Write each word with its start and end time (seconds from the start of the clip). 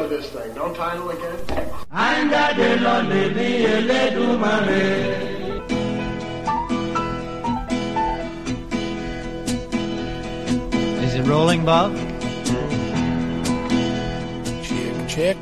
title 0.00 0.04
of 0.04 0.22
this 0.22 0.30
thing. 0.30 0.54
Don't 0.54 0.74
title 0.74 1.10
again. 1.10 1.38
Is 11.04 11.14
it 11.14 11.22
rolling, 11.22 11.64
Bob? 11.64 11.94
Check, 14.62 15.08
check. 15.08 15.36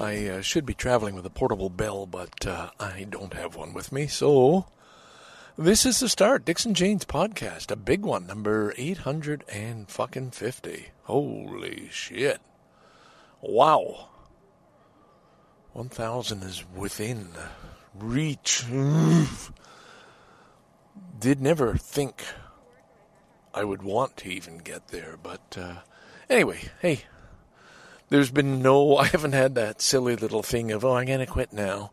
I 0.00 0.28
uh, 0.28 0.40
should 0.42 0.66
be 0.66 0.74
traveling 0.74 1.14
with 1.14 1.24
a 1.24 1.30
portable 1.30 1.70
bell, 1.70 2.06
but 2.06 2.46
uh, 2.46 2.70
I 2.80 3.06
don't 3.08 3.32
have 3.32 3.56
one 3.56 3.72
with 3.72 3.92
me, 3.92 4.06
so 4.06 4.66
this 5.56 5.86
is 5.86 6.00
the 6.00 6.08
start. 6.08 6.44
Dixon 6.44 6.74
Jane's 6.74 7.04
podcast, 7.04 7.70
a 7.70 7.76
big 7.76 8.02
one, 8.02 8.26
number 8.26 8.74
eight 8.76 8.98
hundred 8.98 9.44
and 9.48 9.88
fucking 9.88 10.32
fifty. 10.32 10.88
Holy 11.04 11.88
shit! 11.90 12.40
Wow, 13.46 14.08
one 15.74 15.90
thousand 15.90 16.42
is 16.44 16.64
within 16.74 17.28
reach. 17.94 18.64
Did 21.20 21.42
never 21.42 21.76
think 21.76 22.24
I 23.52 23.64
would 23.64 23.82
want 23.82 24.16
to 24.18 24.30
even 24.30 24.58
get 24.58 24.88
there, 24.88 25.18
but 25.22 25.58
uh, 25.60 25.74
anyway, 26.30 26.70
hey, 26.80 27.02
there's 28.08 28.30
been 28.30 28.62
no, 28.62 28.96
I 28.98 29.08
haven't 29.08 29.32
had 29.32 29.54
that 29.56 29.82
silly 29.82 30.16
little 30.16 30.42
thing 30.42 30.72
of, 30.72 30.82
oh, 30.82 30.96
I'm 30.96 31.06
going 31.06 31.20
to 31.20 31.26
quit 31.26 31.52
now. 31.52 31.92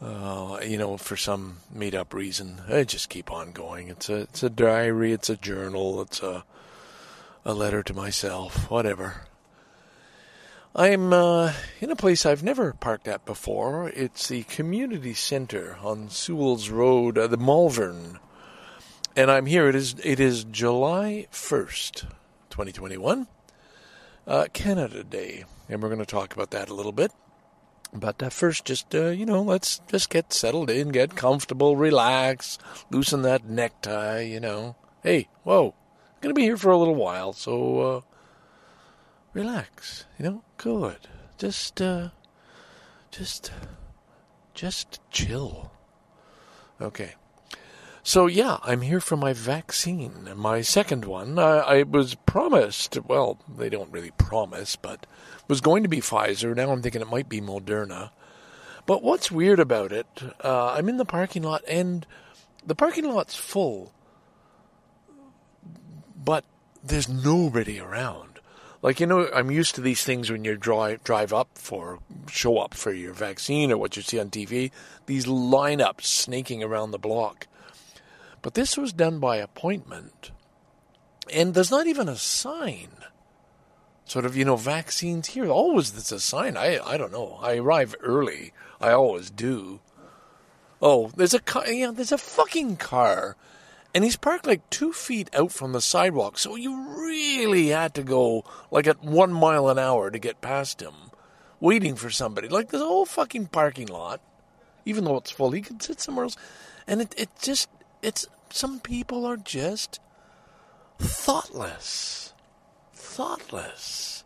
Uh, 0.00 0.58
you 0.64 0.76
know, 0.76 0.96
for 0.96 1.16
some 1.16 1.58
made 1.72 1.94
up 1.94 2.12
reason. 2.12 2.62
I 2.68 2.82
just 2.82 3.08
keep 3.10 3.30
on 3.30 3.52
going. 3.52 3.88
It's 3.88 4.08
a, 4.08 4.22
it's 4.22 4.42
a 4.42 4.50
diary, 4.50 5.12
it's 5.12 5.30
a 5.30 5.36
journal, 5.36 6.02
it's 6.02 6.20
a, 6.20 6.44
a 7.44 7.54
letter 7.54 7.82
to 7.84 7.94
myself, 7.94 8.68
whatever. 8.70 9.22
I'm 10.74 11.12
uh, 11.12 11.52
in 11.80 11.90
a 11.90 11.96
place 11.96 12.26
I've 12.26 12.42
never 12.42 12.74
parked 12.74 13.08
at 13.08 13.24
before. 13.24 13.90
It's 13.94 14.28
the 14.28 14.42
community 14.44 15.14
center 15.14 15.78
on 15.82 16.10
Sewell's 16.10 16.68
Road, 16.68 17.16
uh, 17.16 17.26
the 17.26 17.38
Malvern. 17.38 18.18
And 19.16 19.30
I'm 19.30 19.46
here. 19.46 19.68
It 19.68 19.74
is 19.74 19.96
it 20.04 20.20
is 20.20 20.44
July 20.44 21.26
1st, 21.32 22.02
2021 22.50 23.26
uh, 24.26 24.46
Canada 24.52 25.02
Day, 25.02 25.44
and 25.68 25.82
we're 25.82 25.88
going 25.88 26.00
to 26.00 26.06
talk 26.06 26.34
about 26.34 26.50
that 26.50 26.68
a 26.68 26.74
little 26.74 26.92
bit. 26.92 27.12
But 27.92 28.22
uh, 28.22 28.28
first, 28.28 28.66
just 28.66 28.94
uh, 28.94 29.06
you 29.06 29.24
know, 29.24 29.42
let's 29.42 29.80
just 29.90 30.10
get 30.10 30.32
settled 30.32 30.68
in, 30.68 30.90
get 30.90 31.16
comfortable, 31.16 31.76
relax, 31.76 32.58
loosen 32.90 33.22
that 33.22 33.46
necktie. 33.46 34.20
You 34.20 34.40
know, 34.40 34.76
hey, 35.02 35.28
whoa, 35.42 35.68
I'm 35.68 36.20
going 36.20 36.34
to 36.34 36.38
be 36.38 36.44
here 36.44 36.58
for 36.58 36.70
a 36.70 36.78
little 36.78 36.94
while, 36.94 37.32
so 37.32 37.80
uh, 37.80 38.00
relax. 39.32 40.06
You 40.18 40.24
know, 40.24 40.42
good. 40.56 41.08
Just, 41.38 41.80
uh, 41.80 42.08
just, 43.10 43.52
just 44.54 45.00
chill. 45.10 45.70
Okay. 46.80 47.14
So 48.08 48.26
yeah, 48.26 48.56
I'm 48.62 48.80
here 48.80 49.00
for 49.00 49.16
my 49.16 49.34
vaccine, 49.34 50.30
my 50.34 50.62
second 50.62 51.04
one. 51.04 51.38
I, 51.38 51.58
I, 51.58 51.82
was 51.82 52.14
promised. 52.14 52.96
Well, 53.06 53.38
they 53.54 53.68
don't 53.68 53.92
really 53.92 54.12
promise, 54.12 54.76
but 54.76 55.06
was 55.46 55.60
going 55.60 55.82
to 55.82 55.90
be 55.90 56.00
Pfizer. 56.00 56.56
Now 56.56 56.70
I'm 56.70 56.80
thinking 56.80 57.02
it 57.02 57.10
might 57.10 57.28
be 57.28 57.42
Moderna. 57.42 58.10
But 58.86 59.02
what's 59.02 59.30
weird 59.30 59.60
about 59.60 59.92
it? 59.92 60.06
Uh, 60.42 60.68
I'm 60.68 60.88
in 60.88 60.96
the 60.96 61.04
parking 61.04 61.42
lot, 61.42 61.62
and 61.68 62.06
the 62.66 62.74
parking 62.74 63.04
lot's 63.04 63.34
full, 63.34 63.92
but 66.16 66.46
there's 66.82 67.10
nobody 67.10 67.78
around. 67.78 68.27
Like 68.80 69.00
you 69.00 69.06
know, 69.06 69.28
I'm 69.34 69.50
used 69.50 69.74
to 69.74 69.80
these 69.80 70.04
things 70.04 70.30
when 70.30 70.44
you 70.44 70.56
drive 70.56 71.02
drive 71.04 71.32
up 71.32 71.48
for 71.54 71.98
show 72.30 72.58
up 72.58 72.74
for 72.74 72.92
your 72.92 73.12
vaccine 73.12 73.72
or 73.72 73.78
what 73.78 73.96
you 73.96 74.02
see 74.02 74.20
on 74.20 74.30
TV. 74.30 74.70
These 75.06 75.26
lineups 75.26 76.04
snaking 76.04 76.62
around 76.62 76.92
the 76.92 76.98
block 76.98 77.48
but 78.42 78.54
this 78.54 78.76
was 78.76 78.92
done 78.92 79.18
by 79.18 79.36
appointment. 79.36 80.30
And 81.32 81.54
there's 81.54 81.70
not 81.70 81.86
even 81.86 82.08
a 82.08 82.16
sign. 82.16 82.88
Sort 84.04 84.24
of, 84.24 84.36
you 84.36 84.44
know, 84.44 84.56
vaccines 84.56 85.28
here. 85.28 85.48
Always 85.48 85.92
there's 85.92 86.12
a 86.12 86.20
sign. 86.20 86.56
I, 86.56 86.78
I 86.78 86.96
don't 86.96 87.12
know. 87.12 87.38
I 87.42 87.56
arrive 87.56 87.94
early. 88.00 88.52
I 88.80 88.92
always 88.92 89.30
do. 89.30 89.80
Oh, 90.80 91.10
there's 91.16 91.34
a 91.34 91.40
car. 91.40 91.66
Yeah, 91.66 91.90
there's 91.90 92.12
a 92.12 92.18
fucking 92.18 92.76
car. 92.76 93.36
And 93.94 94.04
he's 94.04 94.16
parked 94.16 94.46
like 94.46 94.68
two 94.70 94.92
feet 94.92 95.30
out 95.34 95.50
from 95.50 95.72
the 95.72 95.80
sidewalk. 95.80 96.38
So 96.38 96.56
you 96.56 97.00
really 97.00 97.68
had 97.68 97.94
to 97.94 98.02
go 98.02 98.44
like 98.70 98.86
at 98.86 99.02
one 99.02 99.32
mile 99.32 99.68
an 99.68 99.78
hour 99.78 100.10
to 100.10 100.18
get 100.18 100.40
past 100.40 100.82
him, 100.82 100.94
waiting 101.58 101.96
for 101.96 102.10
somebody. 102.10 102.48
Like 102.48 102.68
this 102.68 102.82
whole 102.82 103.06
fucking 103.06 103.46
parking 103.46 103.88
lot, 103.88 104.20
even 104.84 105.04
though 105.04 105.16
it's 105.16 105.30
full. 105.30 105.50
He 105.50 105.62
could 105.62 105.82
sit 105.82 106.00
somewhere 106.00 106.24
else. 106.24 106.36
And 106.86 107.00
it, 107.00 107.14
it 107.16 107.30
just 107.40 107.68
it's 108.02 108.26
some 108.50 108.80
people 108.80 109.24
are 109.24 109.36
just 109.36 110.00
thoughtless. 110.98 112.34
Thoughtless 112.92 114.24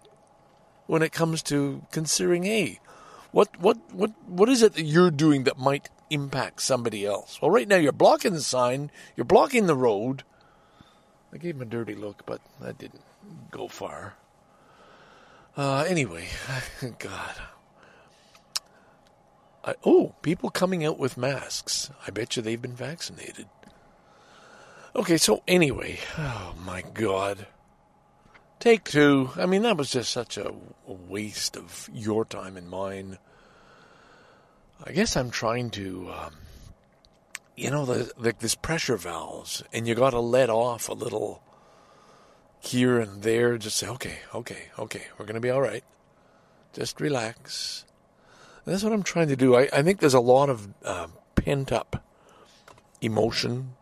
when 0.87 1.03
it 1.03 1.13
comes 1.13 1.43
to 1.43 1.83
considering, 1.91 2.43
hey, 2.43 2.81
what 3.31 3.59
what 3.59 3.79
what 3.95 4.11
what 4.27 4.49
is 4.49 4.63
it 4.63 4.75
that 4.75 4.85
you're 4.85 5.11
doing 5.11 5.45
that 5.45 5.59
might 5.59 5.89
impact 6.13 6.63
somebody 6.63 7.07
else? 7.07 7.41
Well, 7.41 7.51
right 7.51 7.69
now 7.69 7.77
you're 7.77 7.93
blocking 7.93 8.33
the 8.33 8.43
sign, 8.43 8.91
you're 9.17 9.25
blocking 9.25 9.67
the 9.67 9.77
road. 9.77 10.25
I 11.33 11.39
gave 11.39 11.57
him 11.57 11.63
a 11.63 11.67
dirty 11.67 11.95
look, 11.95 12.27
but 12.27 12.41
that 12.61 12.79
didn't 12.79 13.03
go 13.51 13.69
far. 13.69 14.15
Uh, 15.57 15.85
anyway, 15.89 16.27
God. 16.99 17.35
I, 19.65 19.75
oh, 19.85 20.15
people 20.23 20.51
coming 20.51 20.85
out 20.85 20.99
with 20.99 21.17
masks. 21.17 21.91
I 22.07 22.11
bet 22.11 22.37
you 22.37 22.43
they've 22.43 22.61
been 22.61 22.75
vaccinated. 22.75 23.47
Okay, 24.95 25.17
so 25.17 25.43
anyway, 25.47 25.99
oh 26.19 26.55
my 26.65 26.83
God. 26.83 27.47
Take 28.61 28.85
two. 28.85 29.31
I 29.37 29.47
mean, 29.47 29.63
that 29.63 29.77
was 29.77 29.91
just 29.91 30.11
such 30.11 30.37
a 30.37 30.53
waste 30.87 31.57
of 31.57 31.89
your 31.93 32.25
time 32.25 32.57
and 32.57 32.69
mine. 32.69 33.19
I 34.85 34.93
guess 34.93 35.17
I'm 35.17 35.31
trying 35.31 35.71
to, 35.71 36.11
um, 36.11 36.35
you 37.57 37.71
know, 37.71 37.85
the, 37.85 38.35
this 38.39 38.55
pressure 38.55 38.97
valves, 38.97 39.63
and 39.73 39.87
you 39.87 39.95
got 39.95 40.11
to 40.11 40.21
let 40.21 40.51
off 40.51 40.89
a 40.89 40.95
little 40.95 41.43
here 42.61 42.99
and 42.99 43.23
there. 43.23 43.59
Just 43.59 43.77
say, 43.77 43.89
okay, 43.89 44.19
okay, 44.35 44.71
okay, 44.79 45.07
we're 45.19 45.27
going 45.27 45.35
to 45.35 45.41
be 45.41 45.51
all 45.51 45.61
right. 45.61 45.85
Just 46.73 47.01
relax. 47.01 47.85
And 48.65 48.73
that's 48.73 48.83
what 48.83 48.93
I'm 48.93 49.03
trying 49.03 49.29
to 49.29 49.37
do. 49.37 49.55
I, 49.55 49.69
I 49.73 49.83
think 49.83 50.01
there's 50.01 50.15
a 50.15 50.21
lot 50.21 50.49
of 50.49 50.69
uh, 50.85 51.09
pent 51.37 51.71
up 51.71 52.05
emotion 53.01 53.75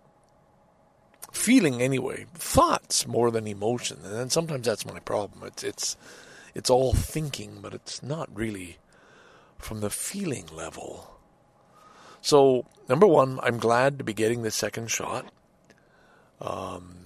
feeling 1.33 1.81
anyway, 1.81 2.27
thoughts 2.35 3.07
more 3.07 3.31
than 3.31 3.47
emotion, 3.47 3.99
and 4.05 4.15
then 4.15 4.31
sometimes 4.31 4.67
that's 4.67 4.85
my 4.85 4.99
problem. 5.01 5.47
It's 5.47 5.63
it's 5.63 5.97
it's 6.55 6.71
all 6.71 6.93
thinking, 6.93 7.59
but 7.63 7.73
it's 7.73 8.03
not 8.03 8.29
really 8.35 8.79
from 9.61 9.81
the 9.81 9.91
feeling 9.91 10.47
level. 10.55 11.19
So 12.21 12.67
number 12.89 13.07
one, 13.07 13.39
I'm 13.43 13.59
glad 13.59 13.99
to 13.99 14.05
be 14.05 14.13
getting 14.13 14.43
the 14.43 14.51
second 14.51 14.91
shot, 14.91 15.33
um, 16.41 16.97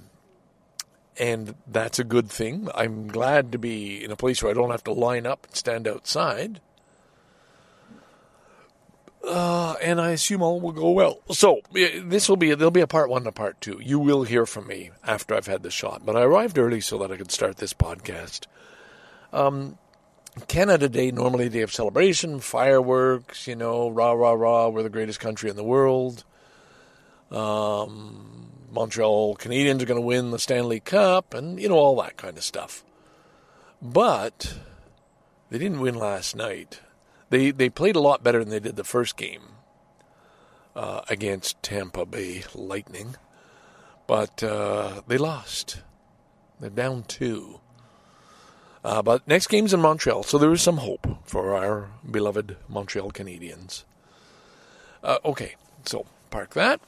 and 1.19 1.55
that's 1.67 1.99
a 1.99 2.05
good 2.05 2.29
thing. 2.29 2.69
I'm 2.75 3.09
glad 3.09 3.53
to 3.53 3.59
be 3.59 4.03
in 4.03 4.11
a 4.11 4.17
place 4.17 4.43
where 4.43 4.51
I 4.51 4.55
don't 4.55 4.71
have 4.71 4.85
to 4.85 4.93
line 4.93 5.27
up 5.27 5.47
and 5.47 5.57
stand 5.57 5.87
outside. 5.87 6.61
Uh, 9.27 9.75
and 9.81 10.01
I 10.01 10.11
assume 10.11 10.43
all 10.43 10.61
will 10.61 10.73
go 10.73 10.91
well. 10.91 11.21
So 11.31 11.61
this 11.73 12.29
will 12.29 12.37
be 12.37 12.55
there'll 12.55 12.71
be 12.71 12.83
a 12.83 12.87
part 12.87 13.09
one 13.09 13.23
and 13.23 13.29
a 13.29 13.33
part 13.33 13.59
two. 13.61 13.81
You 13.83 13.99
will 13.99 14.25
hear 14.25 14.45
from 14.45 14.67
me 14.67 14.91
after 15.03 15.35
I've 15.35 15.47
had 15.47 15.63
the 15.63 15.71
shot, 15.71 16.05
but 16.05 16.15
I 16.15 16.23
arrived 16.23 16.59
early 16.59 16.81
so 16.83 16.99
that 16.99 17.11
I 17.11 17.17
could 17.17 17.31
start 17.31 17.57
this 17.57 17.73
podcast. 17.73 18.47
Um, 19.33 19.79
Canada 20.49 20.89
Day 20.89 21.11
normally 21.11 21.47
a 21.47 21.51
day 21.51 21.61
of 21.61 21.73
celebration, 21.73 22.41
fireworks, 22.41 23.47
you 23.47 23.55
know, 23.55 23.89
rah 23.89 24.13
rah 24.13 24.33
rah. 24.33 24.69
We're 24.69 24.83
the 24.83 24.91
greatest 24.91 25.21
country 25.21 25.49
in 25.49 25.57
the 25.57 25.65
world. 25.65 26.25
Um, 27.31 28.51
Montreal 28.71 29.37
Canadiens 29.37 29.81
are 29.81 29.87
going 29.87 30.01
to 30.01 30.07
win 30.07 30.33
the 30.33 30.39
Stanley 30.39 30.81
Cup, 30.81 31.35
and 31.35 31.61
you 31.61 31.69
know 31.69 31.77
all 31.77 32.01
that 32.03 32.17
kind 32.17 32.37
of 32.37 32.43
stuff. 32.43 32.85
But 33.81 34.57
they 35.51 35.59
didn't 35.59 35.81
win 35.81 35.95
last 35.95 36.35
night. 36.35 36.81
They 37.31 37.53
they 37.53 37.71
played 37.71 37.97
a 37.97 38.01
lot 38.01 38.25
better 38.25 38.41
than 38.41 38.51
they 38.51 38.61
did 38.61 38.77
the 38.77 38.85
first 38.85 39.17
game 39.17 39.43
uh, 40.75 41.03
against 41.09 41.63
Tampa 41.63 42.05
Bay 42.05 42.43
Lightning, 42.55 43.17
but 44.09 44.43
uh, 44.43 45.03
they 45.07 45.19
lost. 45.19 45.83
They're 46.59 46.71
down 46.71 47.05
two. 47.05 47.61
Uh, 48.85 49.01
but 49.01 49.27
next 49.27 49.47
game's 49.47 49.73
in 49.73 49.81
Montreal, 49.81 50.23
so 50.23 50.37
there 50.37 50.53
is 50.53 50.61
some 50.61 50.77
hope 50.77 51.07
for 51.25 51.55
our 51.55 51.89
beloved 52.09 52.57
Montreal 52.69 53.13
Canadiens. 53.13 53.85
Uh, 55.03 55.17
okay, 55.25 55.55
so 55.87 56.05
park 56.31 56.53
that. 56.53 56.81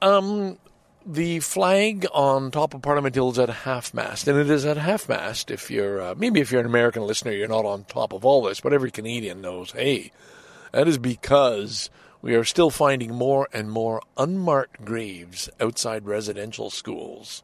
Um, 0.00 0.58
the 1.04 1.40
flag 1.40 2.06
on 2.14 2.50
top 2.50 2.72
of 2.72 2.80
Parliament 2.80 3.14
Hill 3.14 3.30
is 3.30 3.38
at 3.38 3.50
half 3.50 3.92
mast, 3.92 4.28
and 4.28 4.38
it 4.38 4.48
is 4.48 4.64
at 4.64 4.78
half 4.78 5.10
mast. 5.10 5.50
If 5.50 5.70
you're 5.70 6.00
uh, 6.00 6.14
maybe 6.16 6.40
if 6.40 6.50
you're 6.50 6.60
an 6.60 6.66
American 6.66 7.06
listener, 7.06 7.32
you're 7.32 7.48
not 7.48 7.66
on 7.66 7.84
top 7.84 8.14
of 8.14 8.24
all 8.24 8.42
this, 8.42 8.60
but 8.60 8.72
every 8.72 8.90
Canadian 8.90 9.42
knows. 9.42 9.72
Hey, 9.72 10.12
that 10.72 10.88
is 10.88 10.96
because 10.96 11.90
we 12.22 12.34
are 12.34 12.44
still 12.44 12.70
finding 12.70 13.14
more 13.14 13.46
and 13.52 13.70
more 13.70 14.00
unmarked 14.16 14.84
graves 14.86 15.50
outside 15.60 16.06
residential 16.06 16.70
schools, 16.70 17.42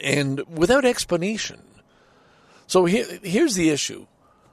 and 0.00 0.40
without 0.48 0.84
explanation. 0.84 1.62
So 2.66 2.84
here, 2.84 3.06
here's 3.22 3.54
the 3.54 3.70
issue: 3.70 4.06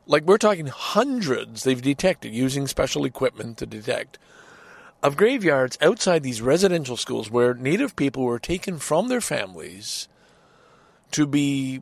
like 0.05 0.23
we're 0.23 0.37
talking 0.37 0.67
hundreds 0.67 1.63
they've 1.63 1.81
detected 1.81 2.33
using 2.33 2.67
special 2.67 3.05
equipment 3.05 3.57
to 3.57 3.65
detect 3.65 4.19
of 5.01 5.17
graveyards 5.17 5.77
outside 5.81 6.23
these 6.23 6.41
residential 6.41 6.95
schools 6.95 7.29
where 7.29 7.53
Native 7.53 7.95
people 7.95 8.23
were 8.23 8.39
taken 8.39 8.79
from 8.79 9.09
their 9.09 9.21
families 9.21 10.07
to 11.11 11.27
be 11.27 11.81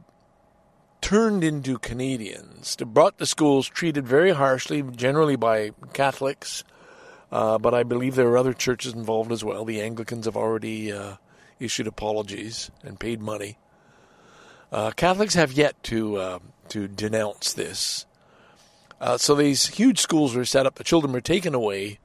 turned 1.02 1.44
into 1.44 1.78
Canadians, 1.78 2.76
to 2.76 2.86
brought 2.86 3.18
to 3.18 3.26
schools, 3.26 3.68
treated 3.68 4.08
very 4.08 4.32
harshly, 4.32 4.82
generally 4.82 5.36
by 5.36 5.72
Catholics, 5.94 6.64
uh, 7.32 7.58
but 7.58 7.74
I 7.74 7.84
believe 7.84 8.16
there 8.16 8.28
are 8.28 8.38
other 8.38 8.54
churches 8.54 8.94
involved 8.94 9.32
as 9.32 9.44
well. 9.44 9.66
The 9.66 9.82
Anglicans 9.82 10.26
have 10.26 10.38
already 10.38 10.92
uh, 10.92 11.16
issued 11.60 11.88
apologies 11.88 12.72
and 12.84 13.00
paid 13.00 13.22
money. 13.22 13.58
Uh, 14.72 14.92
Catholics 14.92 15.34
have 15.34 15.52
yet 15.52 15.82
to 15.84 16.18
uh, 16.18 16.40
to 16.70 16.88
denounce 16.88 17.54
this. 17.54 18.06
Uh, 19.00 19.18
so 19.18 19.36
these 19.36 19.68
huge 19.68 20.00
schools 20.00 20.36
were 20.36 20.46
set 20.46 20.66
up. 20.66 20.76
The 20.76 20.84
children 20.84 21.12
were 21.12 21.22
taken 21.22 21.56
away 21.56 22.00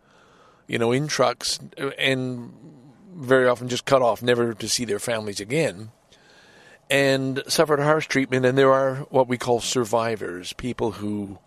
you 0.67 0.79
know, 0.79 0.93
in 0.93 1.07
trucks 1.07 1.59
and 1.99 2.53
very 3.15 3.49
often 3.49 3.69
just 3.69 3.85
cut 3.85 4.03
off, 4.03 4.23
never 4.23 4.55
to 4.55 4.69
see 4.69 4.85
their 4.85 4.99
families 4.99 5.41
again, 5.41 5.91
and 6.91 7.43
suffered 7.49 7.81
harsh 7.81 8.07
treatment. 8.07 8.45
And 8.45 8.59
there 8.59 8.73
are 8.73 8.97
what 9.11 9.29
we 9.29 9.39
call 9.39 9.61
survivors, 9.61 10.53
people 10.55 10.93
who 10.93 11.39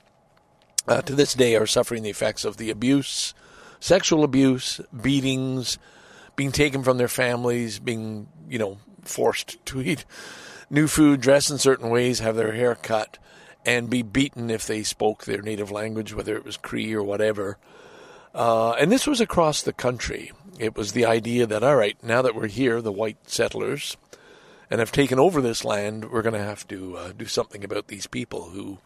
uh, 0.88 1.02
to 1.04 1.14
this 1.14 1.34
day 1.34 1.56
are 1.56 1.68
suffering 1.68 2.04
the 2.04 2.10
effects 2.10 2.46
of 2.46 2.58
the 2.58 2.70
abuse, 2.70 3.34
sexual 3.80 4.24
abuse, 4.24 4.82
beatings, 5.02 5.78
being 6.36 6.52
taken 6.52 6.84
from 6.84 6.98
their 6.98 7.08
families, 7.08 7.80
being, 7.80 8.28
you 8.50 8.58
know, 8.58 8.78
forced 9.04 9.64
to 9.68 9.82
eat 9.82 10.06
new 10.70 10.88
food, 10.88 11.22
dress 11.22 11.50
in 11.50 11.58
certain 11.58 11.90
ways, 11.90 12.20
have 12.20 12.36
their 12.36 12.54
hair 12.54 12.76
cut, 12.76 13.18
and 13.66 13.90
be 13.90 14.02
beaten 14.02 14.50
if 14.50 14.66
they 14.66 14.84
spoke 14.84 15.26
their 15.26 15.42
native 15.42 15.72
language, 15.72 16.14
whether 16.14 16.36
it 16.36 16.46
was 16.46 16.58
Cree 16.58 16.94
or 16.94 17.04
whatever. 17.04 17.58
Uh, 18.34 18.72
and 18.74 18.92
this 18.92 19.08
was 19.08 19.20
across 19.20 19.62
the 19.62 19.74
country. 19.74 20.32
It 20.60 20.76
was 20.76 20.92
the 20.92 21.06
idea 21.06 21.46
that, 21.46 21.64
all 21.64 21.76
right, 21.76 22.02
now 22.04 22.22
that 22.22 22.36
we're 22.36 22.48
here, 22.48 22.82
the 22.82 22.92
white 22.92 23.30
settlers, 23.30 23.98
and 24.70 24.80
have 24.80 24.92
taken 24.92 25.20
over 25.20 25.42
this 25.42 25.66
land, 25.66 26.12
we're 26.12 26.22
going 26.22 26.34
to 26.34 26.40
have 26.40 26.68
to 26.68 26.98
uh, 26.98 27.12
do 27.18 27.26
something 27.26 27.64
about 27.64 27.88
these 27.88 28.08
people 28.08 28.50
who 28.50 28.78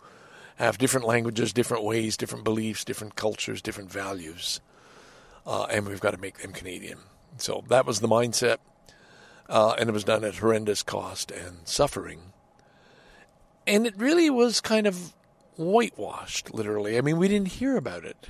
have 0.57 0.77
different 0.77 1.05
languages, 1.05 1.51
different 1.51 1.83
ways, 1.83 2.15
different 2.15 2.43
beliefs, 2.43 2.83
different 2.85 3.15
cultures, 3.15 3.61
different 3.61 3.91
values. 3.91 4.61
Uh, 5.45 5.63
and 5.65 5.87
we've 5.87 5.99
got 5.99 6.11
to 6.11 6.19
make 6.19 6.37
them 6.37 6.53
Canadian. 6.53 6.99
So 7.37 7.63
that 7.67 7.85
was 7.85 7.99
the 7.99 8.07
mindset. 8.07 8.57
Uh, 9.49 9.75
and 9.77 9.89
it 9.89 9.93
was 9.93 10.03
done 10.03 10.23
at 10.23 10.35
horrendous 10.35 10.83
cost 10.83 11.31
and 11.31 11.57
suffering. 11.65 12.33
And 13.67 13.85
it 13.85 13.97
really 13.97 14.29
was 14.29 14.61
kind 14.61 14.87
of 14.87 15.13
whitewashed, 15.57 16.53
literally. 16.53 16.97
I 16.97 17.01
mean, 17.01 17.17
we 17.17 17.27
didn't 17.27 17.49
hear 17.49 17.77
about 17.77 18.05
it 18.05 18.27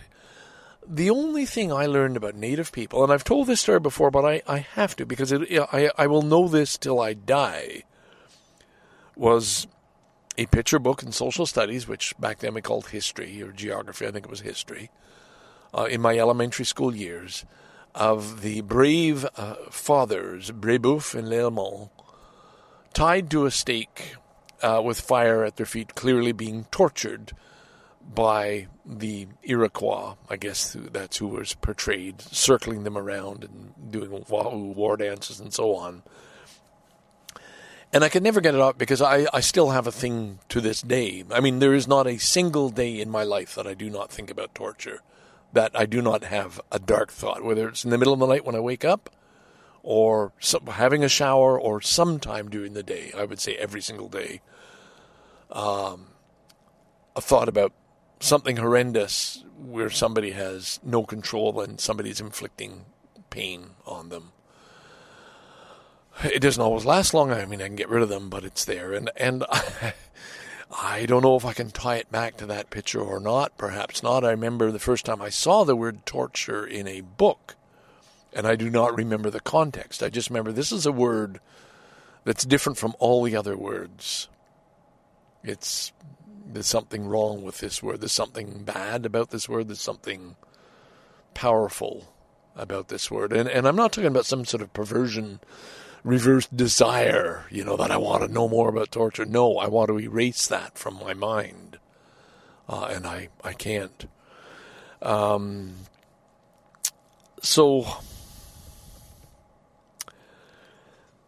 the 0.88 1.10
only 1.10 1.46
thing 1.46 1.72
I 1.72 1.86
learned 1.86 2.18
about 2.18 2.36
Native 2.36 2.72
people, 2.72 3.04
and 3.04 3.12
I've 3.12 3.24
told 3.24 3.48
this 3.48 3.62
story 3.62 3.80
before, 3.80 4.12
but 4.12 4.26
I, 4.26 4.42
I 4.48 4.60
have 4.60 4.96
to 4.98 5.06
because 5.06 5.32
it, 5.32 5.42
I, 5.72 5.92
I 5.98 6.08
will 6.08 6.22
know 6.22 6.48
this 6.48 6.78
till 6.78 7.00
I 7.00 7.14
die, 7.14 7.84
was 9.16 9.68
a 10.38 10.46
picture 10.48 10.80
book 10.80 11.04
in 11.04 11.12
social 11.12 11.46
studies, 11.46 11.88
which 11.88 12.18
back 12.20 12.40
then 12.40 12.54
we 12.54 12.62
called 12.62 12.88
history 12.88 13.42
or 13.42 13.52
geography, 13.52 14.08
I 14.08 14.12
think 14.12 14.26
it 14.26 14.32
was 14.32 14.42
history, 14.42 14.90
uh, 15.78 15.84
in 15.84 16.02
my 16.02 16.18
elementary 16.18 16.66
school 16.66 16.96
years, 16.96 17.46
of 17.96 18.42
the 18.42 18.62
brave 18.62 19.26
uh, 19.38 19.56
fathers, 19.70 20.52
Brebeuf 20.52 21.14
and 21.14 21.28
Lalemant, 21.28 21.90
tied 22.94 23.30
to 23.32 23.46
a 23.46 23.52
stake 23.52 24.16
uh, 24.62 24.82
with 24.84 25.02
fire 25.02 25.44
at 25.44 25.58
their 25.58 25.66
feet, 25.66 25.96
clearly 25.96 26.32
being 26.32 26.66
tortured 26.72 27.34
by 28.02 28.68
the 28.86 29.28
Iroquois. 29.44 30.16
I 30.30 30.38
guess 30.38 30.76
that's 30.92 31.18
who 31.18 31.28
was 31.28 31.54
portrayed, 31.54 32.22
circling 32.22 32.84
them 32.84 32.98
around 32.98 33.44
and 33.44 33.92
doing 33.92 34.26
wahoo 34.28 34.72
war 34.72 34.98
dances 34.98 35.40
and 35.40 35.54
so 35.54 35.76
on. 35.76 36.04
And 37.92 38.04
I 38.04 38.10
could 38.10 38.24
never 38.24 38.42
get 38.42 38.56
it 38.56 38.62
out 38.62 38.80
because 38.80 39.02
I, 39.02 39.28
I 39.32 39.40
still 39.42 39.70
have 39.70 39.86
a 39.86 39.92
thing 39.92 40.40
to 40.50 40.60
this 40.60 40.82
day. 40.82 41.24
I 41.32 41.40
mean, 41.40 41.60
there 41.60 41.76
is 41.76 41.88
not 41.88 42.08
a 42.08 42.18
single 42.18 42.70
day 42.72 43.00
in 43.00 43.12
my 43.12 43.24
life 43.24 43.54
that 43.54 43.68
I 43.68 43.76
do 43.76 43.88
not 43.90 44.12
think 44.12 44.32
about 44.32 44.56
torture, 44.56 45.02
that 45.54 45.72
I 45.74 45.86
do 45.86 46.02
not 46.02 46.26
have 46.26 46.60
a 46.72 46.80
dark 46.80 47.12
thought, 47.12 47.44
whether 47.44 47.70
it's 47.70 47.86
in 47.86 47.92
the 47.92 47.98
middle 47.98 48.14
of 48.14 48.20
the 48.20 48.28
night 48.28 48.46
when 48.46 48.56
I 48.56 48.60
wake 48.60 48.84
up, 48.84 49.10
or 49.84 50.34
some, 50.40 50.66
having 50.68 51.04
a 51.04 51.10
shower, 51.10 51.60
or 51.60 51.82
sometime 51.82 52.50
during 52.50 52.74
the 52.74 52.84
day. 52.84 53.12
I 53.16 53.24
would 53.26 53.40
say 53.40 53.56
every 53.56 53.82
single 53.82 54.10
day. 54.10 54.42
Um, 55.52 56.08
a 57.16 57.22
thought 57.22 57.48
about 57.48 57.74
something 58.20 58.58
horrendous 58.58 59.44
where 59.58 59.90
somebody 59.90 60.32
has 60.32 60.80
no 60.84 61.04
control 61.04 61.62
and 61.62 61.80
somebody's 61.80 62.20
inflicting 62.20 62.86
pain 63.30 63.72
on 63.86 64.10
them. 64.10 64.32
It 66.24 66.40
doesn't 66.40 66.62
always 66.62 66.86
last 66.86 67.14
long. 67.14 67.32
I 67.32 67.46
mean, 67.46 67.62
I 67.62 67.68
can 67.68 67.76
get 67.76 67.90
rid 67.90 68.04
of 68.04 68.10
them, 68.10 68.30
but 68.30 68.44
it's 68.44 68.66
there. 68.66 68.94
And, 68.94 69.10
and 69.18 69.44
I, 69.50 69.94
I 70.82 71.06
don't 71.06 71.22
know 71.22 71.36
if 71.36 71.46
I 71.46 71.54
can 71.54 71.70
tie 71.70 71.98
it 71.98 72.12
back 72.12 72.38
to 72.38 72.46
that 72.48 72.70
picture 72.70 73.02
or 73.02 73.20
not. 73.20 73.58
Perhaps 73.58 74.02
not. 74.02 74.24
I 74.24 74.32
remember 74.32 74.72
the 74.72 74.80
first 74.80 75.06
time 75.06 75.22
I 75.22 75.30
saw 75.30 75.64
the 75.64 75.76
word 75.76 76.06
torture 76.06 76.66
in 76.66 76.88
a 76.88 77.02
book, 77.02 77.56
and 78.34 78.48
I 78.48 78.56
do 78.56 78.70
not 78.70 78.98
remember 78.98 79.30
the 79.30 79.40
context. 79.40 80.02
I 80.02 80.10
just 80.10 80.30
remember 80.30 80.52
this 80.52 80.72
is 80.72 80.86
a 80.86 80.92
word 80.92 81.40
that's 82.24 82.46
different 82.46 82.78
from 82.78 82.96
all 83.00 83.24
the 83.24 83.36
other 83.36 83.58
words. 83.58 84.30
It's 85.44 85.92
there's 86.46 86.68
something 86.68 87.08
wrong 87.08 87.44
with 87.44 87.60
this 87.60 87.82
word. 87.82 88.02
There's 88.02 88.12
something 88.12 88.64
bad 88.64 89.06
about 89.06 89.30
this 89.30 89.48
word. 89.48 89.68
There's 89.68 89.82
something 89.82 90.36
powerful 91.34 92.14
about 92.56 92.88
this 92.88 93.10
word. 93.12 93.34
And 93.34 93.50
and 93.50 93.68
I'm 93.68 93.76
not 93.76 93.92
talking 93.92 94.08
about 94.08 94.26
some 94.26 94.46
sort 94.46 94.62
of 94.62 94.74
perversion, 94.74 95.40
reverse 96.04 96.48
desire, 96.48 97.46
you 97.50 97.64
know, 97.64 97.78
that 97.78 97.92
I 97.92 97.98
want 97.98 98.24
to 98.24 98.32
know 98.32 98.50
more 98.50 98.70
about 98.70 98.92
torture. 98.92 99.26
No, 99.26 99.58
I 99.58 99.68
want 99.68 99.90
to 99.90 100.00
erase 100.00 100.48
that 100.48 100.78
from 100.78 100.96
my 100.96 101.14
mind. 101.14 101.78
Uh, 102.68 102.88
and 102.92 103.06
I, 103.06 103.30
I 103.44 103.54
can't. 103.54 104.06
Um, 105.02 105.76
so 107.42 107.86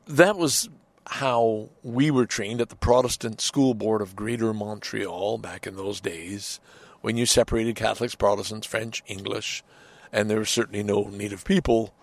that 0.08 0.38
was 0.38 0.70
how 1.08 1.70
we 1.84 2.10
were 2.10 2.25
trained 2.25 2.62
at 2.62 2.70
the 2.70 2.75
Protestant 2.75 3.41
School 3.41 3.74
Board 3.74 4.01
of 4.01 4.15
Greater 4.15 4.53
Montreal 4.53 5.38
back 5.38 5.67
in 5.67 5.75
those 5.75 6.01
days, 6.01 6.60
when 7.01 7.17
you 7.17 7.25
separated 7.25 7.75
Catholics, 7.75 8.15
Protestants, 8.15 8.65
French, 8.65 9.03
English, 9.05 9.63
and 10.12 10.29
there 10.29 10.39
were 10.39 10.46
certainly 10.46 10.82
no 10.82 11.03
Native 11.03 11.46
people 11.46 11.94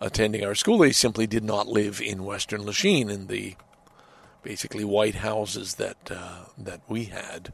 attending 0.00 0.44
our 0.44 0.54
school. 0.54 0.78
They 0.78 0.92
simply 0.92 1.26
did 1.26 1.44
not 1.44 1.68
live 1.68 2.00
in 2.00 2.24
Western 2.24 2.64
Lachine 2.64 3.08
in 3.08 3.26
the 3.26 3.54
basically 4.42 4.84
white 4.84 5.16
houses 5.16 5.74
that 5.76 5.96
uh, 6.10 6.46
that 6.58 6.80
we 6.88 7.04
had. 7.04 7.52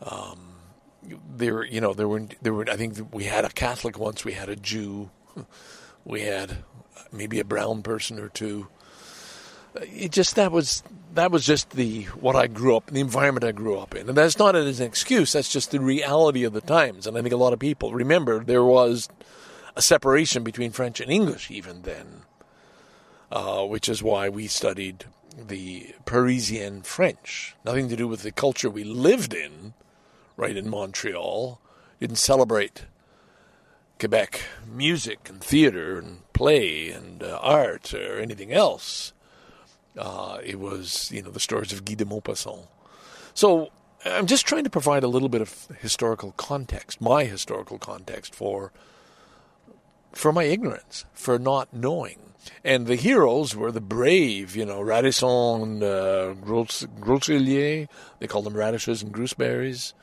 Um, 0.00 0.54
there, 1.28 1.64
you 1.64 1.80
know, 1.80 1.94
there 1.94 2.08
were 2.08 2.26
there 2.40 2.52
were. 2.52 2.68
I 2.70 2.76
think 2.76 3.12
we 3.12 3.24
had 3.24 3.44
a 3.44 3.50
Catholic 3.50 3.98
once. 3.98 4.24
We 4.24 4.32
had 4.32 4.48
a 4.48 4.56
Jew. 4.56 5.10
We 6.04 6.22
had 6.22 6.64
maybe 7.12 7.38
a 7.38 7.44
brown 7.44 7.82
person 7.82 8.18
or 8.18 8.28
two 8.28 8.66
it 9.74 10.12
just 10.12 10.36
that 10.36 10.52
was 10.52 10.82
that 11.14 11.30
was 11.30 11.44
just 11.44 11.70
the 11.70 12.04
what 12.20 12.36
I 12.36 12.46
grew 12.46 12.76
up, 12.76 12.86
the 12.86 13.00
environment 13.00 13.44
I 13.44 13.52
grew 13.52 13.78
up 13.78 13.94
in, 13.94 14.08
and 14.08 14.16
that's 14.16 14.38
not 14.38 14.56
as 14.56 14.80
an 14.80 14.86
excuse. 14.86 15.32
That's 15.32 15.48
just 15.50 15.70
the 15.70 15.80
reality 15.80 16.44
of 16.44 16.52
the 16.52 16.60
times. 16.60 17.06
And 17.06 17.16
I 17.16 17.22
think 17.22 17.32
a 17.32 17.38
lot 17.38 17.52
of 17.52 17.58
people 17.58 17.92
remember 17.92 18.42
there 18.44 18.64
was 18.64 19.08
a 19.76 19.82
separation 19.82 20.42
between 20.42 20.70
French 20.70 21.00
and 21.00 21.10
English 21.10 21.50
even 21.50 21.82
then, 21.82 22.22
uh, 23.30 23.64
which 23.64 23.88
is 23.88 24.02
why 24.02 24.28
we 24.28 24.46
studied 24.46 25.04
the 25.36 25.94
Parisian 26.04 26.82
French. 26.82 27.56
Nothing 27.64 27.88
to 27.88 27.96
do 27.96 28.06
with 28.06 28.22
the 28.22 28.32
culture 28.32 28.68
we 28.68 28.84
lived 28.84 29.32
in, 29.32 29.74
right 30.36 30.56
in 30.56 30.68
Montreal. 30.68 31.60
Didn't 32.00 32.16
celebrate 32.16 32.86
Quebec 33.98 34.42
music 34.66 35.28
and 35.28 35.40
theater 35.40 35.98
and 35.98 36.30
play 36.32 36.90
and 36.90 37.22
uh, 37.22 37.38
art 37.40 37.94
or 37.94 38.18
anything 38.18 38.52
else 38.52 39.12
uh, 39.96 40.38
it 40.42 40.58
was, 40.58 41.10
you 41.12 41.22
know, 41.22 41.30
the 41.30 41.40
stories 41.40 41.72
of 41.72 41.84
Guy 41.84 41.94
de 41.94 42.04
Maupassant. 42.04 42.66
So 43.34 43.70
I'm 44.04 44.26
just 44.26 44.46
trying 44.46 44.64
to 44.64 44.70
provide 44.70 45.02
a 45.02 45.08
little 45.08 45.28
bit 45.28 45.40
of 45.40 45.68
historical 45.80 46.32
context, 46.32 47.00
my 47.00 47.24
historical 47.24 47.78
context 47.78 48.34
for 48.34 48.72
for 50.12 50.32
my 50.32 50.44
ignorance, 50.44 51.04
for 51.12 51.38
not 51.38 51.72
knowing. 51.72 52.18
and 52.64 52.86
the 52.86 52.96
heroes 52.96 53.54
were 53.54 53.72
the 53.72 53.80
brave, 53.80 54.56
you 54.56 54.64
know, 54.64 54.80
Radisson, 54.80 55.82
uh, 55.82 56.34
Groseilliers, 56.44 57.88
they 58.18 58.26
called 58.26 58.46
them 58.46 58.56
radishes 58.56 59.02
and 59.02 59.12
gooseberries. 59.12 59.94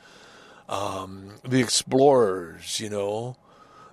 Um, 0.67 1.31
the 1.43 1.59
explorers, 1.59 2.79
you 2.79 2.89
know, 2.89 3.35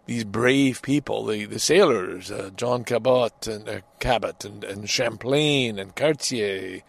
these 0.06 0.24
brave 0.24 0.82
people, 0.82 1.24
the, 1.24 1.44
the 1.46 1.58
sailors, 1.58 2.30
uh, 2.30 2.50
John 2.56 2.84
Cabot 2.84 3.46
and 3.46 3.68
uh, 3.68 3.80
Cabot 3.98 4.44
and, 4.44 4.62
and 4.62 4.88
Champlain 4.88 5.78
and 5.78 5.96
Cartier, 5.96 6.82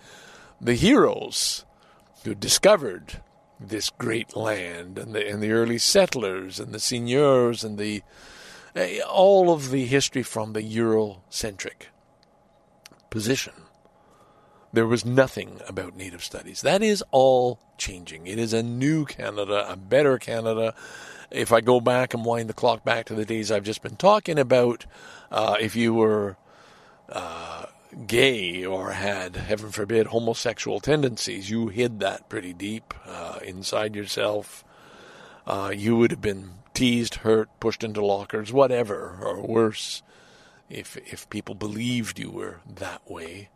the 0.62 0.76
heroes 0.76 1.66
who 2.24 2.36
discovered 2.36 3.22
this 3.60 3.90
great 3.90 4.36
land 4.36 5.00
and 5.00 5.14
the, 5.16 5.28
and 5.28 5.42
the 5.42 5.52
early 5.52 5.80
settlers 5.80 6.60
and 6.60 6.74
the 6.74 6.80
seigneurs 6.80 7.64
and 7.64 7.78
the 7.80 8.04
all 9.08 9.52
of 9.52 9.72
the 9.72 9.86
history 9.86 10.24
from 10.24 10.54
the 10.54 10.62
Eurocentric 10.62 11.88
position. 13.10 13.54
There 14.74 14.88
was 14.88 15.06
nothing 15.06 15.60
about 15.68 15.96
Native 15.96 16.24
studies. 16.24 16.62
That 16.62 16.84
is 16.84 17.04
all 17.12 17.60
changing. 17.78 18.28
It 18.28 18.38
is 18.38 18.54
a 18.54 18.62
new 18.62 19.06
Canada, 19.06 19.66
a 19.70 19.76
better 19.76 20.18
Canada. 20.18 20.76
If 21.32 21.52
I 21.52 21.62
go 21.62 21.80
back 21.80 22.14
and 22.14 22.26
wind 22.26 22.50
the 22.50 22.54
clock 22.54 22.84
back 22.84 23.06
to 23.08 23.16
the 23.16 23.26
days 23.26 23.52
I've 23.52 23.64
just 23.64 23.82
been 23.82 23.96
talking 23.96 24.38
about, 24.38 24.86
uh, 25.32 25.56
if 25.60 25.76
you 25.76 25.94
were 25.94 26.38
uh, 27.10 27.66
gay 28.06 28.66
or 28.66 28.92
had, 28.92 29.36
heaven 29.36 29.72
forbid, 29.72 30.08
homosexual 30.08 30.80
tendencies, 30.80 31.50
you 31.50 31.70
hid 31.70 32.00
that 32.02 32.30
pretty 32.30 32.54
deep 32.54 32.94
uh, 33.06 33.40
inside 33.44 33.96
yourself. 33.96 34.64
Uh, 35.46 35.74
you 35.76 35.96
would 35.96 36.12
have 36.12 36.22
been 36.22 36.52
teased, 36.78 37.16
hurt, 37.16 37.50
pushed 37.60 37.84
into 37.84 38.06
lockers, 38.06 38.54
whatever, 38.54 39.18
or 39.22 39.42
worse, 39.42 40.04
if 40.70 40.96
if 41.12 41.30
people 41.30 41.56
believed 41.56 42.20
you 42.20 42.30
were 42.30 42.62
that 42.68 43.02
way. 43.10 43.50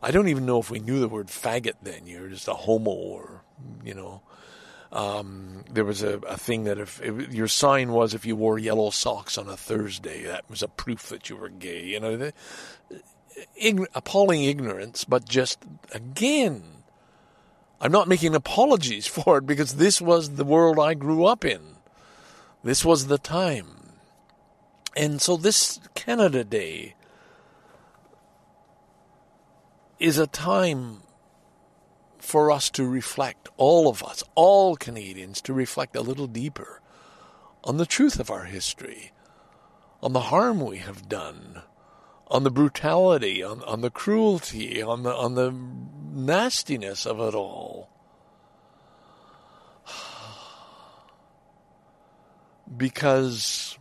I 0.00 0.10
don't 0.12 0.28
even 0.28 0.46
know 0.46 0.60
if 0.60 0.70
we 0.70 0.78
knew 0.78 1.00
the 1.00 1.08
word 1.08 1.28
faggot 1.28 1.76
then. 1.82 2.06
You're 2.06 2.28
just 2.28 2.46
a 2.46 2.54
homo, 2.54 2.90
or 2.90 3.42
you 3.84 3.94
know. 3.94 4.22
Um, 4.92 5.64
there 5.68 5.84
was 5.84 6.04
a, 6.04 6.18
a 6.18 6.36
thing 6.36 6.64
that 6.64 6.78
if, 6.78 7.02
if, 7.02 7.34
your 7.34 7.48
sign 7.48 7.90
was 7.90 8.14
if 8.14 8.24
you 8.24 8.36
wore 8.36 8.60
yellow 8.60 8.90
socks 8.90 9.36
on 9.36 9.48
a 9.48 9.56
Thursday, 9.56 10.22
that 10.22 10.48
was 10.48 10.62
a 10.62 10.68
proof 10.68 11.08
that 11.08 11.28
you 11.28 11.36
were 11.36 11.48
gay. 11.48 11.84
You 11.84 11.98
know, 11.98 12.16
the, 12.16 12.32
ign- 13.60 13.88
appalling 13.92 14.44
ignorance, 14.44 15.02
but 15.02 15.28
just 15.28 15.58
again, 15.90 16.62
I'm 17.80 17.90
not 17.90 18.06
making 18.06 18.36
apologies 18.36 19.06
for 19.08 19.38
it 19.38 19.46
because 19.46 19.74
this 19.74 20.00
was 20.00 20.36
the 20.36 20.44
world 20.44 20.78
I 20.78 20.94
grew 20.94 21.24
up 21.24 21.44
in. 21.44 21.73
This 22.64 22.82
was 22.82 23.06
the 23.06 23.18
time. 23.18 23.92
And 24.96 25.20
so 25.20 25.36
this 25.36 25.78
Canada 25.94 26.42
Day 26.42 26.94
is 30.00 30.16
a 30.16 30.26
time 30.26 31.02
for 32.18 32.50
us 32.50 32.70
to 32.70 32.88
reflect, 32.88 33.48
all 33.58 33.86
of 33.86 34.02
us, 34.02 34.24
all 34.34 34.76
Canadians, 34.76 35.42
to 35.42 35.52
reflect 35.52 35.94
a 35.94 36.00
little 36.00 36.26
deeper 36.26 36.80
on 37.62 37.76
the 37.76 37.86
truth 37.86 38.18
of 38.18 38.30
our 38.30 38.44
history, 38.44 39.12
on 40.02 40.14
the 40.14 40.20
harm 40.20 40.60
we 40.60 40.78
have 40.78 41.06
done, 41.06 41.62
on 42.28 42.44
the 42.44 42.50
brutality, 42.50 43.42
on, 43.42 43.62
on 43.64 43.82
the 43.82 43.90
cruelty, 43.90 44.82
on 44.82 45.02
the 45.02 45.14
on 45.14 45.34
the 45.34 45.54
nastiness 46.12 47.04
of 47.04 47.20
it 47.20 47.34
all. 47.34 47.90
Because 52.76 53.78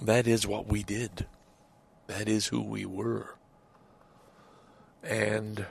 that 0.00 0.26
is 0.26 0.46
what 0.46 0.66
we 0.66 0.82
did. 0.82 1.26
That 2.06 2.28
is 2.28 2.46
who 2.46 2.62
we 2.62 2.84
were. 2.84 3.36
And 5.02 5.66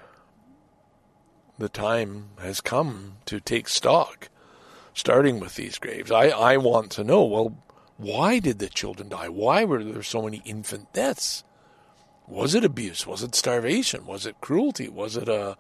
the 1.58 1.70
time 1.70 2.30
has 2.40 2.62
come 2.62 3.18
to 3.26 3.40
take 3.40 3.68
stock, 3.68 4.30
starting 4.94 5.40
with 5.40 5.56
these 5.56 5.78
graves. 5.78 6.12
I, 6.12 6.30
I 6.30 6.58
want 6.58 6.92
to 6.92 7.04
know 7.04 7.26
well, 7.26 7.58
why 7.98 8.40
did 8.40 8.60
the 8.60 8.70
children 8.70 9.10
die? 9.10 9.28
Why 9.28 9.66
were 9.66 9.84
there 9.84 10.04
so 10.04 10.22
many 10.22 10.42
infant 10.46 10.94
deaths? 10.94 11.44
Was 12.28 12.56
it 12.56 12.64
abuse? 12.64 13.06
Was 13.06 13.24
it 13.24 13.36
starvation? 13.36 14.06
Was 14.06 14.26
it 14.26 14.40
cruelty? 14.40 14.88
Was 14.88 15.18
it 15.18 15.28
a 15.28 15.58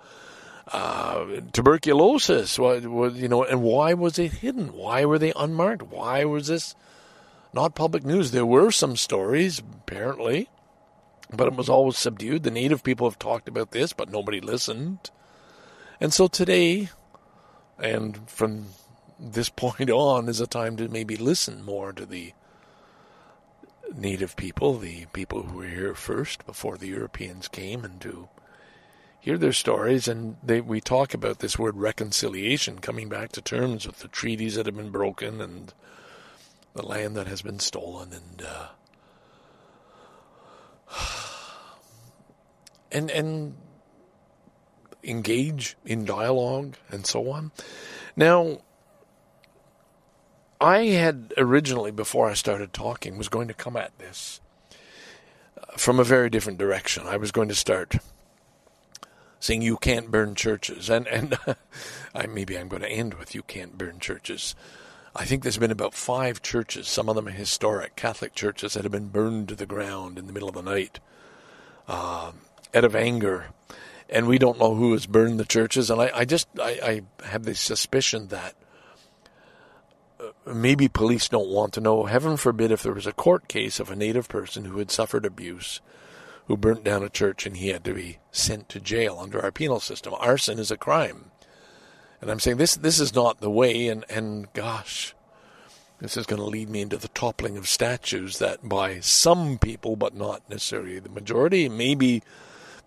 uh, 0.71 1.41
tuberculosis? 1.51 2.59
What, 2.59 2.85
what, 2.85 3.15
you 3.15 3.27
know, 3.27 3.43
and 3.43 3.61
why 3.61 3.93
was 3.93 4.19
it 4.19 4.33
hidden? 4.33 4.73
Why 4.73 5.05
were 5.05 5.19
they 5.19 5.33
unmarked? 5.35 5.83
Why 5.83 6.25
was 6.25 6.47
this 6.47 6.75
not 7.53 7.75
public 7.75 8.05
news? 8.05 8.31
There 8.31 8.45
were 8.45 8.71
some 8.71 8.95
stories, 8.95 9.59
apparently, 9.59 10.49
but 11.31 11.47
it 11.47 11.55
was 11.55 11.69
always 11.69 11.97
subdued. 11.97 12.43
The 12.43 12.51
native 12.51 12.83
people 12.83 13.09
have 13.09 13.19
talked 13.19 13.47
about 13.47 13.71
this, 13.71 13.93
but 13.93 14.11
nobody 14.11 14.39
listened. 14.39 15.11
And 15.99 16.13
so 16.13 16.27
today, 16.27 16.89
and 17.77 18.29
from 18.29 18.67
this 19.19 19.49
point 19.63 19.89
on 19.89 20.29
is 20.29 20.39
a 20.39 20.47
time 20.47 20.77
to 20.77 20.87
maybe 20.87 21.17
listen 21.17 21.63
more 21.63 21.91
to 21.93 22.05
the 22.05 22.33
native 23.95 24.35
people, 24.35 24.77
the 24.77 25.05
people 25.13 25.43
who 25.43 25.57
were 25.57 25.67
here 25.67 25.95
first 25.95 26.45
before 26.45 26.77
the 26.77 26.87
Europeans 26.87 27.47
came, 27.47 27.83
and 27.83 27.99
to 28.01 28.29
hear 29.29 29.37
their 29.37 29.53
stories. 29.53 30.07
And 30.07 30.37
they, 30.41 30.59
we 30.59 30.81
talk 30.81 31.13
about 31.13 31.37
this 31.37 31.59
word 31.59 31.77
reconciliation, 31.77 32.79
coming 32.79 33.09
back 33.09 33.31
to 33.33 33.41
terms 33.41 33.85
with 33.85 33.99
the 33.99 34.07
treaties 34.07 34.55
that 34.55 34.65
have 34.65 34.75
been 34.75 34.89
broken 34.89 35.39
and 35.39 35.71
the 36.73 36.83
land 36.85 37.15
that 37.15 37.27
has 37.27 37.43
been 37.43 37.59
stolen, 37.59 38.09
and 38.11 38.43
uh, 38.43 38.67
and 42.91 43.11
and 43.11 43.55
engage 45.03 45.77
in 45.85 46.05
dialogue 46.05 46.75
and 46.89 47.05
so 47.05 47.29
on. 47.29 47.51
Now, 48.15 48.61
I 50.59 50.85
had 50.87 51.33
originally, 51.37 51.91
before 51.91 52.29
I 52.29 52.33
started 52.33 52.73
talking, 52.73 53.17
was 53.17 53.29
going 53.29 53.47
to 53.47 53.53
come 53.53 53.77
at 53.77 53.97
this 53.99 54.41
uh, 55.55 55.77
from 55.77 55.99
a 55.99 56.03
very 56.03 56.31
different 56.31 56.57
direction. 56.57 57.03
I 57.05 57.17
was 57.17 57.31
going 57.31 57.49
to 57.49 57.55
start 57.55 57.95
saying 59.39 59.61
you 59.61 59.77
can't 59.77 60.11
burn 60.11 60.35
churches, 60.35 60.89
and 60.89 61.07
and 61.07 61.37
I, 62.15 62.27
maybe 62.27 62.57
I'm 62.57 62.67
going 62.67 62.81
to 62.81 62.89
end 62.89 63.15
with 63.15 63.35
you 63.35 63.43
can't 63.43 63.77
burn 63.77 63.99
churches. 63.99 64.55
I 65.15 65.25
think 65.25 65.43
there's 65.43 65.57
been 65.57 65.71
about 65.71 65.93
five 65.93 66.41
churches, 66.41 66.87
some 66.87 67.09
of 67.09 67.15
them 67.15 67.27
historic 67.27 67.95
Catholic 67.95 68.35
churches, 68.35 68.73
that 68.73 68.83
have 68.83 68.91
been 68.91 69.07
burned 69.07 69.49
to 69.49 69.55
the 69.55 69.65
ground 69.65 70.17
in 70.17 70.27
the 70.27 70.33
middle 70.33 70.49
of 70.49 70.55
the 70.55 70.61
night 70.61 70.99
uh, 71.87 72.31
out 72.73 72.83
of 72.83 72.95
anger. 72.95 73.47
And 74.11 74.27
we 74.27 74.39
don't 74.39 74.59
know 74.59 74.73
who 74.73 74.93
has 74.93 75.05
burned 75.05 75.39
the 75.39 75.45
churches. 75.45 75.89
And 75.91 76.01
I, 76.01 76.11
I 76.13 76.25
just 76.25 76.47
I, 76.59 77.03
I 77.21 77.25
have 77.27 77.43
the 77.43 77.55
suspicion 77.55 78.27
that 78.29 78.55
maybe 80.45 80.87
police 80.87 81.29
don't 81.29 81.49
want 81.49 81.73
to 81.73 81.81
know. 81.81 82.05
Heaven 82.05 82.37
forbid 82.37 82.71
if 82.71 82.83
there 82.83 82.93
was 82.93 83.07
a 83.07 83.13
court 83.13 83.47
case 83.47 83.79
of 83.79 83.89
a 83.89 83.95
native 83.95 84.27
person 84.27 84.65
who 84.65 84.79
had 84.79 84.91
suffered 84.91 85.25
abuse, 85.25 85.81
who 86.49 86.57
burnt 86.57 86.83
down 86.83 87.03
a 87.03 87.09
church, 87.09 87.45
and 87.45 87.55
he 87.55 87.69
had 87.69 87.85
to 87.85 87.93
be 87.93 88.17
sent 88.31 88.67
to 88.67 88.79
jail 88.81 89.19
under 89.21 89.41
our 89.41 89.51
penal 89.51 89.79
system. 89.79 90.13
Arson 90.17 90.59
is 90.59 90.71
a 90.71 90.77
crime. 90.77 91.31
And 92.19 92.29
I'm 92.29 92.41
saying 92.41 92.57
this 92.57 92.75
this 92.75 92.99
is 92.99 93.15
not 93.15 93.39
the 93.39 93.49
way 93.49 93.87
and, 93.87 94.03
and 94.09 94.51
gosh, 94.53 95.15
this 95.99 96.17
is 96.17 96.25
going 96.25 96.41
to 96.41 96.45
lead 96.45 96.67
me 96.67 96.81
into 96.81 96.97
the 96.97 97.07
toppling 97.09 97.55
of 97.55 97.69
statues 97.69 98.39
that 98.39 98.67
by 98.67 98.99
some 98.99 99.57
people, 99.57 99.95
but 99.95 100.15
not 100.15 100.41
necessarily 100.49 100.99
the 100.99 101.07
majority, 101.07 101.69
maybe 101.69 102.23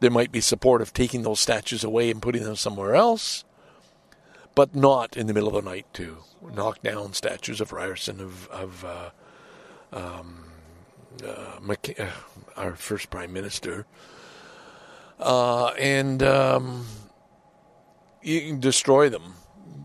there 0.01 0.11
might 0.11 0.33
be 0.33 0.41
support 0.41 0.83
of 0.83 0.93
taking 0.93 1.23
those 1.23 1.41
statues 1.41 1.85
away 1.85 2.11
and 2.11 2.21
putting 2.21 2.43
them 2.43 2.57
somewhere 2.57 2.95
else 2.95 3.45
but 4.55 4.75
not 4.75 5.17
in 5.17 5.27
the 5.27 5.35
middle 5.35 5.57
of 5.57 5.65
the 5.65 5.71
night 5.71 5.87
to 5.95 6.19
knock 6.55 6.83
down 6.83 7.13
statues 7.13 7.61
of 7.61 7.73
Ryerson, 7.73 8.21
of, 8.21 8.49
of 8.49 8.85
uh, 8.85 9.11
um, 9.93 10.52
our 12.57 12.75
first 12.75 13.11
prime 13.11 13.33
minister, 13.33 13.87
uh, 15.19 15.69
and 15.79 16.23
um, 16.23 16.87
you 18.23 18.41
can 18.41 18.61
destroy 18.61 19.09
them. 19.09 19.35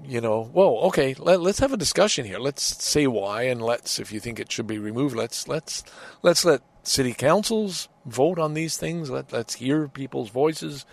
You 0.05 0.21
know, 0.21 0.49
well, 0.53 0.77
okay, 0.87 1.15
let, 1.15 1.41
us 1.41 1.59
have 1.59 1.73
a 1.73 1.77
discussion 1.77 2.25
here. 2.25 2.39
Let's 2.39 2.63
say 2.63 3.07
why, 3.07 3.43
and 3.43 3.61
let's, 3.61 3.99
if 3.99 4.13
you 4.13 4.21
think 4.21 4.39
it 4.39 4.49
should 4.51 4.67
be 4.67 4.79
removed, 4.79 5.15
let's 5.15 5.47
let's 5.47 5.83
let's 6.21 6.45
let 6.45 6.61
city 6.83 7.13
councils 7.13 7.89
vote 8.05 8.39
on 8.39 8.53
these 8.53 8.77
things. 8.77 9.09
Let 9.09 9.33
let's 9.33 9.55
hear 9.55 9.87
people's 9.89 10.29
voices 10.29 10.85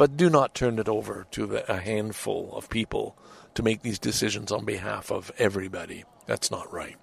but 0.00 0.16
do 0.16 0.30
not 0.30 0.54
turn 0.54 0.78
it 0.78 0.88
over 0.88 1.26
to 1.30 1.56
a 1.70 1.76
handful 1.76 2.54
of 2.54 2.70
people 2.70 3.14
to 3.52 3.62
make 3.62 3.82
these 3.82 3.98
decisions 3.98 4.50
on 4.50 4.64
behalf 4.64 5.12
of 5.12 5.30
everybody. 5.36 6.04
That's 6.24 6.50
not 6.50 6.72
right. 6.72 6.96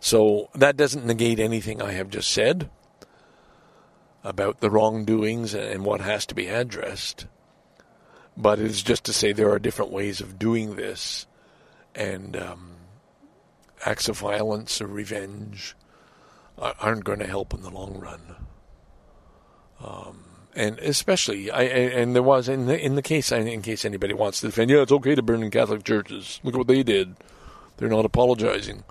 So 0.00 0.48
that 0.54 0.76
doesn't 0.76 1.06
negate 1.06 1.40
anything 1.40 1.82
I 1.82 1.92
have 1.92 2.10
just 2.10 2.30
said 2.30 2.70
about 4.22 4.60
the 4.60 4.70
wrongdoings 4.70 5.54
and 5.54 5.84
what 5.84 6.00
has 6.00 6.26
to 6.26 6.34
be 6.34 6.46
addressed. 6.46 7.26
But 8.36 8.58
it 8.58 8.66
is 8.66 8.82
just 8.82 9.04
to 9.04 9.12
say 9.12 9.32
there 9.32 9.50
are 9.50 9.58
different 9.58 9.90
ways 9.90 10.20
of 10.20 10.38
doing 10.38 10.76
this, 10.76 11.26
and 11.94 12.36
um, 12.36 12.76
acts 13.84 14.08
of 14.08 14.18
violence 14.18 14.80
or 14.80 14.86
revenge 14.86 15.74
aren't 16.56 17.04
going 17.04 17.18
to 17.18 17.26
help 17.26 17.54
in 17.54 17.62
the 17.62 17.70
long 17.70 17.98
run. 17.98 18.20
Um, 19.82 20.24
and 20.54 20.78
especially, 20.80 21.50
I, 21.50 21.62
and 21.62 22.14
there 22.14 22.22
was 22.22 22.48
in 22.48 22.66
the 22.66 22.78
in 22.78 22.94
the 22.96 23.02
case, 23.02 23.30
in 23.30 23.62
case 23.62 23.84
anybody 23.84 24.14
wants 24.14 24.40
to 24.40 24.46
defend, 24.46 24.70
yeah, 24.70 24.82
it's 24.82 24.92
okay 24.92 25.14
to 25.14 25.22
burn 25.22 25.42
in 25.42 25.50
Catholic 25.50 25.84
churches. 25.84 26.40
Look 26.42 26.54
at 26.54 26.58
what 26.58 26.66
they 26.66 26.82
did; 26.82 27.16
they're 27.76 27.88
not 27.88 28.04
apologizing. 28.04 28.84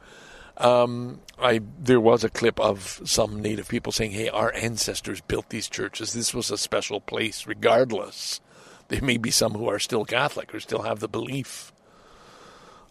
Um, 0.58 1.22
I 1.40 1.62
there 1.80 2.00
was 2.00 2.24
a 2.24 2.30
clip 2.30 2.60
of 2.60 3.02
some 3.06 3.42
Native 3.42 3.68
people 3.68 3.92
saying, 3.92 4.12
"Hey, 4.12 4.30
our 4.30 4.54
ancestors 4.54 5.22
built 5.22 5.50
these 5.50 5.70
churches. 5.70 6.14
This 6.14 6.34
was 6.34 6.50
a 6.50 6.58
special 6.58 7.00
place, 7.00 7.46
regardless." 7.46 8.42
There 8.90 9.02
may 9.02 9.18
be 9.18 9.32
some 9.32 9.54
who 9.54 9.68
are 9.68 9.80
still 9.80 10.06
Catholic 10.06 10.56
or 10.56 10.60
still 10.60 10.84
have 10.84 11.00
the 11.00 11.10
belief 11.10 11.74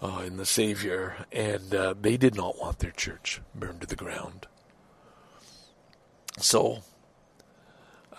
uh, 0.03 0.23
in 0.27 0.37
the 0.37 0.47
Savior, 0.47 1.27
and 1.33 1.75
uh, 1.75 1.95
they 2.01 2.17
did 2.17 2.35
not 2.35 2.59
want 2.59 2.81
their 2.81 2.91
church 2.91 3.41
burned 3.55 3.81
to 3.81 3.87
the 3.87 3.97
ground. 3.97 4.47
So, 6.39 6.83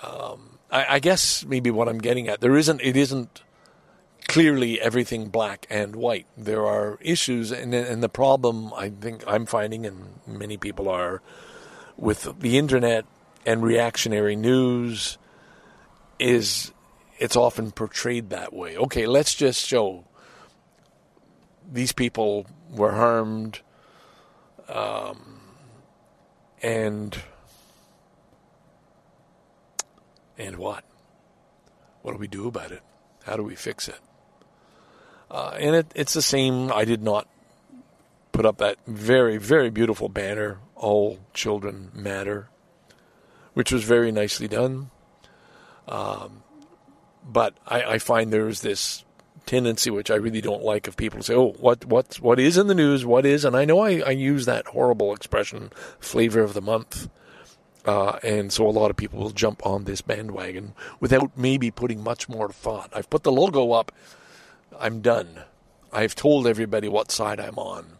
um, 0.01 0.58
I, 0.72 0.96
I, 0.96 1.00
guess 1.00 1.46
maybe 1.46 1.70
what 1.70 1.88
I'm 1.88 2.00
getting 2.00 2.27
at 2.27 2.42
there 2.42 2.58
isn't 2.58 2.82
it 2.82 2.98
isn't 2.98 3.44
clearly 4.28 4.80
everything 4.80 5.30
black 5.30 5.66
and 5.70 5.96
white. 5.96 6.28
There 6.38 6.66
are 6.66 6.98
issues, 7.02 7.52
and 7.52 7.74
and 7.74 8.04
the 8.04 8.10
problem 8.10 8.74
I 8.74 8.90
think 8.90 9.24
I'm 9.26 9.46
finding, 9.46 9.86
and 9.86 10.20
many 10.28 10.58
people 10.58 10.90
are, 10.90 11.22
with 11.98 12.34
the 12.40 12.58
internet 12.58 13.06
and 13.46 13.64
reactionary 13.64 14.36
news, 14.36 15.18
is 16.20 16.72
it's 17.20 17.36
often 17.36 17.72
portrayed 17.72 18.30
that 18.30 18.54
way. 18.54 18.78
Okay, 18.78 19.06
let's 19.08 19.34
just 19.34 19.66
show 19.66 20.04
these 21.72 21.92
people 21.92 22.46
were 22.72 22.94
harmed, 22.94 23.62
um, 24.68 25.40
and 26.62 27.18
and 30.38 30.58
what? 30.58 30.84
What 32.02 32.12
do 32.12 32.18
we 32.18 32.28
do 32.28 32.48
about 32.48 32.72
it? 32.72 32.84
How 33.24 33.36
do 33.36 33.44
we 33.44 33.56
fix 33.56 33.88
it? 33.90 34.00
Uh, 35.30 35.56
and 35.60 35.76
it, 35.76 35.92
it's 35.96 36.14
the 36.14 36.22
same. 36.22 36.72
I 36.72 36.86
did 36.86 37.04
not 37.04 37.28
put 38.32 38.46
up 38.46 38.58
that 38.58 38.78
very, 38.86 39.38
very 39.38 39.70
beautiful 39.70 40.10
banner, 40.10 40.60
All 40.76 41.20
Children 41.34 41.92
Matter, 41.94 42.50
which 43.54 43.72
was 43.72 43.84
very 43.84 44.12
nicely 44.12 44.48
done. 44.48 44.92
Um, 45.88 46.44
but 47.26 47.58
I, 47.68 47.84
I 47.84 47.98
find 47.98 48.32
there's 48.32 48.62
this 48.62 49.04
tendency, 49.46 49.90
which 49.90 50.12
I 50.12 50.16
really 50.16 50.42
don't 50.42 50.64
like, 50.64 50.88
of 50.88 50.96
people 50.96 51.20
to 51.20 51.24
say, 51.24 51.34
"Oh, 51.34 51.56
what 51.60 51.86
what 51.86 52.20
what 52.22 52.40
is 52.40 52.58
in 52.58 52.68
the 52.68 52.76
news? 52.76 53.06
What 53.06 53.26
is?" 53.26 53.44
And 53.44 53.56
I 53.56 53.66
know 53.66 53.80
I, 53.80 54.00
I 54.00 54.12
use 54.12 54.46
that 54.46 54.68
horrible 54.68 55.14
expression, 55.14 55.72
"flavor 56.00 56.42
of 56.42 56.54
the 56.54 56.62
month," 56.62 57.10
uh, 57.86 58.20
and 58.24 58.54
so 58.54 58.68
a 58.68 58.70
lot 58.70 58.92
of 58.92 58.98
people 58.98 59.20
will 59.20 59.32
jump 59.32 59.66
on 59.66 59.86
this 59.86 60.02
bandwagon 60.02 60.74
without 61.00 61.32
maybe 61.36 61.72
putting 61.72 62.04
much 62.04 62.30
more 62.30 62.50
thought. 62.50 62.92
I've 62.94 63.10
put 63.10 63.24
the 63.24 63.32
logo 63.32 63.72
up. 63.72 63.92
I'm 64.80 65.02
done. 65.02 65.44
I've 65.92 66.16
told 66.16 66.48
everybody 66.48 66.88
what 66.88 67.12
side 67.12 67.40
I'm 67.40 67.58
on, 67.58 67.98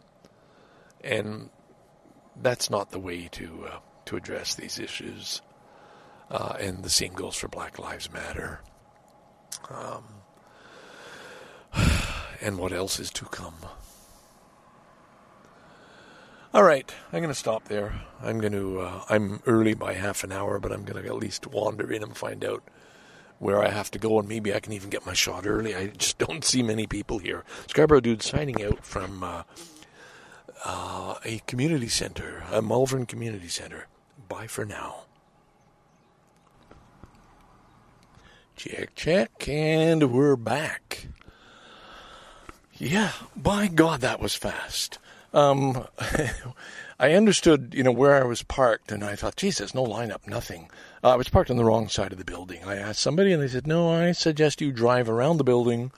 and 1.02 1.50
that's 2.40 2.70
not 2.70 2.90
the 2.90 2.98
way 2.98 3.28
to 3.32 3.66
uh, 3.72 3.78
to 4.06 4.16
address 4.16 4.54
these 4.54 4.78
issues. 4.78 5.42
Uh, 6.30 6.54
and 6.60 6.82
the 6.82 6.90
same 6.90 7.14
goes 7.14 7.36
for 7.36 7.48
Black 7.48 7.78
Lives 7.78 8.12
Matter. 8.12 8.60
Um, 9.70 10.04
and 12.40 12.58
what 12.58 12.72
else 12.72 13.00
is 13.00 13.10
to 13.12 13.24
come. 13.24 13.54
All 16.52 16.62
right, 16.62 16.90
I'm 17.12 17.20
going 17.20 17.28
to 17.28 17.34
stop 17.34 17.64
there. 17.68 18.00
I'm 18.22 18.40
going 18.40 18.52
to. 18.52 18.80
Uh, 18.80 19.04
I'm 19.08 19.42
early 19.46 19.74
by 19.74 19.94
half 19.94 20.24
an 20.24 20.32
hour, 20.32 20.58
but 20.58 20.72
I'm 20.72 20.84
going 20.84 21.02
to 21.02 21.08
at 21.08 21.16
least 21.16 21.46
wander 21.46 21.92
in 21.92 22.02
and 22.02 22.16
find 22.16 22.44
out 22.44 22.62
where 23.38 23.62
I 23.62 23.70
have 23.70 23.90
to 23.92 23.98
go, 23.98 24.18
and 24.18 24.28
maybe 24.28 24.54
I 24.54 24.60
can 24.60 24.72
even 24.72 24.90
get 24.90 25.06
my 25.06 25.12
shot 25.12 25.46
early. 25.46 25.74
I 25.74 25.88
just 25.88 26.18
don't 26.26 26.44
see 26.44 26.62
many 26.62 26.86
people 26.86 27.18
here. 27.18 27.44
Scarborough 27.68 28.00
dude 28.00 28.22
signing 28.22 28.62
out 28.62 28.84
from 28.84 29.22
uh, 29.22 29.42
uh, 30.64 31.14
a 31.24 31.40
community 31.46 31.88
center, 31.88 32.44
a 32.50 32.62
Malvern 32.62 33.06
Community 33.06 33.48
Center. 33.48 33.86
Bye 34.28 34.46
for 34.46 34.64
now. 34.64 35.04
Check, 38.56 38.94
check, 38.96 39.48
and 39.48 40.10
we're 40.12 40.34
back. 40.34 41.06
Yeah, 42.74 43.12
by 43.36 43.68
God, 43.68 44.00
that 44.00 44.20
was 44.20 44.34
fast. 44.34 44.98
Um, 45.32 45.86
I 47.00 47.12
understood, 47.12 47.74
you 47.76 47.84
know, 47.84 47.92
where 47.92 48.20
I 48.20 48.26
was 48.26 48.42
parked, 48.42 48.90
and 48.90 49.04
I 49.04 49.14
thought, 49.14 49.36
Jesus, 49.36 49.74
no 49.74 49.84
lineup, 49.84 50.26
nothing. 50.26 50.68
Uh, 51.04 51.10
I 51.10 51.16
was 51.16 51.28
parked 51.28 51.50
on 51.50 51.56
the 51.56 51.64
wrong 51.64 51.88
side 51.88 52.10
of 52.10 52.18
the 52.18 52.24
building. 52.24 52.64
I 52.64 52.76
asked 52.76 53.00
somebody, 53.00 53.32
and 53.32 53.40
they 53.40 53.48
said, 53.48 53.68
No, 53.68 53.88
I 53.88 54.12
suggest 54.12 54.60
you 54.60 54.72
drive 54.72 55.08
around 55.08 55.36
the 55.36 55.44
building. 55.44 55.92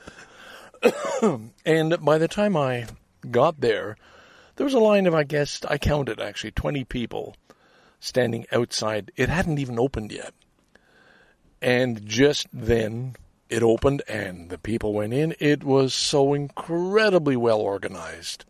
and 1.64 2.04
by 2.04 2.18
the 2.18 2.28
time 2.28 2.54
I 2.56 2.86
got 3.30 3.60
there, 3.60 3.96
there 4.56 4.64
was 4.64 4.74
a 4.74 4.78
line 4.78 5.06
of, 5.06 5.14
I 5.14 5.24
guess, 5.24 5.60
I 5.66 5.78
counted 5.78 6.20
actually 6.20 6.50
20 6.50 6.84
people 6.84 7.34
standing 7.98 8.46
outside. 8.52 9.10
It 9.16 9.30
hadn't 9.30 9.58
even 9.58 9.78
opened 9.78 10.12
yet. 10.12 10.34
And 11.62 12.04
just 12.04 12.46
then 12.52 13.16
it 13.48 13.62
opened 13.62 14.02
and 14.06 14.50
the 14.50 14.58
people 14.58 14.92
went 14.92 15.12
in. 15.12 15.34
It 15.38 15.64
was 15.64 15.92
so 15.92 16.34
incredibly 16.34 17.36
well 17.36 17.60
organized. 17.60 18.44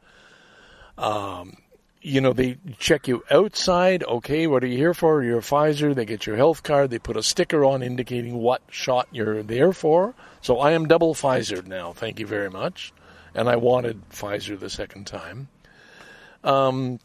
Um, 0.98 1.56
you 2.02 2.20
know, 2.20 2.32
they 2.32 2.58
check 2.78 3.08
you 3.08 3.22
outside. 3.30 4.02
Okay, 4.04 4.46
what 4.46 4.64
are 4.64 4.66
you 4.66 4.76
here 4.76 4.94
for? 4.94 5.22
You're 5.22 5.38
a 5.38 5.42
Pfizer. 5.42 5.94
They 5.94 6.04
get 6.04 6.26
your 6.26 6.36
health 6.36 6.62
card. 6.62 6.90
They 6.90 6.98
put 6.98 7.16
a 7.16 7.22
sticker 7.22 7.64
on 7.64 7.82
indicating 7.82 8.38
what 8.38 8.62
shot 8.70 9.08
you're 9.12 9.42
there 9.42 9.72
for. 9.72 10.14
So 10.40 10.58
I 10.58 10.72
am 10.72 10.88
double 10.88 11.14
Pfizer 11.14 11.66
now. 11.66 11.92
Thank 11.92 12.18
you 12.18 12.26
very 12.26 12.50
much. 12.50 12.92
And 13.34 13.48
I 13.48 13.56
wanted 13.56 14.08
Pfizer 14.10 14.58
the 14.58 14.70
second 14.70 15.06
time. 15.06 15.48
Um, 16.42 17.00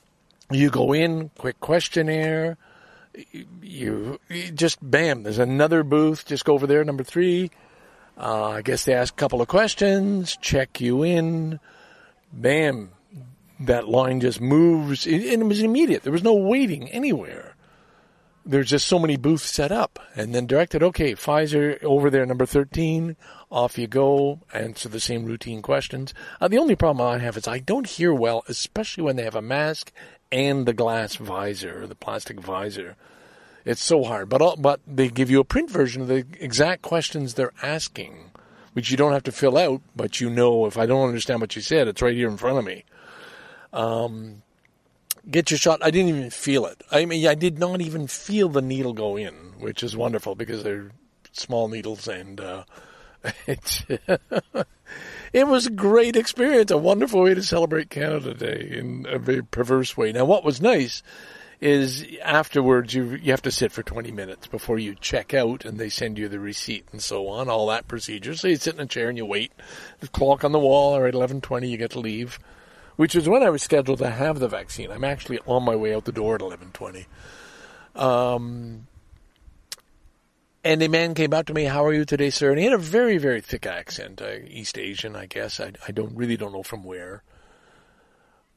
you 0.49 0.69
go 0.69 0.93
in, 0.93 1.29
quick 1.37 1.59
questionnaire 1.59 2.57
you, 3.61 4.19
you 4.29 4.51
just 4.51 4.77
bam, 4.81 5.23
there's 5.23 5.39
another 5.39 5.83
booth. 5.83 6.25
Just 6.25 6.45
go 6.45 6.53
over 6.53 6.67
there, 6.67 6.83
number 6.83 7.03
three. 7.03 7.51
Uh, 8.17 8.49
I 8.49 8.61
guess 8.61 8.85
they 8.85 8.93
ask 8.93 9.13
a 9.13 9.17
couple 9.17 9.41
of 9.41 9.47
questions, 9.47 10.37
check 10.41 10.79
you 10.79 11.03
in. 11.03 11.59
Bam, 12.31 12.91
that 13.59 13.87
line 13.87 14.19
just 14.19 14.41
moves, 14.41 15.05
and 15.05 15.23
it 15.23 15.45
was 15.45 15.61
immediate. 15.61 16.03
There 16.03 16.13
was 16.13 16.23
no 16.23 16.33
waiting 16.33 16.89
anywhere. 16.89 17.55
There's 18.45 18.69
just 18.69 18.85
so 18.85 18.99
many 18.99 19.17
booths 19.17 19.45
set 19.45 19.71
up, 19.71 19.97
and 20.15 20.35
then 20.35 20.45
directed. 20.45 20.83
Okay, 20.83 21.13
Pfizer 21.13 21.83
over 21.83 22.09
there, 22.09 22.25
number 22.25 22.45
thirteen. 22.45 23.15
Off 23.49 23.77
you 23.77 23.87
go. 23.87 24.41
Answer 24.53 24.89
the 24.89 24.99
same 24.99 25.25
routine 25.25 25.61
questions. 25.61 26.13
Uh, 26.39 26.47
the 26.47 26.57
only 26.57 26.75
problem 26.75 27.07
I 27.07 27.19
have 27.19 27.37
is 27.37 27.47
I 27.47 27.59
don't 27.59 27.87
hear 27.87 28.13
well, 28.13 28.43
especially 28.47 29.03
when 29.03 29.15
they 29.15 29.23
have 29.23 29.35
a 29.35 29.41
mask 29.41 29.91
and 30.31 30.65
the 30.65 30.73
glass 30.73 31.15
visor, 31.15 31.87
the 31.87 31.95
plastic 31.95 32.39
visor. 32.39 32.97
It's 33.63 33.83
so 33.83 34.03
hard, 34.03 34.29
but 34.29 34.61
but 34.61 34.79
they 34.85 35.09
give 35.09 35.31
you 35.31 35.39
a 35.39 35.45
print 35.45 35.71
version 35.71 36.03
of 36.03 36.07
the 36.07 36.25
exact 36.39 36.83
questions 36.83 37.33
they're 37.33 37.53
asking, 37.63 38.31
which 38.73 38.91
you 38.91 38.97
don't 38.97 39.13
have 39.13 39.23
to 39.23 39.31
fill 39.31 39.57
out, 39.57 39.81
but 39.95 40.21
you 40.21 40.29
know 40.29 40.67
if 40.67 40.77
I 40.77 40.85
don't 40.85 41.07
understand 41.07 41.41
what 41.41 41.55
you 41.55 41.63
said, 41.63 41.87
it's 41.87 42.01
right 42.01 42.13
here 42.15 42.29
in 42.29 42.37
front 42.37 42.59
of 42.59 42.65
me. 42.65 42.83
Um, 43.75 44.41
get 45.29 45.51
your 45.51 45.57
shot. 45.57 45.79
I 45.83 45.91
didn't 45.91 46.09
even 46.09 46.29
feel 46.29 46.65
it. 46.65 46.81
I 46.91 47.05
mean, 47.05 47.27
I 47.27 47.35
did 47.35 47.59
not 47.59 47.81
even 47.81 48.07
feel 48.07 48.49
the 48.49 48.61
needle 48.61 48.93
go 48.93 49.17
in, 49.17 49.33
which 49.59 49.83
is 49.83 49.95
wonderful 49.95 50.35
because 50.35 50.63
they're 50.63 50.91
small 51.31 51.67
needles 51.67 52.07
and 52.07 52.39
uh, 52.39 52.63
it, 53.47 53.85
it 55.33 55.47
was 55.47 55.65
a 55.65 55.71
great 55.71 56.15
experience, 56.15 56.71
a 56.71 56.77
wonderful 56.77 57.21
way 57.21 57.33
to 57.33 57.43
celebrate 57.43 57.89
Canada 57.89 58.33
Day 58.33 58.67
in 58.71 59.05
a 59.09 59.19
very 59.19 59.43
perverse 59.43 59.97
way. 59.97 60.11
Now, 60.11 60.25
what 60.25 60.45
was 60.45 60.61
nice 60.61 61.03
is 61.61 62.05
afterwards 62.21 62.93
you 62.93 63.11
you 63.15 63.31
have 63.31 63.41
to 63.41 63.51
sit 63.51 63.71
for 63.71 63.81
20 63.81 64.11
minutes 64.11 64.45
before 64.45 64.77
you 64.77 64.93
check 64.93 65.33
out 65.33 65.63
and 65.63 65.79
they 65.79 65.87
send 65.87 66.17
you 66.17 66.27
the 66.27 66.39
receipt 66.39 66.85
and 66.91 67.01
so 67.01 67.29
on 67.29 67.47
all 67.47 67.67
that 67.67 67.87
procedure 67.87 68.35
so 68.35 68.49
you 68.49 68.57
sit 68.57 68.75
in 68.75 68.81
a 68.81 68.85
chair 68.85 69.07
and 69.07 69.17
you 69.17 69.25
wait 69.25 69.53
the 70.01 70.07
clock 70.09 70.43
on 70.43 70.51
the 70.51 70.59
wall 70.59 70.93
or 70.93 71.07
at 71.07 71.13
11:20 71.13 71.69
you 71.69 71.77
get 71.77 71.91
to 71.91 71.99
leave 71.99 72.37
which 72.95 73.15
is 73.15 73.27
when 73.27 73.43
I 73.43 73.49
was 73.49 73.63
scheduled 73.63 73.99
to 73.99 74.09
have 74.09 74.39
the 74.39 74.47
vaccine 74.47 74.91
I'm 74.91 75.03
actually 75.03 75.39
on 75.45 75.63
my 75.63 75.75
way 75.75 75.93
out 75.93 76.05
the 76.05 76.11
door 76.11 76.35
at 76.35 76.41
11:20 76.41 77.05
um 77.95 78.87
and 80.63 80.81
a 80.81 80.89
man 80.89 81.13
came 81.13 81.31
out 81.31 81.45
to 81.45 81.53
me, 81.53 81.65
"How 81.65 81.85
are 81.85 81.93
you 81.93 82.05
today, 82.05 82.31
sir?" 82.31 82.49
And 82.49 82.57
he 82.57 82.65
had 82.65 82.73
a 82.73 82.79
very, 82.79 83.19
very 83.19 83.39
thick 83.39 83.67
accent, 83.67 84.19
uh, 84.19 84.37
East 84.47 84.79
Asian, 84.79 85.15
I 85.15 85.27
guess. 85.27 85.59
I, 85.59 85.73
I 85.87 85.91
don't 85.91 86.15
really 86.15 86.37
don't 86.37 86.53
know 86.53 86.63
from 86.63 86.83
where 86.83 87.21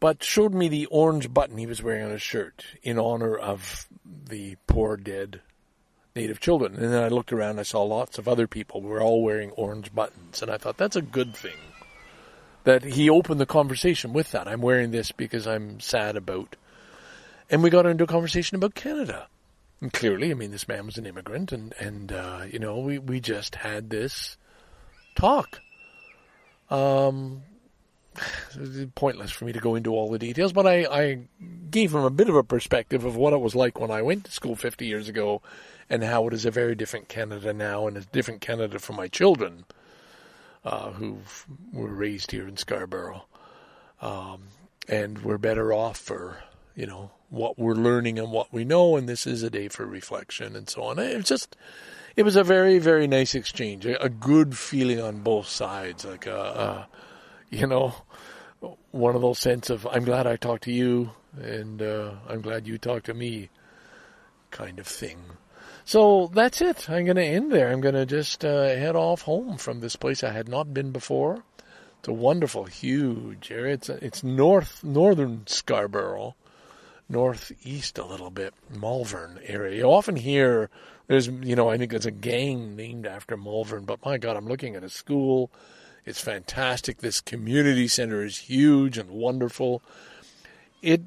but 0.01 0.23
showed 0.23 0.55
me 0.55 0.69
the 0.69 0.87
orange 0.87 1.33
button 1.33 1.59
he 1.59 1.67
was 1.67 1.83
wearing 1.83 2.05
on 2.05 2.11
his 2.11 2.23
shirt 2.23 2.65
in 2.83 2.99
honor 2.99 3.37
of 3.37 3.89
the 4.05 4.57
poor 4.67 4.97
dead 4.97 5.41
native 6.15 6.41
children. 6.41 6.75
And 6.75 6.93
then 6.93 7.03
I 7.03 7.09
looked 7.09 7.33
around, 7.33 7.59
I 7.59 7.65
saw 7.65 7.83
lots 7.83 8.19
of 8.19 8.29
other 8.29 8.47
people 8.47 8.81
were 8.81 9.01
all 9.01 9.23
wearing 9.23 9.51
orange 9.53 9.95
buttons, 9.95 10.43
and 10.43 10.51
I 10.51 10.59
thought 10.59 10.77
that's 10.77 10.97
a 10.97 11.03
good 11.03 11.35
thing. 11.35 11.57
That 12.65 12.85
he 12.85 13.09
opened 13.09 13.41
the 13.41 13.47
conversation 13.47 14.13
with 14.13 14.33
that. 14.33 14.47
I'm 14.49 14.61
wearing 14.61 14.91
this 14.91 15.13
because 15.13 15.47
I'm 15.47 15.81
sad 15.81 16.17
about. 16.17 16.57
and 17.51 17.63
we 17.63 17.71
got 17.71 17.87
into 17.87 18.05
a 18.05 18.09
conversation 18.09 18.57
about 18.57 18.75
Canada. 18.75 19.29
And 19.81 19.93
clearly, 19.93 20.31
I 20.31 20.35
mean, 20.35 20.51
this 20.51 20.69
man 20.69 20.87
was 20.87 20.99
an 20.99 21.07
immigrant, 21.07 21.53
and 21.53 21.73
and 21.79 22.13
uh, 22.13 22.43
you 22.51 22.59
know, 22.59 22.79
we 22.79 22.99
we 22.99 23.21
just 23.21 23.57
had 23.57 23.91
this 23.91 24.37
talk. 25.15 25.61
Um, 26.71 27.43
pointless 28.95 29.31
for 29.31 29.45
me 29.45 29.53
to 29.53 29.61
go 29.61 29.75
into 29.77 29.93
all 29.93 30.11
the 30.11 30.19
details, 30.19 30.53
but 30.53 30.67
I, 30.67 30.85
I 30.85 31.19
gave 31.71 31.95
him 31.95 32.03
a 32.03 32.11
bit 32.11 32.29
of 32.29 32.35
a 32.37 32.43
perspective 32.43 33.05
of 33.05 33.17
what 33.17 33.33
it 33.33 33.41
was 33.41 33.55
like 33.55 33.79
when 33.81 33.91
I 33.91 34.03
went 34.03 34.25
to 34.25 34.33
school 34.33 34.57
50 34.57 34.87
years 34.87 35.09
ago 35.09 35.43
and 35.89 36.03
how 36.03 36.27
it 36.29 36.35
is 36.35 36.45
a 36.45 36.51
very 36.51 36.75
different 36.75 37.09
Canada 37.09 37.53
now 37.53 37.87
and 37.87 37.97
a 37.97 38.01
different 38.01 38.41
Canada 38.41 38.79
for 38.79 38.93
my 38.93 39.09
children 39.09 39.65
uh, 40.65 40.93
who 40.93 41.19
were 41.73 41.95
raised 41.95 42.31
here 42.31 42.47
in 42.47 42.57
Scarborough. 42.57 43.25
Um, 44.01 44.49
and 44.89 45.23
we're 45.23 45.39
better 45.39 45.73
off 45.73 45.99
for, 45.99 46.39
you 46.75 46.87
know, 46.87 47.11
what 47.31 47.59
we're 47.59 47.75
learning 47.75 48.19
and 48.19 48.31
what 48.31 48.53
we 48.53 48.65
know, 48.65 48.97
and 48.97 49.09
this 49.09 49.27
is 49.27 49.43
a 49.43 49.51
day 49.51 49.69
for 49.69 49.85
reflection 49.85 50.57
and 50.57 50.69
so 50.69 50.83
on. 50.85 50.99
It 50.99 51.17
was 51.17 51.27
just, 51.27 51.57
it 52.17 52.23
was 52.23 52.37
a 52.37 52.45
very, 52.45 52.79
very 52.79 53.07
nice 53.07 53.35
exchange, 53.35 53.85
a, 53.85 54.03
a 54.03 54.09
good 54.09 54.57
feeling 54.57 55.01
on 55.01 55.21
both 55.21 55.47
sides, 55.47 56.05
like 56.05 56.27
a, 56.27 56.37
a 56.37 56.89
you 57.51 57.67
know, 57.67 57.95
one 58.91 59.15
of 59.15 59.23
those 59.23 59.39
sense 59.39 59.71
of 59.71 59.87
I'm 59.87 60.05
glad 60.05 60.27
I 60.27 60.37
talked 60.37 60.65
to 60.65 60.73
you 60.73 61.11
and 61.41 61.81
uh, 61.83 62.13
I'm 62.29 62.41
glad 62.41 62.67
you 62.67 62.79
talked 62.79 63.07
to 63.07 63.15
me 63.15 63.51
kind 64.51 64.79
of 64.79 64.87
thing. 64.87 65.19
So 65.89 66.31
that's 66.35 66.61
it. 66.61 66.91
I'm 66.91 67.07
going 67.07 67.17
to 67.17 67.25
end 67.25 67.51
there. 67.51 67.71
I'm 67.71 67.81
going 67.81 67.95
to 67.95 68.05
just 68.05 68.45
uh, 68.45 68.65
head 68.65 68.95
off 68.95 69.23
home 69.23 69.57
from 69.57 69.81
this 69.81 69.97
place 69.97 70.23
I 70.23 70.33
had 70.33 70.47
not 70.47 70.75
been 70.75 70.93
before. 70.93 71.45
It's 72.01 72.09
a 72.09 72.13
wonderful, 72.13 72.65
huge 72.65 73.51
area. 73.51 73.73
It's 73.73 73.89
it's 73.89 74.23
north 74.23 74.85
northern 74.85 75.47
Scarborough, 75.47 76.35
northeast 77.09 77.97
a 77.97 78.05
little 78.05 78.29
bit, 78.29 78.53
Malvern 78.71 79.41
area. 79.47 79.79
You 79.79 79.85
often 79.85 80.17
hear 80.17 80.69
there's 81.07 81.29
you 81.29 81.57
know 81.57 81.71
I 81.71 81.79
think 81.79 81.91
there's 81.91 82.05
a 82.05 82.11
gang 82.11 82.77
named 82.77 83.07
after 83.07 83.39
Malvern, 83.39 83.87
but 83.87 84.05
my 84.05 84.19
God, 84.19 84.37
I'm 84.37 84.47
looking 84.47 84.77
at 84.77 84.85
a 84.85 84.91
school 84.91 85.51
it's 86.05 86.21
fantastic. 86.21 86.99
This 86.99 87.21
community 87.21 87.89
center 87.89 88.25
is 88.25 88.39
huge 88.39 88.97
and 88.99 89.11
wonderful. 89.11 89.83
It, 90.81 91.03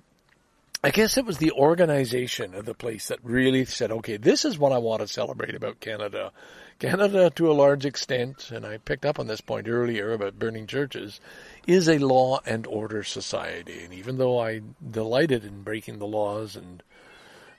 I 0.84 0.90
guess 0.90 1.16
it 1.16 1.26
was 1.26 1.38
the 1.38 1.52
organization 1.52 2.56
of 2.56 2.66
the 2.66 2.74
place 2.74 3.10
that 3.10 3.20
really 3.22 3.66
said, 3.66 3.92
okay, 3.92 4.18
this 4.18 4.46
is 4.46 4.58
what 4.58 4.72
I 4.72 4.80
want 4.80 5.02
to 5.02 5.08
celebrate 5.08 5.54
about 5.54 5.80
Canada. 5.80 6.32
Canada, 6.80 7.30
to 7.36 7.52
a 7.52 7.54
large 7.54 7.86
extent, 7.86 8.50
and 8.50 8.66
I 8.66 8.78
picked 8.78 9.06
up 9.06 9.20
on 9.20 9.28
this 9.28 9.42
point 9.42 9.68
earlier 9.68 10.12
about 10.12 10.40
burning 10.40 10.66
churches, 10.66 11.20
is 11.68 11.88
a 11.88 12.00
law 12.00 12.40
and 12.48 12.66
order 12.66 13.04
society. 13.04 13.84
And 13.84 13.94
even 13.94 14.18
though 14.18 14.40
I 14.40 14.62
delighted 14.90 15.46
in 15.46 15.62
breaking 15.62 16.00
the 16.00 16.08
laws 16.08 16.56
and 16.56 16.82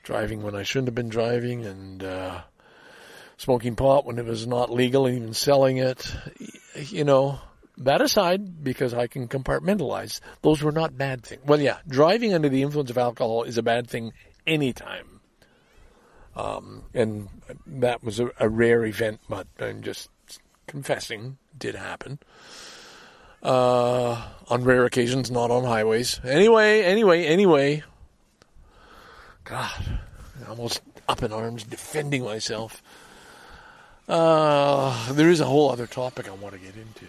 driving 0.03 0.43
when 0.43 0.57
I 0.57 0.65
shouldn't 0.65 0.89
have 0.89 0.97
been 0.97 1.09
driving 1.09 1.65
and, 1.65 2.03
uh, 2.03 2.41
smoking 3.37 3.77
pot 3.77 4.05
when 4.05 4.19
it 4.19 4.25
was 4.25 4.47
not 4.47 4.73
legal 4.73 5.07
and 5.07 5.17
even 5.17 5.35
selling 5.35 5.77
it. 5.77 6.13
You 6.75 7.05
know, 7.05 7.41
that 7.85 8.01
aside, 8.01 8.63
because 8.63 8.95
I 8.95 9.07
can 9.07 9.29
compartmentalize, 9.29 10.21
those 10.43 10.63
were 10.63 10.73
not 10.73 10.97
bad 10.97 11.25
things. 11.25 11.43
Well, 11.47 11.61
yeah, 11.61 11.79
driving 11.87 12.35
under 12.35 12.49
the 12.49 12.63
influence 12.63 12.91
of 12.91 12.99
alcohol 12.99 13.45
is 13.45 13.59
a 13.59 13.63
bad 13.63 13.89
thing 13.89 14.13
anytime. 14.47 15.21
Um, 16.35 16.85
and 16.95 17.29
that 17.67 18.03
was 18.03 18.19
a, 18.19 18.31
a, 18.41 18.49
rare 18.49 18.87
event, 18.87 19.21
but 19.29 19.47
I'm 19.59 19.83
just 19.83 20.09
confessing, 20.67 21.37
did 21.59 21.75
happen. 21.75 22.19
Uh, 23.43 24.29
on 24.49 24.65
rare 24.65 24.87
occasions, 24.87 25.31
not 25.31 25.51
on 25.51 25.65
highways. 25.65 26.21
Anyway, 26.25 26.83
anyway, 26.83 27.27
anyway. 27.27 27.83
God, 29.45 29.99
almost 30.49 30.81
up 31.09 31.23
in 31.23 31.33
arms 31.33 31.65
defending 31.65 32.25
myself. 32.25 32.83
Uh, 34.09 35.13
there 35.13 35.29
is 35.29 35.41
a 35.41 35.45
whole 35.45 35.71
other 35.71 35.87
topic 35.87 36.29
I 36.29 36.33
want 36.33 36.55
to 36.55 36.61
get 36.61 36.77
into, 36.77 37.07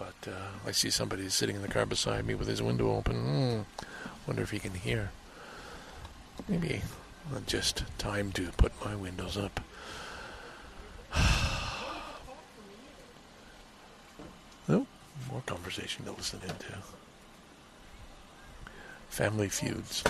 but 0.00 0.32
uh, 0.32 0.48
I 0.66 0.70
see 0.72 0.88
somebody 0.88 1.28
sitting 1.28 1.56
in 1.56 1.62
the 1.62 1.68
car 1.68 1.84
beside 1.84 2.26
me 2.26 2.34
with 2.34 2.48
his 2.48 2.62
window 2.62 2.90
open. 2.96 3.16
Mm, 3.16 3.66
wonder 4.26 4.42
if 4.42 4.50
he 4.50 4.58
can 4.58 4.72
hear. 4.72 5.10
Maybe 6.48 6.80
just 7.46 7.84
time 7.98 8.32
to 8.32 8.50
put 8.56 8.72
my 8.82 8.94
windows 8.96 9.36
up. 9.36 9.60
oh, 14.70 14.86
more 15.30 15.42
conversation 15.44 16.06
to 16.06 16.12
listen 16.12 16.40
into. 16.42 16.78
Family 19.10 19.50
feuds. 19.50 20.02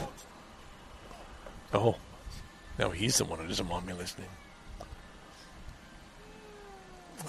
Oh, 1.74 1.96
now 2.78 2.90
he's 2.90 3.18
the 3.18 3.24
one 3.24 3.40
who 3.40 3.48
doesn't 3.48 3.68
want 3.68 3.86
me 3.86 3.92
listening 3.92 4.28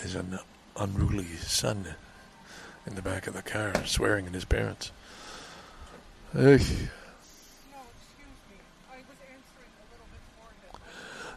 is 0.03 0.15
an 0.15 0.39
unruly 0.77 1.25
son 1.35 1.95
in 2.85 2.95
the 2.95 3.01
back 3.01 3.27
of 3.27 3.33
the 3.33 3.41
car 3.41 3.73
swearing 3.85 4.27
at 4.27 4.33
his 4.33 4.45
parents. 4.45 4.91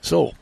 So, 0.01 0.33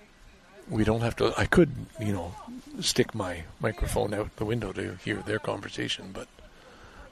we 0.69 0.85
don't 0.85 1.03
have 1.03 1.17
to. 1.17 1.33
I 1.38 1.47
could, 1.47 1.71
you 2.01 2.12
know, 2.12 2.35
stick 2.81 3.15
my 3.15 3.45
microphone 3.61 4.12
out 4.12 4.35
the 4.37 4.45
window 4.45 4.73
to 4.73 4.97
hear 5.05 5.17
their 5.17 5.38
conversation, 5.38 6.11
but 6.12 6.29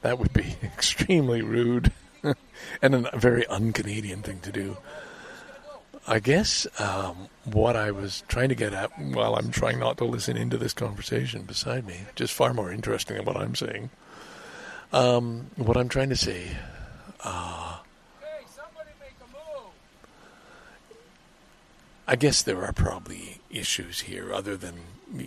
that 0.03 0.19
would 0.19 0.33
be 0.33 0.57
extremely 0.63 1.43
rude 1.43 1.93
and 2.83 2.95
a 2.95 3.17
very 3.17 3.47
un 3.47 3.73
Canadian 3.73 4.23
thing 4.23 4.41
to 4.41 4.53
do. 4.53 4.77
I 6.07 6.19
guess 6.19 6.67
um, 6.81 7.29
what 7.45 7.77
I 7.77 7.91
was 7.91 8.25
trying 8.29 8.49
to 8.49 8.55
get 8.55 8.73
at 8.73 8.91
while 8.99 9.37
I'm 9.37 9.51
trying 9.51 9.79
not 9.79 9.99
to 9.99 10.05
listen 10.05 10.37
into 10.37 10.57
this 10.57 10.73
conversation 10.73 11.43
beside 11.43 11.87
me, 11.87 12.01
just 12.15 12.33
far 12.33 12.55
more 12.55 12.73
interesting 12.73 13.17
than 13.17 13.27
what 13.27 13.37
I'm 13.37 13.55
saying. 13.55 13.91
Um, 14.93 15.51
what 15.57 15.77
I'm 15.77 15.89
trying 15.89 16.09
to 16.09 16.17
say. 16.17 16.57
Uh, 17.23 17.79
hey, 18.21 18.45
somebody 18.49 18.91
make 18.99 19.15
a 19.21 19.27
move. 19.33 19.73
I 22.09 22.17
guess 22.17 22.43
there 22.43 22.65
are 22.65 22.73
probably 22.73 23.39
issues 23.51 24.01
here 24.01 24.33
other 24.33 24.57
than 24.57 24.75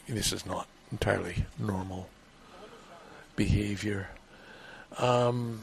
this 0.09 0.33
is 0.33 0.45
not 0.45 0.67
entirely 0.91 1.45
normal 1.59 2.09
behavior. 3.35 4.09
Um, 4.97 5.61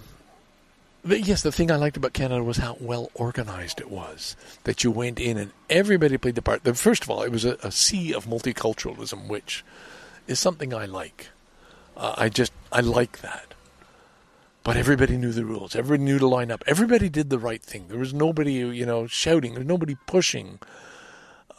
yes, 1.05 1.43
the 1.43 1.53
thing 1.53 1.71
I 1.71 1.77
liked 1.77 1.97
about 1.97 2.13
Canada 2.13 2.43
was 2.43 2.59
how 2.59 2.77
well 2.81 3.11
organized 3.15 3.81
it 3.81 3.91
was. 3.91 4.37
That 4.65 4.85
you 4.85 4.91
went 4.91 5.19
in 5.21 5.39
and 5.39 5.53
everybody 5.69 6.19
played 6.19 6.35
the 6.35 6.43
part. 6.43 6.63
First 6.77 7.03
of 7.03 7.11
all, 7.11 7.23
it 7.23 7.33
was 7.33 7.45
a, 7.45 7.57
a 7.63 7.71
sea 7.71 8.13
of 8.15 8.27
multiculturalism, 8.27 9.29
which 9.29 9.65
is 10.27 10.39
something 10.39 10.75
I 10.75 10.87
like. 10.87 11.29
Uh, 11.97 12.15
I 12.17 12.29
just 12.29 12.53
I 12.73 12.81
like 12.81 13.21
that. 13.21 13.55
But 14.63 14.77
everybody 14.77 15.17
knew 15.17 15.33
the 15.33 15.45
rules. 15.45 15.75
Everybody 15.75 16.05
knew 16.05 16.19
to 16.19 16.27
line 16.27 16.51
up. 16.51 16.63
Everybody 16.67 17.09
did 17.09 17.31
the 17.31 17.39
right 17.39 17.63
thing. 17.63 17.89
There 17.89 17.99
was 17.99 18.13
nobody, 18.13 18.53
you 18.53 18.85
know, 18.85 19.07
shouting. 19.07 19.53
There 19.53 19.61
was 19.61 19.69
nobody 19.69 19.97
pushing. 20.07 20.59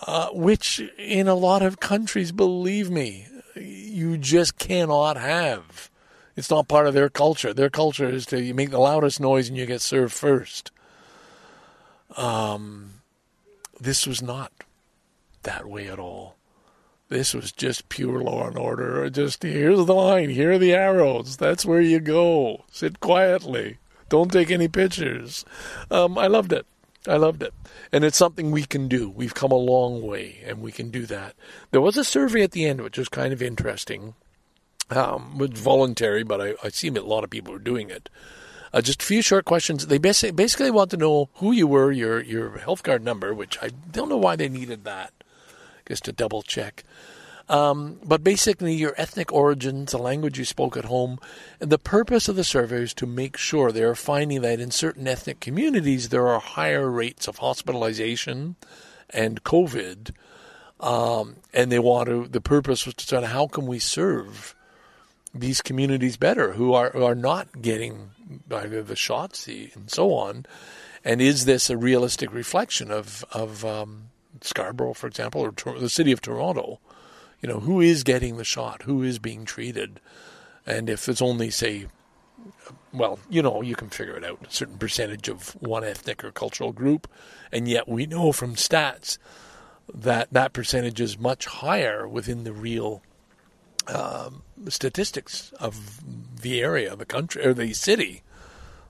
Uh, 0.08 0.30
which 0.30 0.82
in 0.98 1.28
a 1.28 1.36
lot 1.36 1.62
of 1.62 1.80
countries, 1.80 2.32
believe 2.32 2.90
me, 2.90 3.28
you 3.56 4.18
just 4.18 4.58
cannot 4.58 5.16
have. 5.18 5.91
It's 6.36 6.50
not 6.50 6.67
part 6.67 6.88
of 6.88 6.94
their 6.94 7.10
culture. 7.10 7.54
Their 7.54 7.70
culture 7.70 8.10
is 8.10 8.26
to 8.28 8.41
you 8.41 8.54
make 8.54 8.72
the 8.72 8.80
loudest 8.80 9.20
noise 9.20 9.50
and 9.50 9.58
you 9.58 9.65
get 9.65 9.82
served 9.82 10.13
first. 10.13 10.72
Um, 12.15 13.02
this 13.80 14.06
was 14.06 14.22
not 14.22 14.52
that 15.44 15.65
way 15.65 15.88
at 15.88 16.00
all. 16.00 16.36
This 17.10 17.34
was 17.34 17.52
just 17.52 17.89
pure 17.89 18.22
law 18.22 18.48
and 18.48 18.58
order. 18.58 19.10
Just 19.10 19.44
here's 19.44 19.86
the 19.86 19.94
line, 19.94 20.30
here 20.30 20.54
are 20.54 20.58
the 20.58 20.74
arrows. 20.74 21.36
That's 21.36 21.65
where 21.65 21.82
you 21.82 22.00
go. 22.00 22.63
Sit 22.72 23.02
quietly. 23.02 23.80
Don't 24.08 24.32
take 24.32 24.52
any 24.52 24.67
pictures. 24.67 25.44
Um, 25.89 26.17
I 26.17 26.28
loved 26.28 26.54
it. 26.54 26.65
I 27.08 27.17
loved 27.17 27.44
it. 27.44 27.54
And 27.91 28.06
it's 28.06 28.17
something 28.17 28.52
we 28.52 28.63
can 28.63 28.88
do. 28.88 29.10
We've 29.10 29.34
come 29.34 29.52
a 29.52 29.56
long 29.56 30.02
way 30.02 30.41
and 30.46 30.62
we 30.62 30.72
can 30.72 30.89
do 30.89 31.06
that. 31.08 31.36
There 31.72 31.82
was 31.82 31.98
a 31.98 32.04
survey 32.04 32.44
at 32.44 32.52
the 32.52 32.65
end 32.65 32.82
which 32.82 32.98
was 32.98 33.10
kind 33.10 33.34
of 33.34 33.41
interesting 33.41 34.13
um, 34.92 35.38
was 35.38 35.52
voluntary, 35.52 36.24
but 36.24 36.42
I, 36.42 36.54
I 36.64 36.70
see 36.70 36.88
a 36.88 37.02
lot 37.02 37.24
of 37.24 37.30
people 37.30 37.54
are 37.54 37.60
doing 37.60 37.90
it. 37.90 38.10
Uh, 38.74 38.82
just 38.82 39.02
a 39.02 39.06
few 39.06 39.22
short 39.22 39.46
questions. 39.46 39.88
They 39.88 39.98
basically, 39.98 40.32
basically 40.32 40.72
want 40.72 40.92
to 40.92 40.98
know 40.98 41.30
who 41.36 41.52
you 41.52 41.68
were, 41.68 41.92
your 41.92 42.22
your 42.22 42.58
health 42.60 42.84
card 42.84 43.04
number, 43.04 43.34
which 43.34 43.58
I 43.62 43.70
don't 43.70 44.10
know 44.10 44.18
why 44.18 44.36
they 44.36 44.48
needed 44.48 44.86
that, 44.86 45.14
just 45.88 46.06
to 46.06 46.14
double 46.14 46.42
check. 46.42 46.84
Um, 47.50 48.00
but 48.06 48.24
basically, 48.24 48.74
your 48.74 48.94
ethnic 48.96 49.34
origins, 49.34 49.92
the 49.92 49.98
language 49.98 50.40
you 50.40 50.46
spoke 50.46 50.78
at 50.78 50.86
home, 50.86 51.20
and 51.60 51.70
the 51.70 51.78
purpose 51.78 52.30
of 52.30 52.38
the 52.38 52.46
survey 52.46 52.84
is 52.84 52.94
to 52.94 53.06
make 53.06 53.36
sure 53.36 53.72
they 53.72 53.84
are 53.84 53.96
finding 53.96 54.42
that 54.42 54.62
in 54.62 54.72
certain 54.72 55.06
ethnic 55.06 55.42
communities 55.42 56.10
there 56.10 56.28
are 56.30 56.40
higher 56.40 56.90
rates 56.90 57.28
of 57.28 57.40
hospitalization 57.40 58.56
and 59.10 59.44
COVID, 59.44 60.12
um, 60.80 61.36
and 61.54 61.70
they 61.70 61.80
want 61.80 62.08
to. 62.08 62.26
The 62.26 62.40
purpose 62.40 62.86
was 62.86 62.96
to 62.96 63.08
try 63.08 63.20
to 63.20 63.28
how 63.28 63.48
can 63.48 63.66
we 63.68 63.80
serve 63.80 64.56
these 65.34 65.62
communities 65.62 66.17
better 66.17 66.54
who 66.54 66.74
are 66.74 66.91
who 66.91 67.04
are 67.04 67.15
not 67.15 67.62
getting 67.62 68.12
either 68.52 68.82
the 68.84 68.96
shots 68.96 69.48
and 69.48 69.89
so 69.89 70.13
on. 70.13 70.46
And 71.04 71.22
is 71.22 71.46
this 71.46 71.70
a 71.70 71.78
realistic 71.78 72.34
reflection 72.34 72.91
of 72.91 73.26
of 73.32 73.65
um, 73.65 74.10
Scarborough, 74.41 74.94
for 74.94 75.08
example, 75.08 75.41
or 75.41 75.52
Tor- 75.52 75.80
the 75.80 75.89
city 75.89 76.12
of 76.12 76.22
Toronto? 76.22 76.80
You 77.41 77.50
know, 77.50 77.60
who 77.60 77.82
is 77.82 78.04
getting 78.04 78.38
the 78.38 78.44
shot? 78.44 78.84
Who 78.84 79.02
is 79.02 79.17
being 79.17 79.46
treated? 79.46 80.00
And 80.67 80.89
if 80.89 81.10
it's 81.10 81.24
only, 81.24 81.50
say, 81.50 81.88
well, 82.94 83.17
you 83.30 83.41
know, 83.41 83.63
you 83.63 83.76
can 83.76 83.89
figure 83.89 84.15
it 84.15 84.24
out, 84.24 84.46
a 84.48 84.52
certain 84.52 84.78
percentage 84.78 85.28
of 85.28 85.50
one 85.60 85.84
ethnic 85.84 86.24
or 86.24 86.32
cultural 86.32 86.72
group, 86.72 87.08
and 87.52 87.67
yet 87.67 87.88
we 87.88 88.06
know 88.06 88.32
from 88.32 88.56
stats 88.56 89.17
that 89.94 90.32
that 90.32 90.54
percentage 90.54 91.02
is 91.02 91.17
much 91.17 91.46
higher 91.46 92.08
within 92.08 92.44
the 92.44 92.54
real 92.54 93.02
um, 93.88 94.44
statistics 94.69 95.52
of 95.60 96.02
the 96.41 96.62
area, 96.62 96.95
the 96.95 97.06
country, 97.06 97.45
or 97.45 97.54
the 97.54 97.74
city, 97.74 98.24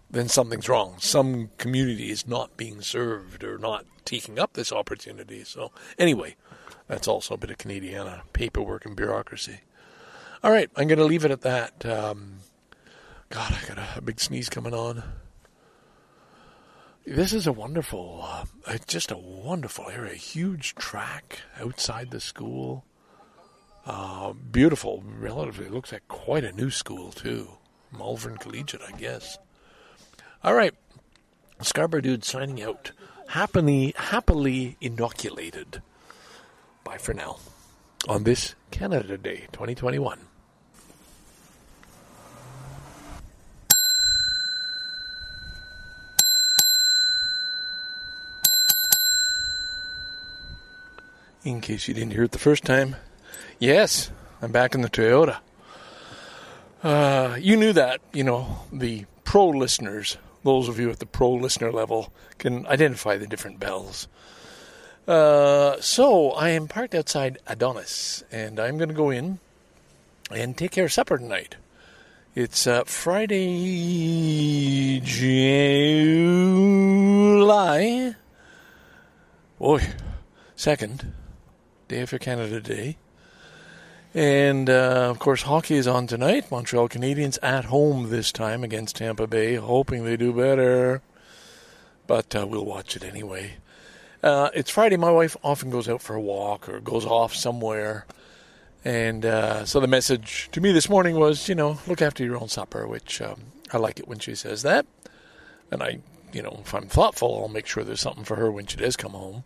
then 0.09 0.27
something's 0.27 0.67
wrong. 0.67 0.95
Some 0.99 1.49
community 1.57 2.11
is 2.11 2.27
not 2.27 2.57
being 2.57 2.81
served 2.81 3.43
or 3.43 3.57
not 3.57 3.85
taking 4.03 4.39
up 4.39 4.53
this 4.53 4.71
opportunity. 4.71 5.43
So, 5.43 5.71
anyway, 5.97 6.35
that's 6.87 7.07
also 7.07 7.35
a 7.35 7.37
bit 7.37 7.51
of 7.51 7.57
Canadiana 7.57 8.21
paperwork 8.33 8.85
and 8.85 8.95
bureaucracy. 8.95 9.61
All 10.43 10.51
right, 10.51 10.69
I'm 10.75 10.87
going 10.87 10.99
to 10.99 11.05
leave 11.05 11.23
it 11.23 11.31
at 11.31 11.41
that. 11.41 11.85
Um, 11.85 12.39
God, 13.29 13.53
I 13.53 13.67
got 13.67 13.77
a, 13.77 13.87
a, 13.97 14.01
big 14.01 14.19
sneeze 14.19 14.49
coming 14.49 14.73
on. 14.73 15.03
This 17.05 17.31
is 17.31 17.47
a 17.47 17.53
wonderful, 17.53 18.25
uh, 18.65 18.77
just 18.87 19.11
a 19.11 19.17
wonderful 19.17 19.89
area. 19.89 20.15
Huge 20.15 20.75
track 20.75 21.39
outside 21.59 22.11
the 22.11 22.19
school. 22.19 22.83
Uh, 23.85 24.33
beautiful, 24.33 25.03
relatively. 25.19 25.67
Looks 25.67 25.91
like 25.91 26.07
quite 26.07 26.43
a 26.43 26.51
new 26.51 26.69
school, 26.69 27.11
too. 27.11 27.49
Malvern 27.91 28.37
Collegiate, 28.37 28.81
I 28.87 28.91
guess. 28.97 29.37
All 30.43 30.53
right. 30.53 30.73
Scarborough 31.61 32.01
Dude 32.01 32.23
signing 32.23 32.61
out. 32.61 32.91
Happily, 33.29 33.93
happily 33.95 34.77
inoculated. 34.81 35.81
Bye 36.83 36.97
for 36.97 37.13
now. 37.13 37.37
On 38.07 38.23
this 38.23 38.55
Canada 38.71 39.17
Day 39.17 39.47
2021. 39.51 40.19
In 51.43 51.59
case 51.59 51.87
you 51.87 51.93
didn't 51.95 52.11
hear 52.11 52.23
it 52.23 52.31
the 52.31 52.37
first 52.37 52.63
time, 52.63 52.95
yes, 53.59 54.11
I'm 54.41 54.51
back 54.51 54.75
in 54.75 54.81
the 54.81 54.89
Toyota. 54.89 55.37
Uh, 56.83 57.37
you 57.39 57.55
knew 57.57 57.73
that, 57.73 58.01
you 58.11 58.23
know, 58.23 58.65
the 58.73 59.05
pro 59.23 59.49
listeners, 59.49 60.17
those 60.43 60.67
of 60.67 60.79
you 60.79 60.89
at 60.89 60.99
the 60.99 61.05
pro 61.05 61.31
listener 61.31 61.71
level, 61.71 62.11
can 62.37 62.65
identify 62.67 63.17
the 63.17 63.27
different 63.27 63.59
bells. 63.59 64.07
Uh, 65.07 65.79
so 65.79 66.31
I 66.31 66.49
am 66.49 66.67
parked 66.67 66.95
outside 66.95 67.39
Adonis, 67.47 68.23
and 68.31 68.59
I'm 68.59 68.77
going 68.77 68.89
to 68.89 68.95
go 68.95 69.09
in 69.09 69.39
and 70.31 70.57
take 70.57 70.71
care 70.71 70.85
of 70.85 70.93
supper 70.93 71.17
tonight. 71.17 71.55
It's 72.33 72.65
uh, 72.65 72.83
Friday, 72.85 73.41
July, 75.01 75.75
boy, 79.59 79.81
second 80.55 81.13
day 81.89 82.01
after 82.01 82.17
Canada 82.17 82.61
Day. 82.61 82.95
And 84.13 84.69
uh, 84.69 85.07
of 85.09 85.19
course, 85.19 85.43
hockey 85.43 85.75
is 85.75 85.87
on 85.87 86.05
tonight. 86.05 86.51
Montreal 86.51 86.89
Canadiens 86.89 87.37
at 87.41 87.65
home 87.65 88.09
this 88.09 88.31
time 88.31 88.63
against 88.63 88.97
Tampa 88.97 89.25
Bay, 89.25 89.55
hoping 89.55 90.03
they 90.03 90.17
do 90.17 90.33
better. 90.33 91.01
But 92.07 92.35
uh, 92.35 92.45
we'll 92.45 92.65
watch 92.65 92.97
it 92.97 93.05
anyway. 93.05 93.53
Uh, 94.21 94.49
it's 94.53 94.69
Friday. 94.69 94.97
My 94.97 95.11
wife 95.11 95.37
often 95.43 95.69
goes 95.69 95.87
out 95.87 96.01
for 96.01 96.15
a 96.15 96.21
walk 96.21 96.67
or 96.67 96.81
goes 96.81 97.05
off 97.05 97.33
somewhere. 97.33 98.05
And 98.83 99.25
uh, 99.25 99.65
so 99.65 99.79
the 99.79 99.87
message 99.87 100.49
to 100.51 100.59
me 100.59 100.73
this 100.73 100.89
morning 100.89 101.15
was, 101.15 101.47
you 101.47 101.55
know, 101.55 101.79
look 101.87 102.01
after 102.01 102.23
your 102.23 102.37
own 102.37 102.49
supper, 102.49 102.85
which 102.85 103.21
um, 103.21 103.39
I 103.71 103.77
like 103.77 103.99
it 103.99 104.07
when 104.07 104.19
she 104.19 104.35
says 104.35 104.63
that. 104.63 104.85
And 105.71 105.81
I, 105.81 105.99
you 106.33 106.41
know, 106.41 106.59
if 106.61 106.73
I'm 106.73 106.87
thoughtful, 106.87 107.41
I'll 107.41 107.47
make 107.47 107.65
sure 107.65 107.83
there's 107.83 108.01
something 108.01 108.25
for 108.25 108.35
her 108.35 108.51
when 108.51 108.65
she 108.65 108.75
does 108.75 108.97
come 108.97 109.13
home. 109.13 109.45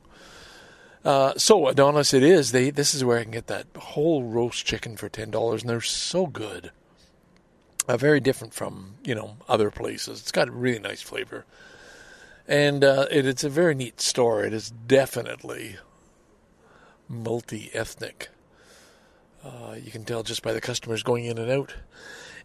Uh, 1.05 1.33
so 1.37 1.67
Adonis, 1.67 2.15
it 2.15 2.23
is. 2.23 2.51
They 2.51 2.71
this 2.71 2.95
is 2.95 3.05
where 3.05 3.19
I 3.19 3.23
can 3.23 3.31
get 3.31 3.45
that 3.45 3.67
whole 3.77 4.23
roast 4.23 4.65
chicken 4.65 4.97
for 4.97 5.07
ten 5.07 5.29
dollars, 5.29 5.61
and 5.61 5.69
they're 5.69 5.79
so 5.79 6.25
good. 6.25 6.71
Uh, 7.87 7.95
very 7.95 8.19
different 8.19 8.55
from 8.55 8.95
you 9.03 9.13
know 9.13 9.37
other 9.47 9.69
places. 9.69 10.19
It's 10.19 10.31
got 10.31 10.47
a 10.47 10.51
really 10.51 10.79
nice 10.79 11.03
flavor, 11.03 11.45
and 12.47 12.83
uh, 12.83 13.05
it, 13.11 13.27
it's 13.27 13.43
a 13.43 13.49
very 13.49 13.75
neat 13.75 14.01
store. 14.01 14.43
It 14.43 14.53
is 14.53 14.71
definitely 14.71 15.77
multi 17.07 17.69
ethnic. 17.71 18.29
Uh, 19.43 19.75
you 19.79 19.91
can 19.91 20.05
tell 20.05 20.23
just 20.23 20.41
by 20.41 20.53
the 20.53 20.61
customers 20.61 21.03
going 21.03 21.25
in 21.25 21.37
and 21.37 21.51
out. 21.51 21.75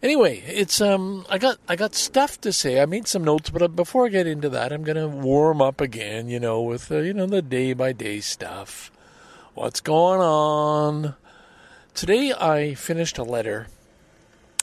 Anyway, 0.03 0.43
it's 0.47 0.81
um, 0.81 1.25
I 1.29 1.37
got 1.37 1.59
I 1.67 1.75
got 1.75 1.93
stuff 1.93 2.41
to 2.41 2.51
say. 2.51 2.81
I 2.81 2.85
made 2.87 3.07
some 3.07 3.23
notes, 3.23 3.51
but 3.51 3.61
uh, 3.61 3.67
before 3.67 4.07
I 4.07 4.09
get 4.09 4.25
into 4.25 4.49
that, 4.49 4.71
I'm 4.71 4.83
gonna 4.83 5.07
warm 5.07 5.61
up 5.61 5.79
again. 5.79 6.27
You 6.27 6.39
know, 6.39 6.61
with 6.61 6.91
uh, 6.91 6.97
you 6.97 7.13
know 7.13 7.27
the 7.27 7.43
day 7.43 7.73
by 7.73 7.93
day 7.93 8.19
stuff. 8.19 8.91
What's 9.53 9.79
going 9.79 10.21
on? 10.21 11.15
Today 11.93 12.33
I 12.33 12.73
finished 12.73 13.17
a 13.17 13.23
letter, 13.23 13.67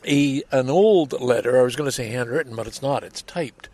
a 0.04 0.42
an 0.50 0.70
old 0.70 1.20
letter. 1.20 1.60
I 1.60 1.62
was 1.62 1.76
going 1.76 1.86
to 1.86 1.92
say 1.92 2.08
handwritten, 2.08 2.56
but 2.56 2.66
it's 2.66 2.82
not. 2.82 3.04
It's 3.04 3.22
typed. 3.22 3.68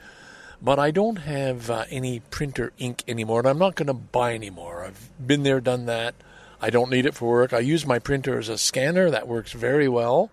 But 0.61 0.79
I 0.79 0.91
don't 0.91 1.21
have 1.21 1.71
uh, 1.71 1.85
any 1.89 2.21
printer 2.21 2.73
ink 2.79 3.05
anymore, 3.07 3.39
and 3.39 3.49
I'm 3.49 3.59
not 3.59 3.77
going 3.77 3.87
to 3.87 3.95
buy 3.95 4.35
any 4.35 4.51
more. 4.51 4.85
I've 4.85 5.09
been 5.25 5.45
there, 5.45 5.61
done 5.61 5.87
that. 5.87 6.15
I 6.61 6.71
don't 6.71 6.91
need 6.91 7.07
it 7.07 7.15
for 7.15 7.29
work. 7.29 7.53
I 7.53 7.61
use 7.61 7.87
my 7.87 7.99
printer 7.99 8.39
as 8.39 8.49
a 8.49 8.59
scanner. 8.59 9.09
That 9.09 9.29
works 9.29 9.53
very 9.53 9.89
well. 9.89 10.31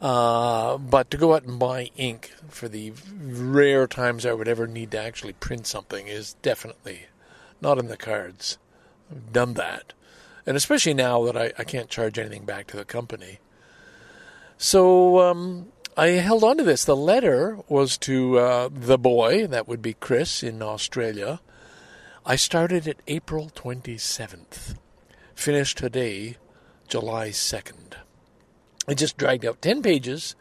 Uh, 0.00 0.76
but 0.76 1.10
to 1.10 1.16
go 1.16 1.34
out 1.34 1.44
and 1.44 1.58
buy 1.58 1.90
ink 1.96 2.32
for 2.48 2.68
the 2.68 2.92
rare 3.16 3.86
times 3.86 4.26
I 4.26 4.32
would 4.32 4.48
ever 4.48 4.66
need 4.66 4.90
to 4.90 5.00
actually 5.00 5.32
print 5.34 5.66
something 5.66 6.06
is 6.06 6.34
definitely 6.42 7.06
not 7.60 7.78
in 7.78 7.88
the 7.88 7.96
cards. 7.96 8.58
I've 9.10 9.32
done 9.32 9.54
that. 9.54 9.94
And 10.46 10.56
especially 10.56 10.94
now 10.94 11.24
that 11.24 11.36
I, 11.36 11.52
I 11.58 11.64
can't 11.64 11.88
charge 11.88 12.18
anything 12.18 12.44
back 12.44 12.66
to 12.68 12.76
the 12.76 12.84
company. 12.84 13.38
So 14.58 15.20
um, 15.20 15.72
I 15.96 16.08
held 16.08 16.44
on 16.44 16.58
to 16.58 16.64
this. 16.64 16.84
The 16.84 16.96
letter 16.96 17.58
was 17.68 17.96
to 17.98 18.38
uh, 18.38 18.68
the 18.72 18.98
boy, 18.98 19.46
that 19.46 19.68
would 19.68 19.80
be 19.80 19.94
Chris 19.94 20.42
in 20.42 20.62
Australia. 20.62 21.40
I 22.26 22.36
started 22.36 22.86
it 22.86 23.00
April 23.06 23.50
27th, 23.54 24.76
finished 25.34 25.78
today, 25.78 26.36
July 26.88 27.28
2nd. 27.28 27.94
I 28.86 28.94
just 28.94 29.16
dragged 29.16 29.44
out 29.44 29.62
10 29.62 29.82
pages 29.82 30.34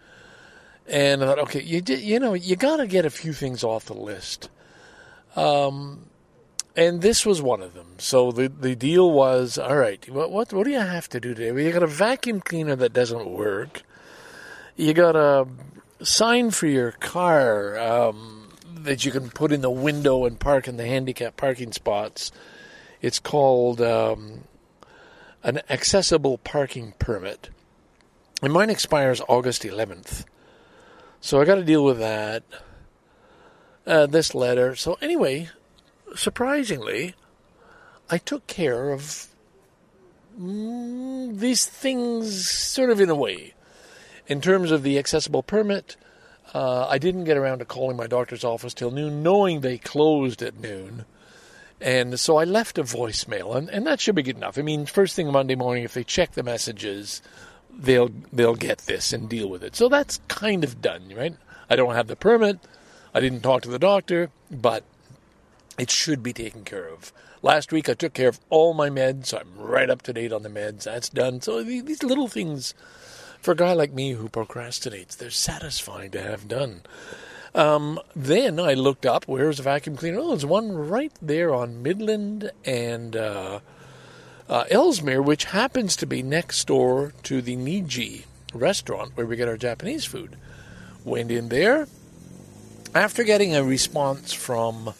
and 0.88 1.24
I 1.24 1.28
thought, 1.28 1.40
okay, 1.40 1.62
you, 1.62 1.82
you 1.88 2.20
know, 2.20 2.34
you 2.34 2.56
got 2.56 2.78
to 2.78 2.88
get 2.88 3.06
a 3.06 3.10
few 3.10 3.34
things 3.34 3.64
off 3.64 3.86
the 3.86 3.94
list. 3.94 4.50
Um, 5.36 6.08
and 6.76 7.02
this 7.02 7.26
was 7.26 7.42
one 7.42 7.62
of 7.62 7.74
them. 7.74 7.96
So 7.98 8.32
the 8.32 8.48
the 8.50 8.76
deal 8.76 9.12
was, 9.12 9.58
all 9.58 9.78
right, 9.78 10.08
what 10.10 10.32
what, 10.32 10.52
what 10.52 10.66
do 10.66 10.72
you 10.72 10.80
have 10.80 11.08
to 11.10 11.20
do 11.20 11.34
today? 11.34 11.52
Well, 11.52 11.64
you 11.64 11.72
got 11.72 11.84
a 11.84 11.88
vacuum 11.88 12.42
cleaner 12.42 12.76
that 12.76 12.94
doesn't 12.94 13.30
work. 13.30 13.84
You 14.76 14.94
got 14.94 15.16
a 15.16 15.48
sign 16.04 16.52
for 16.52 16.68
your 16.68 16.92
car 16.94 17.78
um, 17.78 18.50
that 18.74 19.06
you 19.06 19.12
can 19.12 19.30
put 19.30 19.52
in 19.52 19.62
the 19.62 19.70
window 19.70 20.26
and 20.26 20.40
park 20.40 20.68
in 20.68 20.78
the 20.78 20.86
handicap 20.86 21.38
parking 21.38 21.72
spots. 21.72 22.32
It's 23.02 23.20
called 23.20 23.82
um, 23.82 24.46
an 25.44 25.62
accessible 25.70 26.40
parking 26.40 26.94
permit. 26.98 27.50
And 28.44 28.52
mine 28.52 28.70
expires 28.70 29.22
August 29.30 29.64
11th. 29.64 30.26
So 31.22 31.40
I 31.40 31.46
got 31.46 31.56
to 31.56 31.64
deal 31.64 31.86
with 31.86 31.98
that. 32.00 32.44
Uh, 33.88 34.06
this 34.06 34.36
letter. 34.36 34.76
So, 34.76 34.98
anyway, 35.02 35.50
surprisingly, 36.16 37.16
I 38.10 38.18
took 38.18 38.48
care 38.48 38.92
of 38.92 39.28
mm, 40.40 41.38
these 41.38 41.66
things 41.66 42.50
sort 42.50 42.90
of 42.90 43.02
in 43.02 43.10
a 43.10 43.16
way. 43.16 43.54
In 44.28 44.40
terms 44.40 44.72
of 44.72 44.84
the 44.84 44.98
accessible 45.00 45.44
permit, 45.44 45.98
uh, 46.54 46.88
I 46.88 46.98
didn't 46.98 47.26
get 47.26 47.38
around 47.38 47.60
to 47.60 47.66
calling 47.66 47.98
my 47.98 48.08
doctor's 48.08 48.44
office 48.44 48.74
till 48.74 48.92
noon, 48.92 49.24
knowing 49.24 49.62
they 49.62 49.78
closed 49.78 50.42
at 50.42 50.60
noon. 50.60 51.06
And 51.82 52.18
so 52.18 52.38
I 52.38 52.46
left 52.46 52.78
a 52.78 52.84
voicemail, 52.84 53.56
and, 53.56 53.70
and 53.70 53.86
that 53.86 54.00
should 54.00 54.16
be 54.16 54.24
good 54.24 54.38
enough. 54.38 54.58
I 54.58 54.62
mean, 54.62 54.86
first 54.86 55.16
thing 55.16 55.30
Monday 55.30 55.56
morning, 55.56 55.84
if 55.84 55.94
they 55.94 56.06
check 56.06 56.32
the 56.32 56.44
messages, 56.44 57.22
they'll 57.78 58.12
they'll 58.32 58.56
get 58.56 58.80
this 58.80 59.14
and 59.14 59.30
deal 59.30 59.50
with 59.50 59.64
it. 59.64 59.76
So 59.76 59.90
that's 59.90 60.20
kind 60.28 60.64
of 60.64 60.82
done, 60.82 61.14
right? 61.16 61.36
I 61.70 61.76
don't 61.76 61.96
have 61.96 62.08
the 62.08 62.16
permit. 62.16 62.60
I 63.14 63.20
didn't 63.20 63.42
talk 63.42 63.62
to 63.64 63.70
the 63.70 63.80
doctor, 63.80 64.30
but 64.50 64.84
it 65.78 65.90
should 65.90 66.24
be 66.24 66.34
taken 66.34 66.64
care 66.64 66.88
of. 66.88 67.12
Last 67.42 67.72
week 67.72 67.90
I 67.90 67.94
took 67.94 68.14
care 68.14 68.30
of 68.30 68.40
all 68.50 68.74
my 68.74 68.90
meds, 68.90 69.28
so 69.28 69.40
I'm 69.40 69.58
right 69.58 69.90
up 69.90 70.02
to 70.04 70.14
date 70.14 70.32
on 70.32 70.44
the 70.44 70.50
meds. 70.50 70.84
That's 70.84 71.10
done. 71.10 71.42
So 71.42 71.64
these 71.64 72.04
little 72.04 72.28
things, 72.28 72.74
for 73.42 73.52
a 73.52 73.56
guy 73.56 73.74
like 73.74 73.92
me 73.92 74.12
who 74.12 74.30
procrastinates, 74.30 75.18
they're 75.18 75.30
satisfying 75.30 76.12
to 76.12 76.22
have 76.22 76.48
done. 76.48 76.84
Um, 77.56 78.00
then 78.16 78.60
I 78.60 78.74
looked 78.74 79.06
up 79.06 79.28
where's 79.28 79.58
the 79.58 79.64
vacuum 79.64 79.96
cleaner. 79.96 80.20
Oh, 80.20 80.30
there's 80.30 80.46
one 80.46 80.72
right 80.72 81.14
there 81.22 81.54
on 81.54 81.84
Midland 81.84 82.52
and 82.66 83.16
uh, 83.16 83.60
uh, 84.50 84.66
Ellesmere, 84.70 85.22
which 85.22 85.46
happens 85.46 85.96
to 85.98 86.06
be 86.06 86.22
next 86.22 86.68
door 86.68 87.14
to 87.24 87.42
the 87.42 87.56
Niji 87.56 88.26
restaurant 88.54 89.12
where 89.16 89.26
we 89.26 89.36
get 89.36 89.48
our 89.48 89.58
Japanese 89.58 90.06
food. 90.06 90.36
Went 91.04 91.32
in 91.32 91.50
there. 91.50 91.88
After 92.96 93.24
getting 93.24 93.56
a 93.56 93.64
response 93.64 94.34
from 94.34 94.94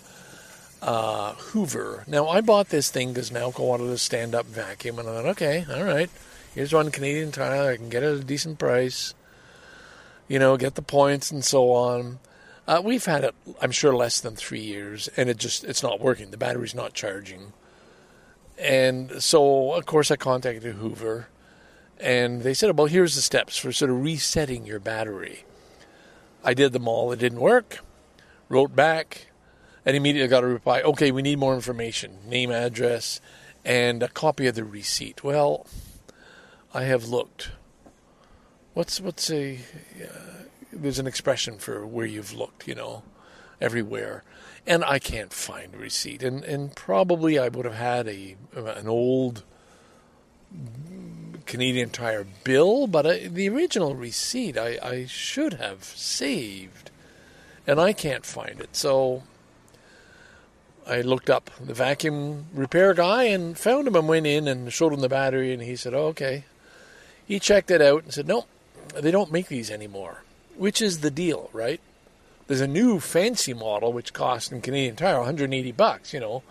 uh, 0.84 1.34
Hoover. 1.34 2.04
Now, 2.08 2.28
I 2.28 2.42
bought 2.42 2.70
this 2.70 2.92
thing 2.92 3.14
because 3.14 3.30
Nalco 3.30 3.66
wanted 3.66 3.90
a 3.90 3.98
stand 3.98 4.36
up 4.36 4.46
vacuum, 4.46 5.00
and 5.00 5.08
I 5.08 5.14
thought, 5.14 5.26
okay, 5.32 5.66
all 5.74 5.84
right, 5.84 6.10
here's 6.54 6.74
one 6.74 6.92
Canadian 6.92 7.32
Tire. 7.32 7.72
I 7.72 7.78
can 7.78 7.90
get 7.90 8.04
it 8.04 8.08
at 8.08 8.22
a 8.22 8.24
decent 8.24 8.60
price, 8.60 9.14
you 10.28 10.40
know, 10.40 10.58
get 10.58 10.76
the 10.76 10.82
points 10.82 11.32
and 11.32 11.44
so 11.44 11.72
on. 11.72 12.20
Uh, 12.68 12.82
we've 12.84 13.06
had 13.06 13.24
it, 13.24 13.36
I'm 13.62 13.72
sure, 13.72 13.96
less 13.96 14.20
than 14.20 14.36
three 14.36 14.62
years, 14.62 15.10
and 15.16 15.30
it 15.30 15.38
just 15.38 15.64
it's 15.64 15.84
not 15.84 16.00
working. 16.00 16.32
The 16.32 16.38
battery's 16.38 16.76
not 16.76 16.94
charging, 16.94 17.54
and 18.58 19.22
so 19.22 19.74
of 19.74 19.86
course 19.86 20.12
I 20.12 20.16
contacted 20.16 20.76
Hoover, 20.76 21.28
and 22.00 22.42
they 22.42 22.54
said, 22.54 22.78
"Well, 22.78 22.88
here's 22.88 23.16
the 23.16 23.22
steps 23.22 23.58
for 23.58 23.72
sort 23.72 23.92
of 23.92 24.02
resetting 24.02 24.66
your 24.66 24.80
battery." 24.80 25.46
I 26.44 26.54
did 26.54 26.74
them 26.74 26.88
all. 26.88 27.12
It 27.12 27.20
didn't 27.20 27.40
work. 27.40 27.80
Wrote 28.50 28.76
back, 28.76 29.28
and 29.86 29.96
immediately 29.96 30.28
got 30.28 30.44
a 30.44 30.48
reply. 30.48 30.82
Okay, 30.82 31.12
we 31.12 31.22
need 31.22 31.40
more 31.40 31.56
information: 31.56 32.18
name, 32.28 32.52
address, 32.52 33.22
and 33.64 34.04
a 34.04 34.10
copy 34.10 34.48
of 34.48 34.56
the 34.56 34.64
receipt. 34.64 35.24
Well, 35.24 35.66
I 36.74 36.84
have 36.84 37.06
looked. 37.06 37.52
What's 38.74 39.00
what's 39.00 39.30
a 39.30 39.60
uh, 40.04 40.34
there's 40.72 41.00
an 41.00 41.08
expression 41.08 41.58
for 41.58 41.86
where 41.86 42.06
you've 42.06 42.34
looked, 42.34 42.68
you 42.68 42.76
know, 42.76 43.04
everywhere, 43.62 44.24
and 44.66 44.84
I 44.84 45.00
can't 45.00 45.34
find 45.34 45.74
a 45.74 45.78
receipt. 45.78 46.24
And 46.24 46.44
and 46.44 46.76
probably 46.76 47.38
I 47.38 47.50
would 47.50 47.66
have 47.66 47.76
had 47.76 48.08
a 48.08 48.36
an 48.56 48.88
old 48.88 49.44
Canadian 51.46 51.90
Tire 51.90 52.26
bill, 52.44 52.88
but 52.88 53.06
I, 53.06 53.28
the 53.28 53.50
original 53.50 53.96
receipt 53.96 54.58
I, 54.58 54.78
I 54.82 55.06
should 55.06 55.54
have 55.56 55.84
saved, 55.84 56.92
and 57.68 57.80
I 57.80 57.94
can't 57.94 58.26
find 58.26 58.60
it. 58.60 58.76
So 58.76 59.24
I 60.88 61.02
looked 61.02 61.30
up 61.30 61.50
the 61.60 61.74
vacuum 61.74 62.46
repair 62.54 62.94
guy 62.94 63.24
and 63.24 63.58
found 63.58 63.88
him 63.88 63.96
and 63.96 64.08
went 64.08 64.28
in 64.28 64.48
and 64.48 64.72
showed 64.72 64.94
him 64.94 65.02
the 65.02 65.10
battery, 65.10 65.54
and 65.54 65.62
he 65.62 65.76
said, 65.76 65.94
oh, 65.94 66.08
"Okay." 66.08 66.46
He 67.26 67.40
checked 67.40 67.72
it 67.72 67.82
out 67.82 68.04
and 68.04 68.14
said, 68.14 68.28
"No, 68.28 68.46
they 68.94 69.12
don't 69.12 69.32
make 69.32 69.48
these 69.48 69.72
anymore." 69.72 70.24
Which 70.56 70.82
is 70.82 71.00
the 71.00 71.12
deal, 71.12 71.50
right? 71.52 71.82
There's 72.48 72.62
a 72.62 72.68
new 72.68 73.00
fancy 73.00 73.54
model 73.54 73.94
which 73.94 74.14
costs 74.14 74.52
in 74.52 74.62
Canadian 74.62 74.96
Tire 74.96 75.18
180 75.18 75.72
bucks. 75.72 76.14
You 76.14 76.20
know, 76.20 76.44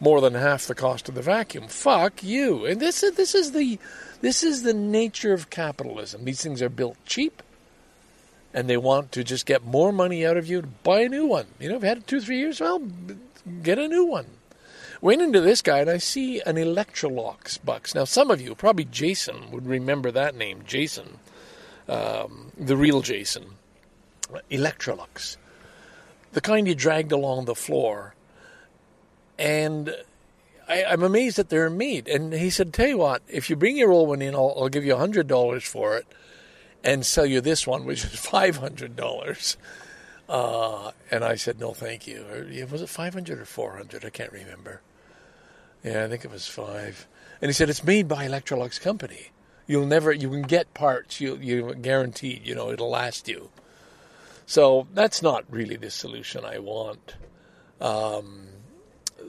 more 0.00 0.20
than 0.20 0.34
half 0.34 0.66
the 0.66 0.74
cost 0.74 1.08
of 1.08 1.14
the 1.14 1.22
vacuum. 1.22 1.68
Fuck 1.68 2.22
you! 2.22 2.66
And 2.66 2.80
this 2.80 3.02
is 3.02 3.12
this 3.12 3.34
is 3.34 3.52
the 3.52 3.78
this 4.20 4.42
is 4.42 4.62
the 4.62 4.74
nature 4.74 5.32
of 5.32 5.50
capitalism. 5.50 6.24
These 6.24 6.42
things 6.42 6.62
are 6.62 6.68
built 6.68 6.96
cheap, 7.04 7.42
and 8.52 8.68
they 8.68 8.76
want 8.76 9.12
to 9.12 9.24
just 9.24 9.46
get 9.46 9.64
more 9.64 9.92
money 9.92 10.26
out 10.26 10.36
of 10.36 10.46
you 10.46 10.62
to 10.62 10.68
buy 10.68 11.00
a 11.00 11.08
new 11.08 11.26
one. 11.26 11.46
You 11.58 11.68
know, 11.68 11.76
you 11.76 11.86
had 11.86 11.98
it 11.98 12.06
two 12.06 12.20
three 12.20 12.38
years, 12.38 12.60
well, 12.60 12.82
get 13.62 13.78
a 13.78 13.88
new 13.88 14.04
one. 14.04 14.26
Went 15.00 15.22
into 15.22 15.40
this 15.40 15.62
guy 15.62 15.78
and 15.78 15.88
I 15.88 15.98
see 15.98 16.40
an 16.40 16.56
Electrolux 16.56 17.64
box. 17.64 17.94
Now, 17.94 18.02
some 18.02 18.32
of 18.32 18.40
you, 18.40 18.56
probably 18.56 18.84
Jason, 18.84 19.52
would 19.52 19.64
remember 19.64 20.10
that 20.10 20.34
name, 20.34 20.64
Jason 20.66 21.20
um, 21.88 22.52
the 22.56 22.76
real 22.76 23.00
Jason, 23.00 23.44
Electrolux, 24.50 25.36
the 26.32 26.40
kind 26.40 26.66
you 26.66 26.74
dragged 26.74 27.12
along 27.12 27.44
the 27.44 27.54
floor. 27.54 28.14
And 29.38 29.94
I, 30.68 30.82
am 30.82 31.02
amazed 31.02 31.36
that 31.36 31.48
they're 31.48 31.70
made. 31.70 32.08
And 32.08 32.32
he 32.32 32.50
said, 32.50 32.72
Tell 32.72 32.88
you 32.88 32.98
what, 32.98 33.22
if 33.28 33.48
you 33.48 33.56
bring 33.56 33.76
your 33.76 33.90
old 33.90 34.08
one 34.08 34.22
in, 34.22 34.34
I'll, 34.34 34.54
I'll 34.56 34.68
give 34.68 34.84
you 34.84 34.94
$100 34.94 35.62
for 35.62 35.96
it 35.96 36.06
and 36.82 37.04
sell 37.06 37.26
you 37.26 37.40
this 37.40 37.66
one, 37.66 37.84
which 37.84 38.04
is 38.04 38.10
$500. 38.14 39.56
Uh, 40.28 40.90
and 41.10 41.24
I 41.24 41.36
said, 41.36 41.60
No, 41.60 41.72
thank 41.72 42.06
you. 42.06 42.24
Or, 42.30 42.66
was 42.70 42.82
it 42.82 42.88
500 42.88 43.38
or 43.38 43.44
400 43.44 44.04
I 44.04 44.10
can't 44.10 44.32
remember. 44.32 44.82
Yeah, 45.84 46.04
I 46.04 46.08
think 46.08 46.24
it 46.24 46.30
was 46.30 46.46
five. 46.46 47.06
And 47.40 47.48
he 47.48 47.52
said, 47.52 47.70
It's 47.70 47.84
made 47.84 48.08
by 48.08 48.26
Electrolux 48.26 48.80
Company 48.80 49.30
you'll 49.68 49.86
never 49.86 50.10
you 50.10 50.28
can 50.28 50.42
get 50.42 50.74
parts 50.74 51.20
you 51.20 51.36
you 51.36 51.74
guaranteed 51.76 52.44
you 52.44 52.54
know 52.54 52.72
it'll 52.72 52.90
last 52.90 53.28
you 53.28 53.50
so 54.48 54.86
that's 54.94 55.22
not 55.22 55.44
really 55.50 55.76
the 55.76 55.90
solution 55.90 56.42
i 56.42 56.58
want 56.58 57.16
um, 57.82 58.48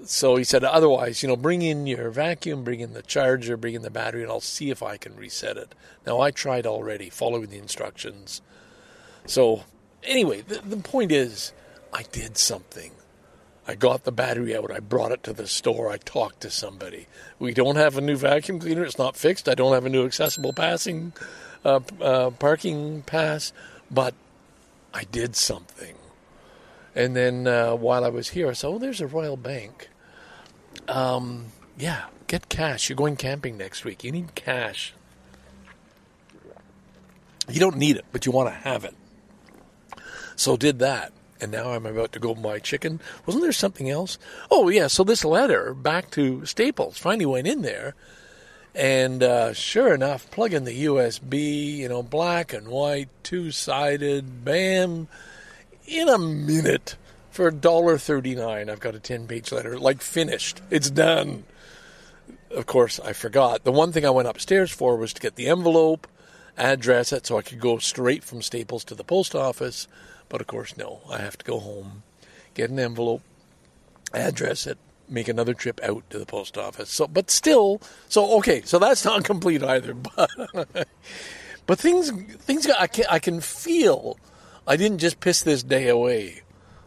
so 0.05 0.37
he 0.37 0.45
said 0.45 0.63
otherwise 0.63 1.21
you 1.21 1.27
know 1.27 1.35
bring 1.35 1.61
in 1.61 1.85
your 1.85 2.09
vacuum 2.09 2.63
bring 2.63 2.79
in 2.79 2.93
the 2.93 3.01
charger 3.03 3.57
bring 3.57 3.75
in 3.75 3.81
the 3.81 3.91
battery 3.91 4.23
and 4.23 4.31
i'll 4.31 4.39
see 4.39 4.69
if 4.69 4.81
i 4.81 4.95
can 4.95 5.13
reset 5.17 5.57
it 5.57 5.75
now 6.07 6.21
i 6.21 6.31
tried 6.31 6.65
already 6.65 7.09
following 7.09 7.49
the 7.49 7.57
instructions 7.57 8.41
so 9.25 9.63
anyway 10.03 10.39
the, 10.39 10.59
the 10.59 10.77
point 10.77 11.11
is 11.11 11.51
i 11.93 12.01
did 12.13 12.37
something 12.37 12.91
I 13.67 13.75
got 13.75 14.03
the 14.03 14.11
battery 14.11 14.57
out. 14.57 14.71
I 14.71 14.79
brought 14.79 15.11
it 15.11 15.21
to 15.25 15.33
the 15.33 15.45
store. 15.45 15.91
I 15.91 15.97
talked 15.97 16.41
to 16.41 16.49
somebody. 16.49 17.05
We 17.37 17.53
don't 17.53 17.75
have 17.75 17.99
a 17.99 18.01
new 18.01 18.15
vacuum 18.15 18.59
cleaner. 18.59 18.83
It's 18.83 18.97
not 18.97 19.15
fixed. 19.15 19.47
I 19.47 19.53
don't 19.53 19.73
have 19.73 19.85
a 19.85 19.89
new 19.89 20.07
accessible 20.07 20.53
passing 20.53 21.13
uh, 21.63 21.81
uh, 22.01 22.31
parking 22.31 23.03
pass, 23.03 23.53
but 23.91 24.15
I 24.93 25.03
did 25.03 25.35
something. 25.35 25.95
And 26.95 27.15
then 27.15 27.47
uh, 27.47 27.75
while 27.75 28.03
I 28.03 28.09
was 28.09 28.29
here, 28.29 28.49
I 28.49 28.53
said, 28.53 28.67
"Oh, 28.67 28.79
there's 28.79 29.01
a 29.01 29.07
Royal 29.07 29.37
Bank." 29.37 29.89
Um, 30.87 31.47
yeah, 31.77 32.05
get 32.27 32.49
cash. 32.49 32.89
You're 32.89 32.95
going 32.95 33.15
camping 33.15 33.57
next 33.57 33.85
week. 33.85 34.03
You 34.03 34.11
need 34.11 34.35
cash. 34.35 34.93
You 37.47 37.59
don't 37.59 37.77
need 37.77 37.97
it, 37.97 38.05
but 38.11 38.25
you 38.25 38.31
want 38.31 38.49
to 38.49 38.55
have 38.55 38.83
it. 38.83 38.95
So 40.35 40.55
did 40.57 40.79
that 40.79 41.11
and 41.41 41.51
now 41.51 41.71
I'm 41.71 41.85
about 41.85 42.11
to 42.13 42.19
go 42.19 42.35
buy 42.35 42.59
chicken. 42.59 42.99
Wasn't 43.25 43.43
there 43.43 43.51
something 43.51 43.89
else? 43.89 44.17
Oh, 44.51 44.69
yeah. 44.69 44.87
So 44.87 45.03
this 45.03 45.23
letter 45.23 45.73
back 45.73 46.11
to 46.11 46.45
Staples 46.45 46.97
finally 46.97 47.25
went 47.25 47.47
in 47.47 47.61
there. 47.61 47.95
And 48.75 49.23
uh, 49.23 49.53
sure 49.53 49.93
enough, 49.93 50.29
plug 50.31 50.53
in 50.53 50.63
the 50.63 50.85
USB, 50.85 51.77
you 51.77 51.89
know, 51.89 52.03
black 52.03 52.53
and 52.53 52.67
white, 52.67 53.09
two 53.23 53.51
sided, 53.51 54.45
bam. 54.45 55.07
In 55.87 56.07
a 56.07 56.19
minute, 56.19 56.95
for 57.31 57.51
$1.39, 57.51 58.69
I've 58.69 58.79
got 58.79 58.95
a 58.95 58.99
10 58.99 59.27
page 59.27 59.51
letter, 59.51 59.77
like 59.79 60.01
finished. 60.01 60.61
It's 60.69 60.89
done. 60.89 61.45
Of 62.51 62.65
course, 62.65 62.99
I 62.99 63.13
forgot. 63.13 63.63
The 63.63 63.71
one 63.71 63.91
thing 63.91 64.05
I 64.05 64.11
went 64.11 64.27
upstairs 64.27 64.71
for 64.71 64.95
was 64.95 65.13
to 65.13 65.21
get 65.21 65.35
the 65.35 65.47
envelope, 65.47 66.07
address 66.57 67.11
it 67.11 67.25
so 67.25 67.37
I 67.37 67.41
could 67.41 67.59
go 67.59 67.79
straight 67.79 68.23
from 68.23 68.41
Staples 68.41 68.83
to 68.85 68.95
the 68.95 69.03
post 69.03 69.35
office 69.35 69.87
but 70.29 70.41
of 70.41 70.47
course, 70.47 70.77
no. 70.77 71.01
I 71.09 71.17
have 71.17 71.37
to 71.39 71.45
go 71.45 71.59
home, 71.59 72.03
get 72.53 72.69
an 72.69 72.79
envelope, 72.79 73.23
address 74.13 74.67
it, 74.67 74.77
make 75.09 75.27
another 75.27 75.53
trip 75.53 75.79
out 75.83 76.09
to 76.09 76.19
the 76.19 76.25
post 76.25 76.57
office. 76.57 76.89
So, 76.89 77.07
but 77.07 77.29
still, 77.29 77.81
so 78.07 78.37
okay. 78.37 78.61
So 78.61 78.79
that's 78.79 79.05
not 79.05 79.23
complete 79.33 79.63
either. 79.63 79.93
But 79.93 80.29
but 81.65 81.79
things 81.79 82.11
things 82.11 82.67
I 82.67 82.87
can 82.87 83.05
I 83.09 83.19
can 83.19 83.41
feel. 83.41 84.17
I 84.67 84.75
didn't 84.75 84.99
just 84.99 85.19
piss 85.19 85.41
this 85.41 85.63
day 85.63 85.87
away. 85.87 86.41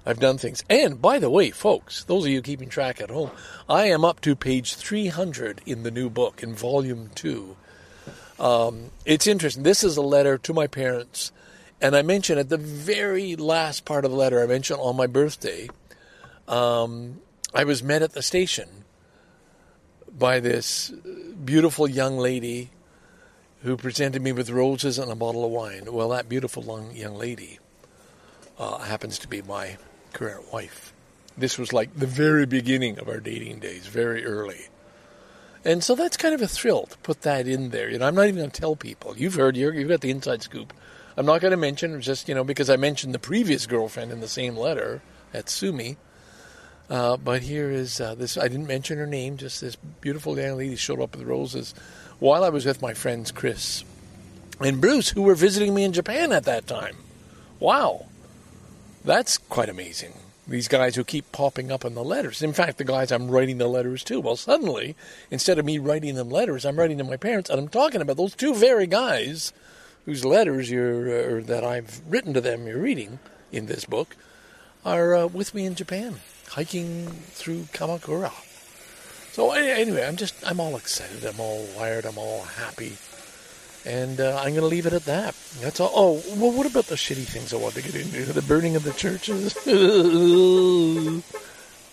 I've 0.04 0.20
done 0.20 0.38
things. 0.38 0.64
And 0.68 1.00
by 1.00 1.18
the 1.18 1.30
way, 1.30 1.50
folks, 1.50 2.04
those 2.04 2.24
of 2.24 2.30
you 2.30 2.42
keeping 2.42 2.68
track 2.68 3.00
at 3.00 3.10
home, 3.10 3.30
I 3.68 3.84
am 3.84 4.04
up 4.04 4.20
to 4.22 4.34
page 4.34 4.74
300 4.74 5.60
in 5.64 5.84
the 5.84 5.92
new 5.92 6.10
book 6.10 6.42
in 6.42 6.54
volume 6.54 7.10
two. 7.14 7.56
Um, 8.40 8.90
it's 9.04 9.28
interesting. 9.28 9.62
This 9.62 9.84
is 9.84 9.96
a 9.96 10.02
letter 10.02 10.38
to 10.38 10.52
my 10.52 10.66
parents 10.66 11.30
and 11.82 11.96
I 11.96 12.02
mentioned 12.02 12.38
at 12.38 12.48
the 12.48 12.56
very 12.56 13.34
last 13.34 13.84
part 13.84 14.04
of 14.04 14.12
the 14.12 14.16
letter, 14.16 14.40
I 14.40 14.46
mentioned 14.46 14.78
on 14.80 14.96
my 14.96 15.08
birthday, 15.08 15.68
um, 16.46 17.20
I 17.54 17.64
was 17.64 17.82
met 17.82 18.02
at 18.02 18.12
the 18.12 18.22
station 18.22 18.68
by 20.18 20.40
this 20.40 20.90
beautiful 21.44 21.88
young 21.88 22.16
lady 22.18 22.70
who 23.62 23.76
presented 23.76 24.22
me 24.22 24.32
with 24.32 24.50
roses 24.50 24.98
and 24.98 25.10
a 25.10 25.14
bottle 25.14 25.44
of 25.44 25.50
wine. 25.50 25.92
Well, 25.92 26.08
that 26.10 26.28
beautiful 26.28 26.64
young 26.94 27.14
lady 27.14 27.58
uh, 28.58 28.78
happens 28.78 29.18
to 29.20 29.28
be 29.28 29.42
my 29.42 29.76
current 30.12 30.52
wife. 30.52 30.92
This 31.36 31.58
was 31.58 31.72
like 31.72 31.94
the 31.94 32.06
very 32.06 32.46
beginning 32.46 32.98
of 32.98 33.08
our 33.08 33.20
dating 33.20 33.60
days, 33.60 33.86
very 33.86 34.24
early. 34.24 34.68
And 35.64 35.84
so 35.84 35.94
that's 35.94 36.16
kind 36.16 36.34
of 36.34 36.42
a 36.42 36.48
thrill 36.48 36.86
to 36.86 36.98
put 36.98 37.22
that 37.22 37.46
in 37.46 37.70
there. 37.70 37.88
You 37.90 37.98
know, 37.98 38.06
I'm 38.06 38.14
not 38.14 38.26
even 38.26 38.36
going 38.36 38.50
to 38.50 38.60
tell 38.60 38.76
people. 38.76 39.16
You've 39.16 39.34
heard, 39.34 39.56
you've 39.56 39.88
got 39.88 40.00
the 40.00 40.10
inside 40.10 40.42
scoop. 40.42 40.72
I'm 41.16 41.26
not 41.26 41.40
going 41.40 41.52
to 41.52 41.58
mention, 41.58 42.00
just, 42.00 42.28
you 42.28 42.34
know, 42.34 42.44
because 42.44 42.70
I 42.70 42.76
mentioned 42.76 43.14
the 43.14 43.18
previous 43.18 43.66
girlfriend 43.66 44.10
in 44.10 44.20
the 44.20 44.28
same 44.28 44.56
letter 44.56 45.02
at 45.32 45.48
Sumi. 45.48 45.98
Uh, 46.90 47.16
but 47.16 47.42
here 47.42 47.70
is 47.70 48.00
uh, 48.00 48.14
this. 48.14 48.36
I 48.36 48.48
didn't 48.48 48.66
mention 48.66 48.98
her 48.98 49.06
name, 49.06 49.36
just 49.36 49.60
this 49.60 49.76
beautiful 49.76 50.38
young 50.38 50.58
lady 50.58 50.76
showed 50.76 51.00
up 51.00 51.16
with 51.16 51.26
roses 51.26 51.74
while 52.18 52.44
I 52.44 52.50
was 52.50 52.64
with 52.64 52.82
my 52.82 52.94
friends 52.94 53.32
Chris 53.32 53.84
and 54.60 54.80
Bruce, 54.80 55.10
who 55.10 55.22
were 55.22 55.34
visiting 55.34 55.74
me 55.74 55.84
in 55.84 55.92
Japan 55.92 56.32
at 56.32 56.44
that 56.44 56.66
time. 56.66 56.96
Wow. 57.58 58.06
That's 59.04 59.38
quite 59.38 59.68
amazing. 59.68 60.12
These 60.46 60.68
guys 60.68 60.94
who 60.94 61.04
keep 61.04 61.32
popping 61.32 61.72
up 61.72 61.84
in 61.84 61.94
the 61.94 62.04
letters. 62.04 62.42
In 62.42 62.52
fact, 62.52 62.78
the 62.78 62.84
guys 62.84 63.10
I'm 63.10 63.30
writing 63.30 63.58
the 63.58 63.68
letters 63.68 64.04
to. 64.04 64.20
Well, 64.20 64.36
suddenly, 64.36 64.94
instead 65.30 65.58
of 65.58 65.64
me 65.64 65.78
writing 65.78 66.14
them 66.14 66.30
letters, 66.30 66.64
I'm 66.64 66.78
writing 66.78 66.98
to 66.98 67.04
my 67.04 67.16
parents, 67.16 67.50
and 67.50 67.58
I'm 67.58 67.68
talking 67.68 68.00
about 68.00 68.16
those 68.16 68.34
two 68.34 68.54
very 68.54 68.86
guys 68.86 69.52
whose 70.04 70.24
letters 70.24 70.70
you're, 70.70 71.38
uh, 71.38 71.42
that 71.44 71.64
I've 71.64 72.00
written 72.08 72.34
to 72.34 72.40
them, 72.40 72.66
you're 72.66 72.78
reading 72.78 73.18
in 73.50 73.66
this 73.66 73.84
book, 73.84 74.16
are 74.84 75.14
uh, 75.14 75.26
with 75.26 75.54
me 75.54 75.64
in 75.64 75.74
Japan, 75.76 76.16
hiking 76.52 77.06
through 77.32 77.62
Kamakura. 77.72 78.30
So 79.32 79.52
anyway, 79.52 80.06
I'm 80.06 80.16
just, 80.16 80.34
I'm 80.46 80.60
all 80.60 80.76
excited. 80.76 81.24
I'm 81.24 81.40
all 81.40 81.66
wired. 81.76 82.04
I'm 82.04 82.18
all 82.18 82.42
happy. 82.42 82.98
And 83.86 84.20
uh, 84.20 84.36
I'm 84.36 84.50
going 84.50 84.60
to 84.60 84.66
leave 84.66 84.84
it 84.84 84.92
at 84.92 85.06
that. 85.06 85.34
That's 85.60 85.80
all. 85.80 85.90
Oh, 85.94 86.22
well, 86.36 86.52
what 86.52 86.66
about 86.66 86.86
the 86.86 86.96
shitty 86.96 87.24
things 87.24 87.54
I 87.54 87.56
want 87.56 87.74
to 87.74 87.82
get 87.82 87.94
into? 87.94 88.32
The 88.32 88.42
burning 88.42 88.76
of 88.76 88.84
the 88.84 88.92
churches? 88.92 89.56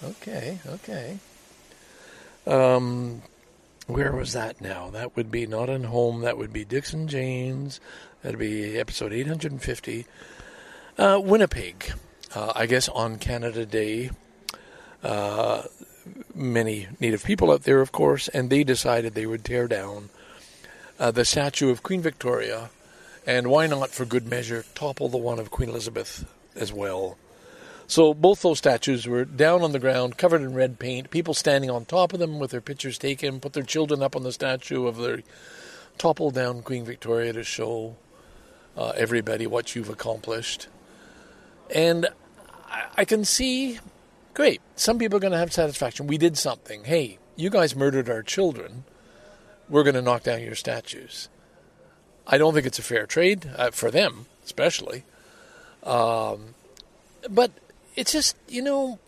okay, 0.04 0.60
okay. 0.68 1.18
Um, 2.46 3.22
where 3.88 4.12
was 4.12 4.34
that 4.34 4.60
now? 4.60 4.90
That 4.90 5.16
would 5.16 5.32
be 5.32 5.48
Not 5.48 5.70
in 5.70 5.86
Home. 5.86 6.22
That 6.22 6.38
would 6.38 6.52
be 6.52 6.66
Dixon 6.66 7.08
Janes. 7.08 7.80
That'd 8.22 8.38
be 8.38 8.78
episode 8.78 9.14
850. 9.14 10.06
Uh, 10.98 11.22
Winnipeg, 11.24 11.94
uh, 12.36 12.52
I 12.54 12.66
guess 12.66 12.90
on 12.90 13.18
Canada 13.18 13.66
Day. 13.66 14.12
Uh, 15.04 15.64
many 16.34 16.88
Native 17.00 17.24
people 17.24 17.52
out 17.52 17.64
there, 17.64 17.82
of 17.82 17.92
course, 17.92 18.28
and 18.28 18.50
they 18.50 18.64
decided 18.64 19.14
they 19.14 19.26
would 19.26 19.46
tear 19.46 19.68
down 19.68 20.10
uh, 21.00 21.12
the 21.12 21.26
statue 21.26 21.70
of 21.70 21.84
Queen 21.84 22.02
Victoria, 22.02 22.70
and 23.26 23.48
why 23.48 23.68
not, 23.68 23.92
for 23.92 24.06
good 24.06 24.28
measure, 24.28 24.66
topple 24.76 25.08
the 25.08 25.18
one 25.18 25.40
of 25.40 25.52
Queen 25.52 25.70
Elizabeth 25.70 26.26
as 26.56 26.74
well. 26.74 27.18
So 27.88 28.14
both 28.14 28.42
those 28.42 28.60
statues 28.60 29.08
were 29.08 29.26
down 29.26 29.64
on 29.64 29.72
the 29.72 29.80
ground, 29.80 30.18
covered 30.18 30.42
in 30.42 30.54
red 30.54 30.78
paint, 30.78 31.10
people 31.10 31.34
standing 31.34 31.72
on 31.72 31.86
top 31.86 32.14
of 32.14 32.20
them 32.20 32.38
with 32.38 32.52
their 32.52 32.62
pictures 32.62 32.98
taken, 32.98 33.40
put 33.40 33.54
their 33.54 33.64
children 33.64 34.04
up 34.04 34.16
on 34.16 34.24
the 34.24 34.32
statue 34.32 34.86
of 34.86 34.98
their 34.98 35.24
toppled 35.98 36.36
down 36.36 36.62
Queen 36.62 36.86
Victoria 36.86 37.34
to 37.34 37.44
show 37.44 37.96
uh, 38.78 38.90
everybody 38.96 39.48
what 39.48 39.76
you've 39.76 39.90
accomplished. 39.90 40.68
And 41.74 42.08
I, 42.70 42.86
I 42.98 43.06
can 43.06 43.26
see, 43.26 43.80
great, 44.34 44.62
some 44.76 45.00
people 45.00 45.18
are 45.18 45.22
going 45.22 45.34
to 45.34 45.40
have 45.40 45.54
satisfaction. 45.54 46.08
We 46.08 46.18
did 46.18 46.38
something. 46.38 46.84
Hey, 46.86 47.20
you 47.36 47.50
guys 47.50 47.76
murdered 47.76 48.10
our 48.10 48.24
children 48.24 48.84
we're 49.70 49.84
going 49.84 49.96
to 49.96 50.02
knock 50.02 50.24
down 50.24 50.42
your 50.42 50.56
statues. 50.56 51.30
I 52.28 52.38
don't 52.38 52.54
think 52.54 52.66
it's 52.66 52.80
a 52.80 52.84
fair 52.84 53.06
trade 53.06 53.50
uh, 53.56 53.72
for 53.72 53.92
them, 53.92 54.26
especially. 54.44 55.04
Um, 55.84 56.56
but 57.30 57.52
it's 57.96 58.12
just, 58.12 58.36
you 58.48 58.62
know, 58.62 59.00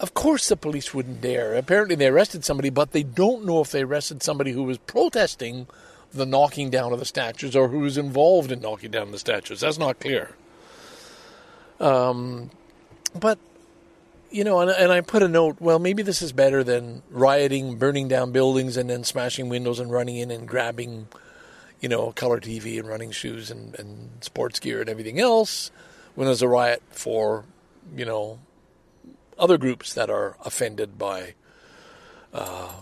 of 0.00 0.14
course 0.14 0.48
the 0.48 0.56
police 0.56 0.92
wouldn't 0.92 1.20
dare. 1.20 1.54
Apparently 1.54 1.94
they 1.94 2.08
arrested 2.08 2.44
somebody, 2.44 2.70
but 2.70 2.92
they 2.92 3.02
don't 3.02 3.44
know 3.44 3.60
if 3.60 3.70
they 3.70 3.82
arrested 3.82 4.22
somebody 4.22 4.52
who 4.52 4.64
was 4.64 4.78
protesting 4.78 5.66
the 6.12 6.26
knocking 6.26 6.70
down 6.70 6.92
of 6.92 6.98
the 6.98 7.04
statues 7.04 7.54
or 7.54 7.68
who 7.68 7.80
was 7.80 7.98
involved 7.98 8.50
in 8.50 8.60
knocking 8.60 8.90
down 8.90 9.10
the 9.10 9.18
statues. 9.18 9.60
That's 9.60 9.78
not 9.78 10.00
clear. 10.00 10.34
Um, 11.78 12.50
but 13.16 13.38
you 14.30 14.44
know, 14.44 14.60
and, 14.60 14.70
and 14.70 14.92
I 14.92 15.00
put 15.00 15.22
a 15.22 15.28
note, 15.28 15.56
well, 15.60 15.78
maybe 15.78 16.02
this 16.02 16.20
is 16.20 16.32
better 16.32 16.64
than 16.64 17.02
rioting, 17.10 17.76
burning 17.76 18.08
down 18.08 18.32
buildings, 18.32 18.76
and 18.76 18.90
then 18.90 19.04
smashing 19.04 19.48
windows 19.48 19.78
and 19.80 19.90
running 19.90 20.16
in 20.16 20.30
and 20.30 20.46
grabbing, 20.46 21.08
you 21.80 21.88
know, 21.88 22.12
color 22.12 22.40
TV 22.40 22.78
and 22.78 22.88
running 22.88 23.12
shoes 23.12 23.50
and, 23.50 23.78
and 23.78 24.10
sports 24.20 24.58
gear 24.58 24.80
and 24.80 24.90
everything 24.90 25.20
else 25.20 25.70
when 26.16 26.26
there's 26.26 26.42
a 26.42 26.48
riot 26.48 26.82
for, 26.90 27.44
you 27.96 28.04
know, 28.04 28.38
other 29.38 29.58
groups 29.58 29.94
that 29.94 30.10
are 30.10 30.36
offended 30.44 30.98
by 30.98 31.34
uh, 32.32 32.72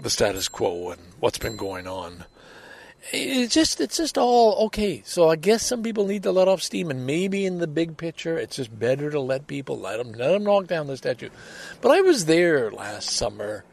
the 0.00 0.10
status 0.10 0.48
quo 0.48 0.90
and 0.90 1.00
what's 1.20 1.38
been 1.38 1.56
going 1.56 1.86
on 1.86 2.24
it's 3.12 3.52
just 3.52 3.80
it's 3.80 3.96
just 3.96 4.16
all 4.16 4.66
okay. 4.66 5.02
So 5.04 5.28
I 5.28 5.36
guess 5.36 5.64
some 5.64 5.82
people 5.82 6.06
need 6.06 6.22
to 6.22 6.32
let 6.32 6.48
off 6.48 6.62
steam, 6.62 6.90
and 6.90 7.06
maybe 7.06 7.44
in 7.44 7.58
the 7.58 7.66
big 7.66 7.96
picture, 7.96 8.38
it's 8.38 8.56
just 8.56 8.76
better 8.76 9.10
to 9.10 9.20
let 9.20 9.46
people 9.46 9.78
let 9.78 9.98
them 9.98 10.12
let 10.12 10.32
them 10.32 10.44
knock 10.44 10.66
down 10.66 10.86
the 10.86 10.96
statue. 10.96 11.30
But 11.80 11.90
I 11.90 12.00
was 12.00 12.24
there 12.26 12.70
last 12.70 13.10
summer 13.10 13.64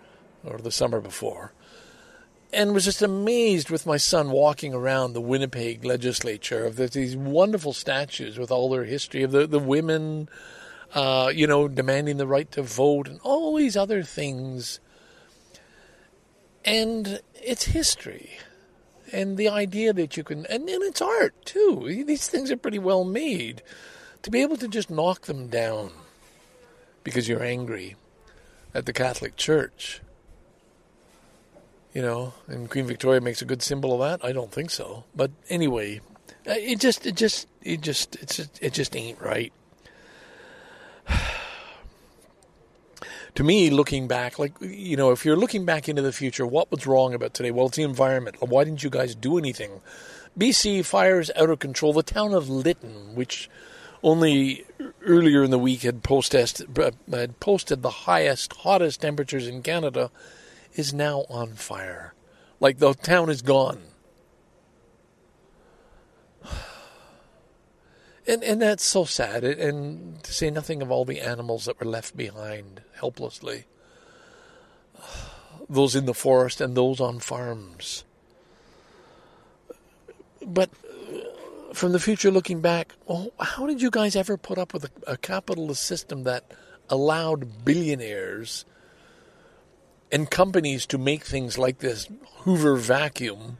or 0.43 0.57
the 0.57 0.71
summer 0.71 0.99
before, 0.99 1.53
and 2.51 2.73
was 2.73 2.85
just 2.85 3.01
amazed 3.01 3.69
with 3.69 3.85
my 3.85 3.97
son 3.97 4.31
walking 4.31 4.73
around 4.73 5.13
the 5.13 5.21
Winnipeg 5.21 5.85
legislature 5.85 6.65
of 6.65 6.75
these 6.75 7.15
wonderful 7.15 7.73
statues 7.73 8.37
with 8.37 8.51
all 8.51 8.69
their 8.69 8.85
history 8.85 9.23
of 9.23 9.31
the 9.31 9.47
the 9.47 9.59
women, 9.59 10.27
uh, 10.93 11.31
you 11.33 11.47
know, 11.47 11.69
demanding 11.69 12.17
the 12.17 12.27
right 12.27 12.51
to 12.51 12.61
vote 12.61 13.07
and 13.07 13.19
all 13.23 13.55
these 13.55 13.77
other 13.77 14.03
things. 14.03 14.81
And 16.63 17.21
it's 17.41 17.63
history 17.63 18.37
and 19.11 19.37
the 19.37 19.49
idea 19.49 19.93
that 19.93 20.17
you 20.17 20.23
can, 20.23 20.45
and, 20.47 20.69
and 20.69 20.83
it's 20.83 21.01
art 21.01 21.33
too. 21.45 22.03
These 22.05 22.27
things 22.27 22.51
are 22.51 22.57
pretty 22.57 22.79
well 22.79 23.03
made. 23.03 23.61
To 24.23 24.29
be 24.29 24.41
able 24.41 24.57
to 24.57 24.67
just 24.67 24.91
knock 24.91 25.21
them 25.21 25.47
down 25.47 25.91
because 27.03 27.27
you're 27.27 27.43
angry 27.43 27.95
at 28.73 28.85
the 28.85 28.93
Catholic 28.93 29.35
Church, 29.35 30.01
you 31.93 32.01
know, 32.01 32.33
and 32.47 32.69
Queen 32.69 32.85
Victoria 32.85 33.19
makes 33.19 33.41
a 33.41 33.45
good 33.45 33.63
symbol 33.63 33.93
of 33.93 33.99
that. 33.99 34.25
I 34.25 34.31
don't 34.31 34.51
think 34.51 34.69
so, 34.69 35.05
but 35.15 35.31
anyway, 35.49 36.01
uh, 36.47 36.53
it 36.55 36.79
just, 36.79 37.05
it 37.05 37.15
just, 37.15 37.47
it 37.63 37.81
just, 37.81 38.15
it's, 38.15 38.39
it 38.39 38.73
just 38.73 38.95
ain't 38.95 39.19
right. 39.19 39.51
to 43.35 43.43
me, 43.43 43.69
looking 43.69 44.07
back, 44.07 44.37
like, 44.39 44.53
you 44.59 44.97
know, 44.97 45.11
if 45.11 45.25
you're 45.25 45.37
looking 45.37 45.65
back 45.65 45.87
into 45.87 46.01
the 46.01 46.11
future, 46.11 46.45
what 46.45 46.69
was 46.71 46.85
wrong 46.85 47.13
about 47.13 47.33
today? 47.33 47.51
Well, 47.51 47.67
it's 47.67 47.77
the 47.77 47.83
environment. 47.83 48.37
Why 48.39 48.63
didn't 48.63 48.83
you 48.83 48.89
guys 48.89 49.15
do 49.15 49.37
anything? 49.37 49.81
BC 50.37 50.83
fires 50.85 51.31
out 51.35 51.49
of 51.49 51.59
control. 51.59 51.93
The 51.93 52.03
town 52.03 52.33
of 52.33 52.49
Lytton, 52.49 53.15
which 53.15 53.49
only 54.03 54.65
earlier 55.05 55.43
in 55.43 55.51
the 55.51 55.59
week 55.59 55.81
had, 55.83 56.05
had 56.05 57.39
posted 57.39 57.81
the 57.81 57.93
highest, 58.03 58.53
hottest 58.53 59.01
temperatures 59.01 59.47
in 59.47 59.61
Canada, 59.61 60.11
is 60.73 60.93
now 60.93 61.25
on 61.29 61.53
fire. 61.53 62.13
Like 62.59 62.79
the 62.79 62.93
town 62.93 63.29
is 63.29 63.41
gone. 63.41 63.81
And 68.31 68.45
and 68.45 68.61
that's 68.61 68.85
so 68.85 69.03
sad. 69.03 69.43
And 69.43 70.23
to 70.23 70.31
say 70.31 70.49
nothing 70.49 70.81
of 70.81 70.89
all 70.89 71.03
the 71.03 71.19
animals 71.19 71.65
that 71.65 71.77
were 71.77 71.85
left 71.85 72.15
behind 72.15 72.81
helplessly, 72.97 73.65
those 75.69 75.97
in 75.97 76.05
the 76.05 76.13
forest 76.13 76.61
and 76.61 76.73
those 76.73 77.01
on 77.01 77.19
farms. 77.19 78.05
But 80.41 80.69
uh, 81.13 81.73
from 81.73 81.91
the 81.91 81.99
future 81.99 82.31
looking 82.31 82.61
back, 82.61 82.93
how 83.37 83.67
did 83.67 83.81
you 83.81 83.91
guys 83.91 84.15
ever 84.15 84.37
put 84.37 84.57
up 84.57 84.73
with 84.73 84.85
a, 84.85 85.11
a 85.11 85.17
capitalist 85.17 85.83
system 85.83 86.23
that 86.23 86.53
allowed 86.89 87.65
billionaires 87.65 88.63
and 90.09 90.31
companies 90.31 90.85
to 90.85 90.97
make 90.97 91.25
things 91.25 91.57
like 91.57 91.79
this 91.79 92.07
Hoover 92.43 92.77
vacuum? 92.77 93.57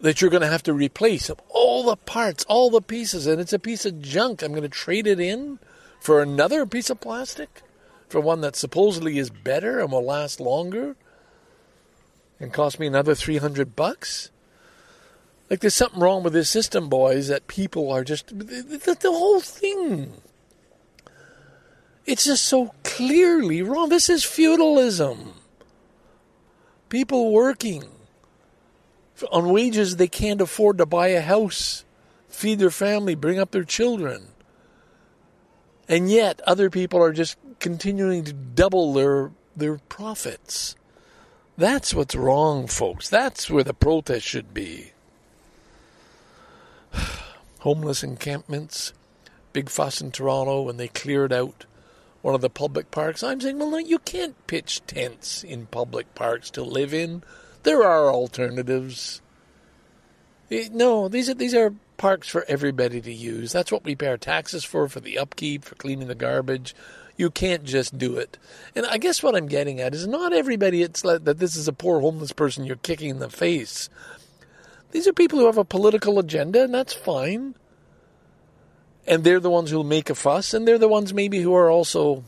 That 0.00 0.20
you're 0.20 0.30
going 0.30 0.42
to 0.42 0.48
have 0.48 0.62
to 0.64 0.72
replace 0.72 1.30
all 1.48 1.84
the 1.84 1.96
parts, 1.96 2.44
all 2.48 2.70
the 2.70 2.80
pieces, 2.80 3.26
and 3.26 3.40
it's 3.40 3.52
a 3.52 3.58
piece 3.58 3.84
of 3.84 4.00
junk. 4.00 4.42
I'm 4.42 4.52
going 4.52 4.62
to 4.62 4.68
trade 4.68 5.06
it 5.06 5.20
in 5.20 5.58
for 6.00 6.22
another 6.22 6.64
piece 6.66 6.90
of 6.90 7.00
plastic, 7.00 7.62
for 8.08 8.20
one 8.20 8.40
that 8.40 8.56
supposedly 8.56 9.18
is 9.18 9.30
better 9.30 9.80
and 9.80 9.92
will 9.92 10.04
last 10.04 10.40
longer, 10.40 10.96
and 12.38 12.52
cost 12.52 12.80
me 12.80 12.86
another 12.86 13.14
300 13.14 13.76
bucks. 13.76 14.30
Like 15.50 15.60
there's 15.60 15.74
something 15.74 16.00
wrong 16.00 16.22
with 16.22 16.32
this 16.32 16.48
system, 16.48 16.88
boys. 16.88 17.28
That 17.28 17.48
people 17.48 17.90
are 17.90 18.04
just 18.04 18.28
the, 18.28 18.96
the 19.00 19.10
whole 19.10 19.40
thing. 19.40 20.14
It's 22.06 22.24
just 22.24 22.46
so 22.46 22.72
clearly 22.84 23.60
wrong. 23.60 23.88
This 23.88 24.08
is 24.08 24.24
feudalism. 24.24 25.34
People 26.88 27.32
working 27.32 27.84
on 29.30 29.50
wages 29.50 29.96
they 29.96 30.08
can't 30.08 30.40
afford 30.40 30.78
to 30.78 30.86
buy 30.86 31.08
a 31.08 31.20
house, 31.20 31.84
feed 32.28 32.58
their 32.58 32.70
family, 32.70 33.14
bring 33.14 33.38
up 33.38 33.50
their 33.50 33.64
children. 33.64 34.28
And 35.88 36.10
yet 36.10 36.40
other 36.46 36.70
people 36.70 37.02
are 37.02 37.12
just 37.12 37.36
continuing 37.58 38.24
to 38.24 38.32
double 38.32 38.92
their 38.92 39.32
their 39.56 39.78
profits. 39.88 40.76
That's 41.56 41.92
what's 41.92 42.14
wrong, 42.14 42.66
folks. 42.66 43.08
That's 43.08 43.50
where 43.50 43.64
the 43.64 43.74
protest 43.74 44.26
should 44.26 44.54
be. 44.54 44.92
Homeless 47.60 48.02
encampments, 48.02 48.94
big 49.52 49.68
fuss 49.68 50.00
in 50.00 50.10
Toronto 50.10 50.62
when 50.62 50.78
they 50.78 50.88
cleared 50.88 51.32
out 51.32 51.66
one 52.22 52.34
of 52.34 52.40
the 52.40 52.50
public 52.50 52.90
parks. 52.90 53.22
I'm 53.22 53.40
saying, 53.40 53.58
well, 53.58 53.70
no, 53.70 53.78
you 53.78 53.98
can't 53.98 54.34
pitch 54.46 54.80
tents 54.86 55.42
in 55.42 55.66
public 55.66 56.14
parks 56.14 56.50
to 56.52 56.62
live 56.62 56.94
in. 56.94 57.22
There 57.62 57.82
are 57.82 58.10
alternatives. 58.10 59.20
No, 60.50 61.08
these 61.08 61.28
are 61.28 61.34
these 61.34 61.54
are 61.54 61.74
park's 61.96 62.28
for 62.28 62.44
everybody 62.48 63.00
to 63.00 63.12
use. 63.12 63.52
That's 63.52 63.70
what 63.70 63.84
we 63.84 63.94
pay 63.94 64.06
our 64.08 64.16
taxes 64.16 64.64
for, 64.64 64.88
for 64.88 65.00
the 65.00 65.18
upkeep, 65.18 65.64
for 65.64 65.74
cleaning 65.74 66.08
the 66.08 66.14
garbage. 66.14 66.74
You 67.16 67.30
can't 67.30 67.64
just 67.64 67.98
do 67.98 68.16
it. 68.16 68.38
And 68.74 68.86
I 68.86 68.96
guess 68.96 69.22
what 69.22 69.36
I'm 69.36 69.46
getting 69.46 69.80
at 69.80 69.94
is 69.94 70.06
not 70.06 70.32
everybody 70.32 70.82
it's 70.82 71.04
like 71.04 71.24
that 71.24 71.38
this 71.38 71.54
is 71.54 71.68
a 71.68 71.72
poor 71.72 72.00
homeless 72.00 72.32
person 72.32 72.64
you're 72.64 72.76
kicking 72.76 73.10
in 73.10 73.18
the 73.18 73.28
face. 73.28 73.90
These 74.92 75.06
are 75.06 75.12
people 75.12 75.38
who 75.38 75.46
have 75.46 75.58
a 75.58 75.64
political 75.64 76.18
agenda, 76.18 76.64
and 76.64 76.72
that's 76.72 76.94
fine. 76.94 77.54
And 79.06 79.22
they're 79.22 79.38
the 79.38 79.50
ones 79.50 79.70
who'll 79.70 79.84
make 79.84 80.08
a 80.08 80.14
fuss, 80.14 80.54
and 80.54 80.66
they're 80.66 80.78
the 80.78 80.88
ones 80.88 81.12
maybe 81.12 81.40
who 81.40 81.54
are 81.54 81.70
also 81.70 82.24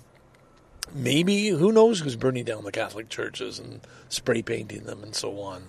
maybe 0.94 1.48
who 1.48 1.72
knows 1.72 2.00
who's 2.00 2.16
burning 2.16 2.44
down 2.44 2.64
the 2.64 2.72
Catholic 2.72 3.08
churches 3.08 3.58
and 3.58 3.80
spray 4.08 4.42
painting 4.42 4.84
them 4.84 5.02
and 5.02 5.14
so 5.14 5.40
on. 5.40 5.64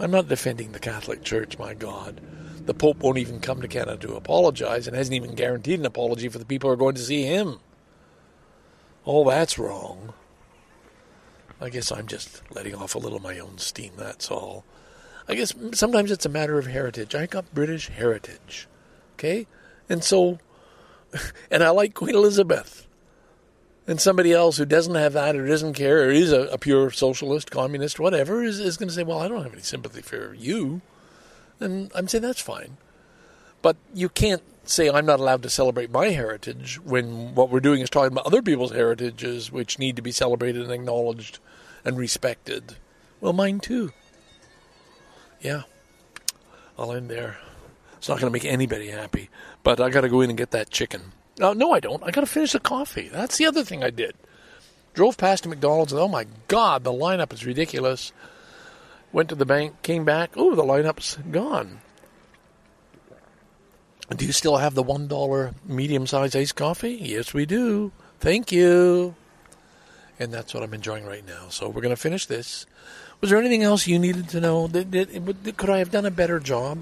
I'm 0.00 0.10
not 0.10 0.28
defending 0.28 0.72
the 0.72 0.78
Catholic 0.78 1.24
Church, 1.24 1.58
my 1.58 1.74
God. 1.74 2.20
The 2.66 2.74
Pope 2.74 2.98
won't 2.98 3.18
even 3.18 3.40
come 3.40 3.60
to 3.60 3.68
Canada 3.68 4.06
to 4.06 4.14
apologize 4.14 4.86
and 4.86 4.96
hasn't 4.96 5.14
even 5.14 5.34
guaranteed 5.34 5.80
an 5.80 5.86
apology 5.86 6.28
for 6.28 6.38
the 6.38 6.44
people 6.44 6.68
who 6.68 6.74
are 6.74 6.76
going 6.76 6.94
to 6.94 7.00
see 7.00 7.24
him. 7.24 7.58
Oh, 9.04 9.28
that's 9.28 9.58
wrong. 9.58 10.12
I 11.60 11.70
guess 11.70 11.90
I'm 11.90 12.06
just 12.06 12.42
letting 12.54 12.74
off 12.74 12.94
a 12.94 12.98
little 12.98 13.16
of 13.16 13.24
my 13.24 13.38
own 13.38 13.58
steam, 13.58 13.92
that's 13.96 14.30
all. 14.30 14.64
I 15.28 15.34
guess 15.34 15.52
sometimes 15.72 16.10
it's 16.10 16.26
a 16.26 16.30
matter 16.30 16.58
of 16.58 16.66
heritage. 16.66 17.14
I 17.14 17.26
got 17.26 17.52
British 17.52 17.88
heritage. 17.88 18.68
Okay? 19.14 19.46
And 19.88 20.04
so, 20.04 20.38
and 21.50 21.64
I 21.64 21.70
like 21.70 21.94
Queen 21.94 22.14
Elizabeth. 22.14 22.87
And 23.88 23.98
somebody 23.98 24.34
else 24.34 24.58
who 24.58 24.66
doesn't 24.66 24.94
have 24.94 25.14
that 25.14 25.34
or 25.34 25.46
doesn't 25.46 25.72
care 25.72 26.04
or 26.04 26.10
is 26.10 26.30
a, 26.30 26.42
a 26.48 26.58
pure 26.58 26.90
socialist, 26.90 27.50
communist, 27.50 27.98
whatever, 27.98 28.44
is, 28.44 28.60
is 28.60 28.76
going 28.76 28.90
to 28.90 28.94
say, 28.94 29.02
well, 29.02 29.18
I 29.18 29.28
don't 29.28 29.42
have 29.42 29.54
any 29.54 29.62
sympathy 29.62 30.02
for 30.02 30.34
you. 30.34 30.82
And 31.58 31.90
I'm 31.94 32.06
saying 32.06 32.20
that's 32.20 32.42
fine. 32.42 32.76
But 33.62 33.76
you 33.94 34.10
can't 34.10 34.42
say 34.64 34.90
I'm 34.90 35.06
not 35.06 35.20
allowed 35.20 35.42
to 35.42 35.50
celebrate 35.50 35.90
my 35.90 36.08
heritage 36.10 36.78
when 36.80 37.34
what 37.34 37.48
we're 37.48 37.60
doing 37.60 37.80
is 37.80 37.88
talking 37.88 38.12
about 38.12 38.26
other 38.26 38.42
people's 38.42 38.72
heritages, 38.72 39.50
which 39.50 39.78
need 39.78 39.96
to 39.96 40.02
be 40.02 40.12
celebrated 40.12 40.62
and 40.62 40.70
acknowledged 40.70 41.38
and 41.82 41.96
respected. 41.96 42.76
Well, 43.22 43.32
mine 43.32 43.58
too. 43.58 43.92
Yeah. 45.40 45.62
I'll 46.78 46.92
end 46.92 47.10
there. 47.10 47.38
It's 47.96 48.08
not 48.10 48.20
going 48.20 48.30
to 48.30 48.36
make 48.36 48.44
anybody 48.44 48.88
happy. 48.88 49.30
But 49.62 49.80
I 49.80 49.88
got 49.88 50.02
to 50.02 50.10
go 50.10 50.20
in 50.20 50.28
and 50.28 50.36
get 50.36 50.50
that 50.50 50.68
chicken. 50.68 51.12
Uh, 51.40 51.54
no, 51.54 51.72
I 51.72 51.80
don't. 51.80 52.02
I 52.02 52.10
got 52.10 52.22
to 52.22 52.26
finish 52.26 52.52
the 52.52 52.60
coffee. 52.60 53.08
That's 53.08 53.36
the 53.36 53.46
other 53.46 53.64
thing 53.64 53.84
I 53.84 53.90
did. 53.90 54.14
Drove 54.94 55.16
past 55.16 55.46
a 55.46 55.48
McDonald's 55.48 55.92
and 55.92 56.00
oh 56.00 56.08
my 56.08 56.26
God, 56.48 56.82
the 56.82 56.92
lineup 56.92 57.32
is 57.32 57.46
ridiculous. 57.46 58.12
Went 59.12 59.28
to 59.28 59.34
the 59.34 59.46
bank, 59.46 59.82
came 59.82 60.04
back. 60.04 60.32
Oh, 60.36 60.54
the 60.54 60.64
lineup's 60.64 61.16
gone. 61.30 61.80
Do 64.14 64.24
you 64.24 64.32
still 64.32 64.56
have 64.56 64.74
the 64.74 64.82
$1 64.82 65.54
medium 65.66 66.06
sized 66.06 66.34
iced 66.34 66.56
coffee? 66.56 66.98
Yes, 67.00 67.34
we 67.34 67.46
do. 67.46 67.92
Thank 68.20 68.50
you. 68.50 69.14
And 70.18 70.32
that's 70.32 70.52
what 70.52 70.62
I'm 70.62 70.74
enjoying 70.74 71.04
right 71.06 71.26
now. 71.26 71.48
So 71.50 71.68
we're 71.68 71.82
going 71.82 71.94
to 71.94 71.96
finish 71.96 72.26
this. 72.26 72.66
Was 73.20 73.30
there 73.30 73.38
anything 73.38 73.62
else 73.62 73.86
you 73.86 73.98
needed 73.98 74.28
to 74.30 74.40
know? 74.40 74.68
Could 74.68 75.70
I 75.70 75.78
have 75.78 75.90
done 75.90 76.06
a 76.06 76.10
better 76.10 76.40
job? 76.40 76.78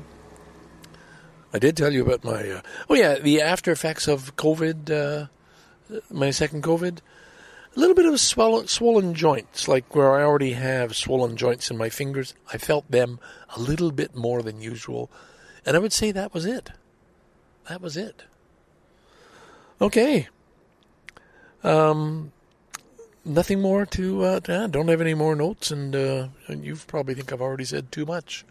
I 1.53 1.59
did 1.59 1.77
tell 1.77 1.93
you 1.93 2.03
about 2.03 2.25
my. 2.25 2.49
Uh, 2.51 2.61
oh 2.91 2.95
yeah, 2.95 3.19
the 3.19 3.41
after 3.41 3.73
effects 3.73 4.09
of 4.09 4.37
COVID, 4.37 4.91
uh, 4.91 5.27
my 6.11 6.31
second 6.31 6.63
COVID. 6.63 6.99
A 7.75 7.79
little 7.79 7.95
bit 7.95 8.07
of 8.07 8.19
swell, 8.19 8.67
swollen 8.67 9.15
joints, 9.15 9.69
like 9.69 9.95
where 9.95 10.15
I 10.15 10.23
already 10.23 10.53
have 10.53 10.97
swollen 10.97 11.37
joints 11.37 11.71
in 11.71 11.77
my 11.77 11.91
fingers. 11.91 12.33
I 12.53 12.57
felt 12.57 12.91
them 12.91 13.21
a 13.55 13.61
little 13.61 13.93
bit 13.93 14.17
more 14.17 14.43
than 14.43 14.63
usual, 14.63 15.11
and 15.65 15.77
I 15.77 15.79
would 15.79 15.93
say 15.93 16.11
that 16.11 16.33
was 16.33 16.47
it. 16.47 16.71
That 17.69 17.83
was 17.83 17.97
it. 17.97 18.25
Okay. 19.81 20.29
Um, 21.63 22.33
nothing 23.25 23.61
more 23.61 23.85
to. 23.87 24.25
Uh, 24.25 24.41
to 24.41 24.69
don't 24.69 24.89
have 24.89 25.03
any 25.03 25.15
more 25.15 25.37
notes, 25.37 25.71
and, 25.71 25.95
uh, 25.95 26.29
and 26.47 26.65
you 26.65 26.77
probably 26.77 27.15
think 27.15 27.33
I've 27.33 27.43
already 27.43 27.65
said 27.65 27.93
too 27.93 28.07
much 28.07 28.45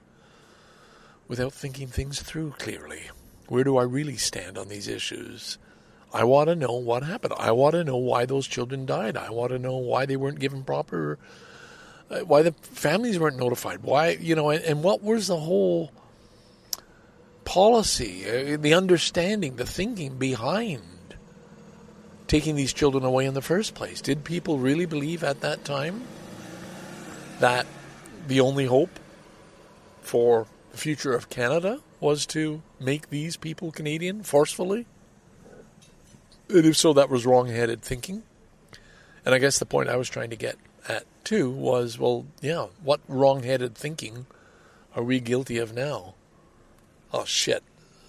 without 1.27 1.53
thinking 1.53 1.87
things 1.87 2.21
through 2.21 2.51
clearly. 2.51 3.09
Where 3.47 3.63
do 3.63 3.77
I 3.77 3.83
really 3.83 4.17
stand 4.17 4.57
on 4.57 4.67
these 4.67 4.87
issues? 4.87 5.57
I 6.13 6.23
want 6.23 6.47
to 6.47 6.55
know 6.55 6.73
what 6.73 7.03
happened. 7.03 7.33
I 7.37 7.51
want 7.51 7.73
to 7.73 7.83
know 7.83 7.97
why 7.97 8.25
those 8.25 8.47
children 8.47 8.85
died. 8.85 9.17
I 9.17 9.31
want 9.31 9.51
to 9.51 9.59
know 9.59 9.75
why 9.75 10.05
they 10.05 10.15
weren't 10.15 10.39
given 10.39 10.63
proper, 10.63 11.19
uh, 12.09 12.19
why 12.19 12.41
the 12.41 12.53
families 12.53 13.19
weren't 13.19 13.37
notified. 13.37 13.83
Why, 13.83 14.09
you 14.11 14.35
know, 14.35 14.49
and, 14.49 14.63
and 14.63 14.83
what 14.83 15.03
was 15.03 15.27
the 15.27 15.37
whole 15.37 15.91
policy, 17.43 18.23
uh, 18.53 18.57
the 18.57 18.73
understanding, 18.73 19.57
the 19.57 19.65
thinking 19.65 20.17
behind 20.17 20.81
taking 22.27 22.55
these 22.55 22.73
children 22.73 23.03
away 23.03 23.25
in 23.25 23.33
the 23.33 23.41
first 23.41 23.75
place? 23.75 24.01
Did 24.01 24.23
people 24.23 24.57
really 24.57 24.85
believe 24.85 25.23
at 25.23 25.41
that 25.41 25.65
time 25.65 26.03
that 27.39 27.67
the 28.27 28.39
only 28.39 28.65
hope 28.65 28.99
for 30.01 30.47
future 30.75 31.13
of 31.13 31.29
Canada 31.29 31.81
was 31.99 32.25
to 32.27 32.61
make 32.79 33.09
these 33.09 33.37
people 33.37 33.71
Canadian 33.71 34.23
forcefully? 34.23 34.85
And 36.49 36.65
if 36.65 36.77
so, 36.77 36.93
that 36.93 37.09
was 37.09 37.25
wrong 37.25 37.47
headed 37.47 37.81
thinking. 37.81 38.23
And 39.25 39.33
I 39.33 39.39
guess 39.39 39.57
the 39.57 39.65
point 39.65 39.89
I 39.89 39.95
was 39.95 40.09
trying 40.09 40.29
to 40.29 40.35
get 40.35 40.57
at 40.87 41.05
too 41.23 41.49
was 41.49 41.97
well, 41.97 42.25
yeah, 42.41 42.67
what 42.83 43.01
wrong 43.07 43.43
headed 43.43 43.75
thinking 43.75 44.27
are 44.95 45.03
we 45.03 45.19
guilty 45.19 45.57
of 45.57 45.73
now? 45.73 46.13
Oh, 47.11 47.25
shit. 47.25 47.63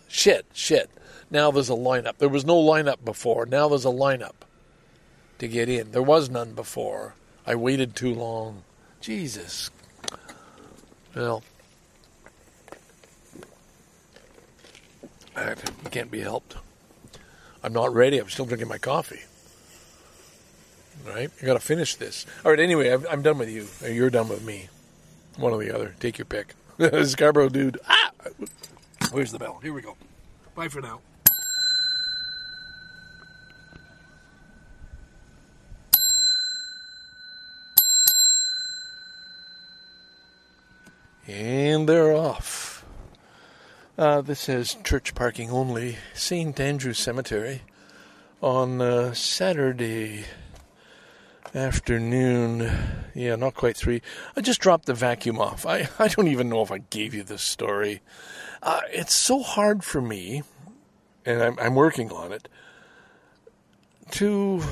Shit, 0.08 0.46
shit. 0.52 0.90
Now 1.30 1.50
there's 1.50 1.70
a 1.70 1.74
lineup. 1.74 2.18
There 2.18 2.28
was 2.28 2.44
no 2.44 2.56
lineup 2.56 3.04
before. 3.04 3.46
Now 3.46 3.68
there's 3.68 3.84
a 3.84 3.88
lineup 3.88 4.44
to 5.38 5.48
get 5.48 5.68
in. 5.68 5.92
There 5.92 6.02
was 6.02 6.30
none 6.30 6.52
before. 6.52 7.14
I 7.46 7.54
waited 7.54 7.96
too 7.96 8.14
long. 8.14 8.62
Jesus. 9.00 9.70
Well, 11.14 11.42
That 15.36 15.62
can't 15.90 16.10
be 16.10 16.20
helped. 16.20 16.56
I'm 17.62 17.72
not 17.72 17.92
ready. 17.92 18.18
I'm 18.18 18.28
still 18.28 18.46
drinking 18.46 18.68
my 18.68 18.78
coffee. 18.78 19.20
All 21.06 21.14
right? 21.14 21.30
I 21.40 21.46
got 21.46 21.54
to 21.54 21.60
finish 21.60 21.94
this. 21.94 22.24
All 22.44 22.50
right, 22.50 22.60
anyway, 22.60 22.90
I'm, 22.90 23.06
I'm 23.10 23.22
done 23.22 23.38
with 23.38 23.50
you. 23.50 23.66
You're 23.86 24.10
done 24.10 24.28
with 24.28 24.42
me. 24.42 24.68
One 25.36 25.52
or 25.52 25.62
the 25.62 25.74
other. 25.74 25.94
Take 26.00 26.18
your 26.18 26.24
pick. 26.24 26.54
Scarborough 27.04 27.50
dude. 27.50 27.78
Ah! 27.86 28.10
Where's 29.12 29.30
the 29.30 29.38
bell? 29.38 29.60
Here 29.62 29.72
we 29.72 29.82
go. 29.82 29.96
Bye 30.54 30.68
for 30.68 30.80
now. 30.80 31.00
And 41.28 41.88
they're 41.88 42.12
off. 42.12 42.65
Uh, 43.98 44.20
this 44.20 44.40
says 44.40 44.76
church 44.84 45.14
parking 45.14 45.50
only, 45.50 45.96
St. 46.12 46.60
Andrew's 46.60 46.98
Cemetery, 46.98 47.62
on 48.42 48.82
uh, 48.82 49.14
Saturday 49.14 50.26
afternoon. 51.54 52.70
Yeah, 53.14 53.36
not 53.36 53.54
quite 53.54 53.74
three. 53.74 54.02
I 54.36 54.42
just 54.42 54.60
dropped 54.60 54.84
the 54.84 54.92
vacuum 54.92 55.40
off. 55.40 55.64
I, 55.64 55.88
I 55.98 56.08
don't 56.08 56.28
even 56.28 56.50
know 56.50 56.60
if 56.60 56.70
I 56.70 56.78
gave 56.78 57.14
you 57.14 57.22
this 57.22 57.40
story. 57.40 58.02
Uh, 58.62 58.82
it's 58.90 59.14
so 59.14 59.42
hard 59.42 59.82
for 59.82 60.02
me, 60.02 60.42
and 61.24 61.42
I'm, 61.42 61.58
I'm 61.58 61.74
working 61.74 62.12
on 62.12 62.32
it, 62.32 62.48
to. 64.12 64.62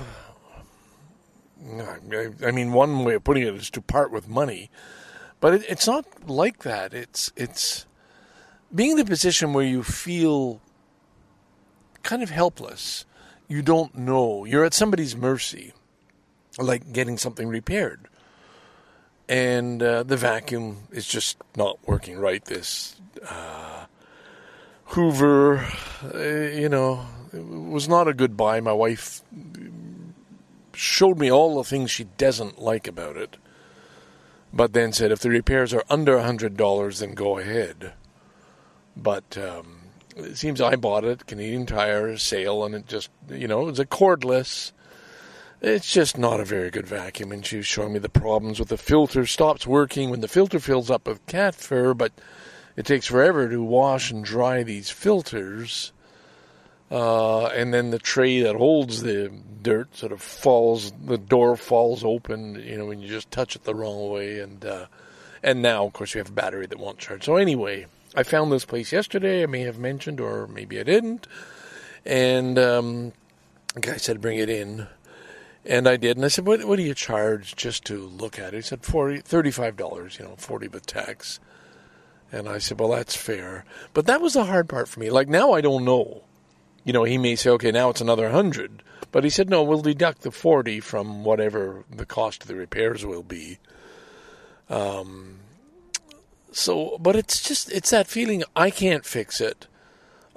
I 2.44 2.50
mean, 2.50 2.74
one 2.74 3.04
way 3.04 3.14
of 3.14 3.24
putting 3.24 3.44
it 3.44 3.54
is 3.54 3.70
to 3.70 3.80
part 3.80 4.12
with 4.12 4.28
money, 4.28 4.70
but 5.40 5.54
it, 5.54 5.64
it's 5.66 5.86
not 5.86 6.28
like 6.28 6.58
that. 6.64 6.92
It's 6.92 7.32
it's 7.36 7.86
being 8.72 8.92
in 8.92 8.96
the 8.98 9.04
position 9.04 9.52
where 9.52 9.64
you 9.64 9.82
feel 9.82 10.60
kind 12.02 12.22
of 12.22 12.30
helpless, 12.30 13.04
you 13.48 13.62
don't 13.62 13.96
know, 13.96 14.44
you're 14.44 14.64
at 14.64 14.74
somebody's 14.74 15.16
mercy, 15.16 15.72
like 16.58 16.92
getting 16.92 17.18
something 17.18 17.48
repaired. 17.48 18.08
And 19.28 19.82
uh, 19.82 20.02
the 20.02 20.16
vacuum 20.16 20.88
is 20.92 21.06
just 21.06 21.38
not 21.56 21.78
working 21.86 22.18
right. 22.18 22.44
This 22.44 22.96
uh, 23.26 23.86
Hoover, 24.86 25.66
uh, 26.14 26.18
you 26.18 26.68
know, 26.68 27.06
was 27.32 27.88
not 27.88 28.06
a 28.06 28.14
good 28.14 28.36
buy. 28.36 28.60
My 28.60 28.72
wife 28.72 29.22
showed 30.74 31.18
me 31.18 31.30
all 31.30 31.56
the 31.56 31.68
things 31.68 31.90
she 31.90 32.04
doesn't 32.04 32.60
like 32.60 32.86
about 32.86 33.16
it, 33.16 33.36
but 34.52 34.72
then 34.72 34.92
said 34.92 35.10
if 35.10 35.20
the 35.20 35.30
repairs 35.30 35.72
are 35.72 35.84
under 35.88 36.18
a 36.18 36.22
$100, 36.22 36.98
then 36.98 37.14
go 37.14 37.38
ahead. 37.38 37.94
But 38.96 39.36
um, 39.36 39.80
it 40.16 40.36
seems 40.36 40.60
I 40.60 40.76
bought 40.76 41.04
it, 41.04 41.26
Canadian 41.26 41.66
Tire 41.66 42.16
sale, 42.16 42.64
and 42.64 42.74
it 42.74 42.86
just, 42.86 43.10
you 43.28 43.48
know, 43.48 43.68
it's 43.68 43.78
a 43.78 43.86
cordless. 43.86 44.72
It's 45.60 45.90
just 45.90 46.18
not 46.18 46.40
a 46.40 46.44
very 46.44 46.70
good 46.70 46.86
vacuum. 46.86 47.32
And 47.32 47.44
she 47.44 47.56
was 47.56 47.66
showing 47.66 47.94
me 47.94 47.98
the 47.98 48.08
problems 48.08 48.58
with 48.58 48.68
the 48.68 48.76
filter. 48.76 49.26
Stops 49.26 49.66
working 49.66 50.10
when 50.10 50.20
the 50.20 50.28
filter 50.28 50.60
fills 50.60 50.90
up 50.90 51.06
with 51.06 51.26
cat 51.26 51.54
fur, 51.54 51.94
but 51.94 52.12
it 52.76 52.84
takes 52.86 53.06
forever 53.06 53.48
to 53.48 53.62
wash 53.62 54.10
and 54.10 54.24
dry 54.24 54.62
these 54.62 54.90
filters. 54.90 55.92
Uh, 56.90 57.46
and 57.46 57.72
then 57.72 57.90
the 57.90 57.98
tray 57.98 58.42
that 58.42 58.56
holds 58.56 59.02
the 59.02 59.32
dirt 59.62 59.96
sort 59.96 60.12
of 60.12 60.20
falls, 60.20 60.92
the 61.04 61.18
door 61.18 61.56
falls 61.56 62.04
open, 62.04 62.56
you 62.62 62.76
know, 62.76 62.84
when 62.84 63.00
you 63.00 63.08
just 63.08 63.30
touch 63.30 63.56
it 63.56 63.64
the 63.64 63.74
wrong 63.74 64.10
way. 64.10 64.40
And, 64.40 64.64
uh, 64.64 64.86
and 65.42 65.62
now, 65.62 65.86
of 65.86 65.92
course, 65.92 66.14
you 66.14 66.18
have 66.18 66.28
a 66.28 66.32
battery 66.32 66.66
that 66.66 66.78
won't 66.78 66.98
charge. 66.98 67.24
So 67.24 67.36
anyway, 67.36 67.86
I 68.14 68.22
found 68.22 68.52
this 68.52 68.64
place 68.64 68.92
yesterday. 68.92 69.42
I 69.42 69.46
may 69.46 69.62
have 69.62 69.78
mentioned, 69.78 70.20
or 70.20 70.46
maybe 70.46 70.78
I 70.78 70.84
didn't. 70.84 71.26
And 72.04 72.58
um, 72.58 73.12
the 73.74 73.80
guy 73.80 73.96
said, 73.96 74.20
bring 74.20 74.38
it 74.38 74.48
in. 74.48 74.86
And 75.64 75.88
I 75.88 75.96
did. 75.96 76.16
And 76.16 76.24
I 76.24 76.28
said, 76.28 76.46
what, 76.46 76.64
what 76.64 76.76
do 76.76 76.82
you 76.82 76.94
charge 76.94 77.56
just 77.56 77.84
to 77.86 78.06
look 78.06 78.38
at 78.38 78.52
it? 78.52 78.56
He 78.56 78.62
said, 78.62 78.84
40, 78.84 79.22
$35, 79.22 80.18
you 80.18 80.24
know, 80.26 80.34
40 80.36 80.68
with 80.68 80.86
tax. 80.86 81.40
And 82.30 82.48
I 82.48 82.58
said, 82.58 82.78
well, 82.78 82.90
that's 82.90 83.16
fair. 83.16 83.64
But 83.94 84.06
that 84.06 84.20
was 84.20 84.34
the 84.34 84.44
hard 84.44 84.68
part 84.68 84.88
for 84.88 85.00
me. 85.00 85.10
Like 85.10 85.28
now 85.28 85.52
I 85.52 85.60
don't 85.60 85.84
know. 85.84 86.24
You 86.84 86.92
know, 86.92 87.04
he 87.04 87.16
may 87.16 87.36
say, 87.36 87.50
okay, 87.50 87.70
now 87.70 87.90
it's 87.90 88.00
another 88.00 88.24
100. 88.24 88.82
But 89.10 89.24
he 89.24 89.30
said, 89.30 89.48
no, 89.48 89.62
we'll 89.62 89.80
deduct 89.80 90.22
the 90.22 90.30
40 90.30 90.80
from 90.80 91.24
whatever 91.24 91.84
the 91.90 92.04
cost 92.04 92.42
of 92.42 92.48
the 92.48 92.56
repairs 92.56 93.06
will 93.06 93.22
be. 93.22 93.58
Um, 94.68 95.38
so, 96.54 96.96
but 97.00 97.16
it's 97.16 97.42
just, 97.42 97.70
it's 97.72 97.90
that 97.90 98.06
feeling 98.06 98.44
I 98.54 98.70
can't 98.70 99.04
fix 99.04 99.40
it. 99.40 99.66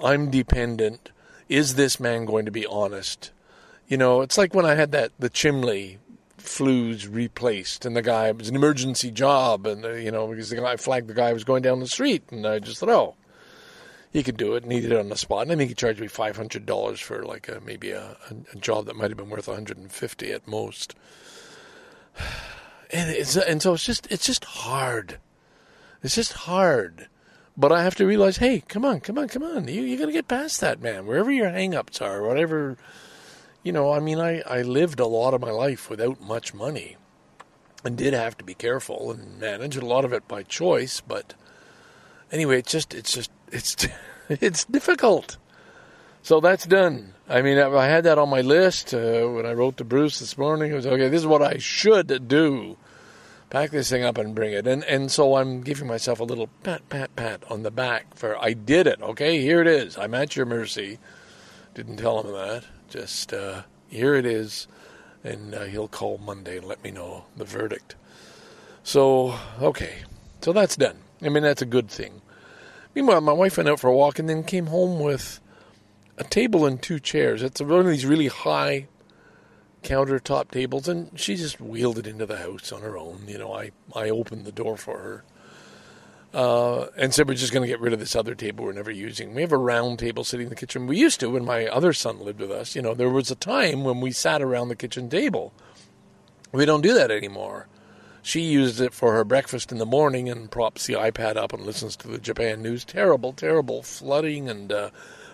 I'm 0.00 0.30
dependent. 0.30 1.10
Is 1.48 1.76
this 1.76 2.00
man 2.00 2.24
going 2.24 2.44
to 2.44 2.50
be 2.50 2.66
honest? 2.66 3.30
You 3.86 3.96
know, 3.96 4.20
it's 4.20 4.36
like 4.36 4.52
when 4.52 4.66
I 4.66 4.74
had 4.74 4.90
that, 4.92 5.12
the 5.18 5.30
chimney 5.30 5.98
flues 6.36 7.06
replaced 7.06 7.86
and 7.86 7.94
the 7.94 8.02
guy, 8.02 8.28
it 8.28 8.38
was 8.38 8.48
an 8.48 8.56
emergency 8.56 9.12
job 9.12 9.64
and, 9.64 9.84
uh, 9.84 9.92
you 9.92 10.10
know, 10.10 10.26
because 10.26 10.50
the 10.50 10.56
guy 10.56 10.76
flagged 10.76 11.06
the 11.06 11.14
guy 11.14 11.32
was 11.32 11.44
going 11.44 11.62
down 11.62 11.78
the 11.78 11.86
street 11.86 12.24
and 12.32 12.44
I 12.44 12.58
just 12.58 12.80
thought, 12.80 12.88
oh, 12.88 13.14
he 14.10 14.24
could 14.24 14.36
do 14.36 14.54
it 14.56 14.64
and 14.64 14.72
he 14.72 14.80
did 14.80 14.90
it 14.90 14.98
on 14.98 15.10
the 15.10 15.16
spot. 15.16 15.42
And 15.42 15.52
I 15.52 15.56
think 15.56 15.68
he 15.68 15.74
charged 15.74 16.00
me 16.00 16.08
$500 16.08 17.00
for 17.00 17.24
like 17.24 17.48
a, 17.48 17.60
maybe 17.64 17.92
a, 17.92 18.16
a 18.52 18.56
job 18.56 18.86
that 18.86 18.96
might 18.96 19.10
have 19.10 19.18
been 19.18 19.30
worth 19.30 19.46
150 19.46 20.32
at 20.32 20.48
most. 20.48 20.96
And 22.90 23.10
it's, 23.10 23.36
and 23.36 23.60
so 23.60 23.74
it's 23.74 23.84
just, 23.84 24.10
it's 24.10 24.24
just 24.24 24.46
hard. 24.46 25.18
It's 26.02 26.14
just 26.14 26.32
hard. 26.32 27.08
But 27.56 27.72
I 27.72 27.82
have 27.82 27.96
to 27.96 28.06
realize, 28.06 28.36
hey, 28.36 28.62
come 28.68 28.84
on, 28.84 29.00
come 29.00 29.18
on, 29.18 29.28
come 29.28 29.42
on. 29.42 29.66
You, 29.66 29.82
you're 29.82 29.98
going 29.98 30.10
to 30.10 30.12
get 30.12 30.28
past 30.28 30.60
that, 30.60 30.80
man. 30.80 31.06
Wherever 31.06 31.30
your 31.30 31.50
hang-ups 31.50 32.00
are, 32.00 32.22
whatever, 32.22 32.76
you 33.64 33.72
know, 33.72 33.92
I 33.92 33.98
mean, 33.98 34.20
I, 34.20 34.42
I 34.42 34.62
lived 34.62 35.00
a 35.00 35.06
lot 35.06 35.34
of 35.34 35.40
my 35.40 35.50
life 35.50 35.90
without 35.90 36.20
much 36.20 36.54
money 36.54 36.96
and 37.84 37.96
did 37.96 38.14
have 38.14 38.36
to 38.38 38.44
be 38.44 38.54
careful 38.54 39.10
and 39.10 39.40
manage 39.40 39.76
a 39.76 39.84
lot 39.84 40.04
of 40.04 40.12
it 40.12 40.28
by 40.28 40.44
choice. 40.44 41.00
But 41.00 41.34
anyway, 42.30 42.60
it's 42.60 42.70
just, 42.70 42.94
it's 42.94 43.12
just, 43.12 43.30
it's, 43.50 43.88
it's 44.28 44.64
difficult. 44.64 45.36
So 46.22 46.40
that's 46.40 46.66
done. 46.66 47.14
I 47.28 47.42
mean, 47.42 47.58
I 47.58 47.86
had 47.86 48.04
that 48.04 48.18
on 48.18 48.28
my 48.28 48.40
list 48.40 48.94
uh, 48.94 49.26
when 49.26 49.46
I 49.46 49.52
wrote 49.52 49.76
to 49.78 49.84
Bruce 49.84 50.18
this 50.18 50.38
morning. 50.38 50.72
It 50.72 50.74
was 50.74 50.86
okay. 50.86 51.08
This 51.08 51.20
is 51.20 51.26
what 51.26 51.42
I 51.42 51.58
should 51.58 52.28
do: 52.28 52.76
pack 53.50 53.70
this 53.70 53.90
thing 53.90 54.04
up 54.04 54.18
and 54.18 54.34
bring 54.34 54.52
it. 54.52 54.66
And 54.66 54.84
and 54.84 55.10
so 55.10 55.36
I'm 55.36 55.62
giving 55.62 55.86
myself 55.86 56.20
a 56.20 56.24
little 56.24 56.48
pat, 56.62 56.88
pat, 56.88 57.14
pat 57.16 57.42
on 57.50 57.62
the 57.62 57.70
back 57.70 58.14
for 58.14 58.38
I 58.38 58.52
did 58.52 58.86
it. 58.86 59.00
Okay, 59.00 59.40
here 59.40 59.60
it 59.60 59.66
is. 59.66 59.96
I'm 59.98 60.14
at 60.14 60.36
your 60.36 60.46
mercy. 60.46 60.98
Didn't 61.74 61.96
tell 61.96 62.20
him 62.22 62.32
that. 62.32 62.64
Just 62.88 63.32
uh, 63.32 63.62
here 63.88 64.14
it 64.14 64.24
is, 64.26 64.66
and 65.22 65.54
uh, 65.54 65.64
he'll 65.64 65.88
call 65.88 66.18
Monday 66.18 66.56
and 66.56 66.66
let 66.66 66.82
me 66.82 66.90
know 66.90 67.24
the 67.36 67.44
verdict. 67.44 67.94
So 68.82 69.38
okay, 69.60 69.98
so 70.40 70.52
that's 70.52 70.76
done. 70.76 70.98
I 71.22 71.28
mean, 71.28 71.42
that's 71.42 71.62
a 71.62 71.66
good 71.66 71.88
thing. 71.88 72.22
Meanwhile, 72.94 73.20
my 73.20 73.32
wife 73.32 73.56
went 73.56 73.68
out 73.68 73.80
for 73.80 73.88
a 73.88 73.94
walk 73.94 74.18
and 74.18 74.28
then 74.28 74.42
came 74.42 74.66
home 74.66 75.00
with 75.00 75.40
a 76.16 76.24
table 76.24 76.66
and 76.66 76.80
two 76.80 76.98
chairs. 76.98 77.42
It's 77.42 77.60
one 77.60 77.80
of 77.80 77.86
these 77.86 78.06
really 78.06 78.28
high 78.28 78.88
countertop 79.82 80.50
tables, 80.50 80.88
and 80.88 81.18
she 81.18 81.36
just 81.36 81.60
wheeled 81.60 81.98
it 81.98 82.06
into 82.06 82.26
the 82.26 82.38
house 82.38 82.72
on 82.72 82.82
her 82.82 82.96
own. 82.96 83.24
You 83.26 83.38
know, 83.38 83.52
I, 83.52 83.70
I 83.94 84.10
opened 84.10 84.44
the 84.44 84.52
door 84.52 84.76
for 84.76 84.98
her. 84.98 85.24
Uh, 86.34 86.88
and 86.98 87.14
said 87.14 87.26
we're 87.26 87.32
just 87.32 87.54
going 87.54 87.62
to 87.62 87.72
get 87.72 87.80
rid 87.80 87.94
of 87.94 87.98
this 87.98 88.14
other 88.14 88.34
table 88.34 88.62
we're 88.64 88.72
never 88.72 88.90
using. 88.90 89.34
We 89.34 89.40
have 89.40 89.52
a 89.52 89.56
round 89.56 89.98
table 89.98 90.24
sitting 90.24 90.46
in 90.46 90.50
the 90.50 90.56
kitchen. 90.56 90.86
We 90.86 90.98
used 90.98 91.20
to 91.20 91.30
when 91.30 91.44
my 91.44 91.66
other 91.66 91.94
son 91.94 92.20
lived 92.20 92.40
with 92.40 92.50
us. 92.50 92.76
You 92.76 92.82
know, 92.82 92.92
there 92.92 93.08
was 93.08 93.30
a 93.30 93.34
time 93.34 93.82
when 93.82 94.02
we 94.02 94.12
sat 94.12 94.42
around 94.42 94.68
the 94.68 94.76
kitchen 94.76 95.08
table. 95.08 95.54
We 96.52 96.66
don't 96.66 96.82
do 96.82 96.92
that 96.92 97.10
anymore. 97.10 97.66
She 98.20 98.42
uses 98.42 98.78
it 98.80 98.92
for 98.92 99.14
her 99.14 99.24
breakfast 99.24 99.72
in 99.72 99.78
the 99.78 99.86
morning 99.86 100.28
and 100.28 100.50
props 100.50 100.86
the 100.86 100.94
iPad 100.94 101.36
up 101.36 101.54
and 101.54 101.64
listens 101.64 101.96
to 101.96 102.08
the 102.08 102.18
Japan 102.18 102.60
news. 102.60 102.84
Terrible, 102.84 103.32
terrible 103.32 103.82
flooding 103.82 104.50
and 104.50 104.70
uh, 104.70 104.90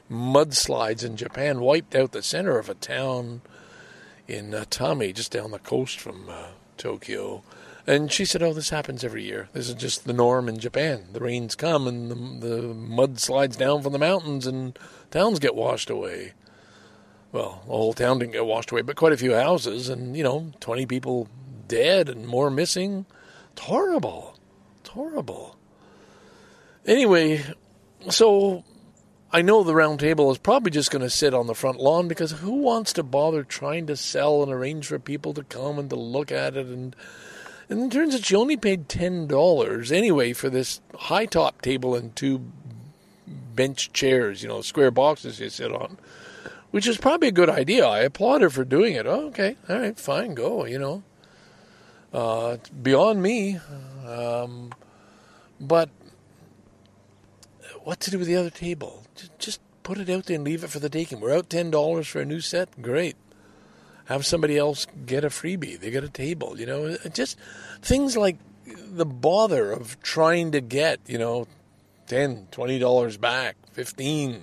mudslides 0.08 1.04
in 1.04 1.16
Japan 1.16 1.60
wiped 1.60 1.96
out 1.96 2.12
the 2.12 2.22
center 2.22 2.56
of 2.56 2.68
a 2.68 2.74
town 2.74 3.40
in 4.28 4.54
uh, 4.54 4.64
Tami, 4.70 5.14
just 5.14 5.32
down 5.32 5.50
the 5.50 5.58
coast 5.58 6.00
from 6.00 6.28
uh, 6.28 6.48
Tokyo. 6.76 7.42
And 7.86 8.10
she 8.10 8.24
said, 8.24 8.42
"Oh, 8.42 8.54
this 8.54 8.70
happens 8.70 9.04
every 9.04 9.24
year. 9.24 9.48
This 9.52 9.68
is 9.68 9.74
just 9.74 10.04
the 10.04 10.14
norm 10.14 10.48
in 10.48 10.58
Japan. 10.58 11.04
The 11.12 11.20
rains 11.20 11.54
come 11.54 11.86
and 11.86 12.10
the, 12.10 12.46
the 12.46 12.62
mud 12.74 13.20
slides 13.20 13.56
down 13.56 13.82
from 13.82 13.92
the 13.92 13.98
mountains, 13.98 14.46
and 14.46 14.78
towns 15.10 15.38
get 15.38 15.54
washed 15.54 15.90
away. 15.90 16.32
Well, 17.32 17.62
the 17.66 17.72
whole 17.72 17.92
town 17.92 18.20
didn't 18.20 18.32
get 18.32 18.46
washed 18.46 18.70
away, 18.70 18.82
but 18.82 18.96
quite 18.96 19.12
a 19.12 19.18
few 19.18 19.34
houses, 19.34 19.88
and 19.88 20.16
you 20.16 20.22
know, 20.22 20.52
twenty 20.60 20.86
people 20.86 21.28
dead 21.68 22.08
and 22.08 22.26
more 22.26 22.50
missing. 22.50 23.04
It's 23.52 23.62
horrible. 23.62 24.38
It's 24.80 24.90
horrible. 24.90 25.56
Anyway, 26.86 27.44
so 28.08 28.64
I 29.34 29.42
know 29.42 29.64
the 29.64 29.74
round 29.74 29.98
table 29.98 30.30
is 30.30 30.38
probably 30.38 30.70
just 30.70 30.92
going 30.92 31.02
to 31.02 31.10
sit 31.10 31.34
on 31.34 31.48
the 31.48 31.56
front 31.56 31.80
lawn 31.80 32.06
because 32.06 32.30
who 32.30 32.52
wants 32.52 32.92
to 32.92 33.02
bother 33.02 33.42
trying 33.42 33.84
to 33.88 33.96
sell 33.96 34.44
and 34.44 34.52
arrange 34.52 34.86
for 34.86 35.00
people 35.00 35.34
to 35.34 35.42
come 35.42 35.76
and 35.76 35.90
to 35.90 35.96
look 35.96 36.30
at 36.30 36.56
it 36.56 36.66
and 36.66 36.94
and 37.68 37.82
it 37.82 37.92
turns 37.92 38.14
out 38.14 38.24
she 38.24 38.36
only 38.36 38.56
paid 38.56 38.88
ten 38.88 39.26
dollars 39.26 39.90
anyway 39.90 40.34
for 40.34 40.48
this 40.48 40.80
high 40.94 41.26
top 41.26 41.62
table 41.62 41.96
and 41.96 42.14
two 42.14 42.42
bench 43.26 43.92
chairs, 43.92 44.40
you 44.40 44.48
know, 44.48 44.60
square 44.60 44.92
boxes 44.92 45.40
you 45.40 45.50
sit 45.50 45.72
on, 45.72 45.98
which 46.70 46.86
is 46.86 46.96
probably 46.96 47.26
a 47.26 47.32
good 47.32 47.50
idea. 47.50 47.84
I 47.84 48.02
applaud 48.02 48.40
her 48.42 48.50
for 48.50 48.64
doing 48.64 48.94
it. 48.94 49.04
Oh, 49.04 49.26
okay, 49.28 49.56
all 49.68 49.80
right, 49.80 49.98
fine, 49.98 50.34
go. 50.34 50.64
You 50.64 50.78
know, 50.78 51.02
uh, 52.12 52.58
beyond 52.84 53.20
me, 53.20 53.58
um, 54.06 54.70
but 55.60 55.88
what 57.84 58.00
to 58.00 58.10
do 58.10 58.18
with 58.18 58.26
the 58.26 58.36
other 58.36 58.50
table? 58.50 59.04
Just, 59.38 59.60
put 59.84 59.98
it 59.98 60.08
out 60.08 60.24
there 60.24 60.36
and 60.36 60.44
leave 60.44 60.64
it 60.64 60.70
for 60.70 60.78
the 60.78 60.88
taking. 60.88 61.20
We're 61.20 61.36
out 61.36 61.50
ten 61.50 61.70
dollars 61.70 62.06
for 62.06 62.18
a 62.18 62.24
new 62.24 62.40
set. 62.40 62.80
Great 62.80 63.16
have 64.06 64.26
somebody 64.26 64.56
else 64.56 64.86
get 65.06 65.24
a 65.24 65.28
freebie. 65.28 65.78
They 65.78 65.90
get 65.90 66.04
a 66.04 66.08
table, 66.08 66.58
you 66.58 66.66
know, 66.66 66.96
uh, 67.04 67.08
just 67.08 67.38
things 67.80 68.16
like 68.16 68.38
the 68.66 69.06
bother 69.06 69.72
of 69.72 70.00
trying 70.02 70.52
to 70.52 70.60
get, 70.60 71.00
you 71.06 71.18
know, 71.18 71.46
10, 72.06 72.48
20 72.50 72.78
dollars 72.78 73.16
back, 73.16 73.56
15 73.72 74.42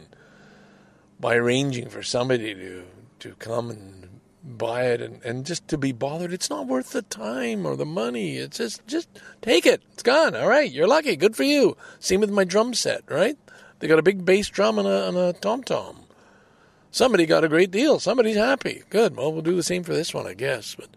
by 1.20 1.36
arranging 1.36 1.90
for 1.90 2.02
somebody 2.02 2.56
to 2.56 2.84
to 3.20 3.36
come 3.36 3.70
and 3.70 4.01
buy 4.44 4.86
it 4.86 5.02
and, 5.02 5.24
and 5.24 5.46
just 5.46 5.68
to 5.70 5.78
be 5.78 5.92
bothered. 5.92 6.34
It's 6.34 6.50
not 6.50 6.68
worth 6.68 6.92
the 6.92 7.02
time 7.02 7.66
or 7.66 7.76
the 7.76 7.86
money. 7.86 8.38
It's 8.38 8.58
just 8.58 8.86
just 8.88 9.08
take 9.42 9.66
it. 9.66 9.82
It's 9.94 10.04
gone. 10.04 10.36
All 10.36 10.48
right, 10.48 10.72
you're 10.72 10.88
lucky. 10.88 11.16
Good 11.16 11.36
for 11.36 11.44
you. 11.44 11.78
Same 12.00 12.22
with 12.22 12.32
my 12.32 12.44
drum 12.44 12.74
set, 12.74 13.04
right? 13.10 13.38
They 13.80 13.88
got 13.88 14.00
a 14.00 14.04
big 14.04 14.26
bass 14.26 14.50
drum 14.50 14.78
and 14.80 14.88
a, 14.88 15.08
and 15.08 15.18
a 15.18 15.34
tom 15.34 15.64
tom 15.64 16.02
somebody 16.92 17.26
got 17.26 17.44
a 17.44 17.50
great 17.50 17.72
deal. 17.72 18.00
Somebody's 18.00 18.36
happy. 18.36 18.84
Good. 18.90 19.16
Well, 19.16 19.34
we'll 19.34 19.42
do 19.42 19.56
the 19.56 19.64
same 19.64 19.84
for 19.84 19.94
this 19.94 20.14
one, 20.14 20.28
I 20.28 20.34
guess. 20.34 20.76
But 20.76 20.90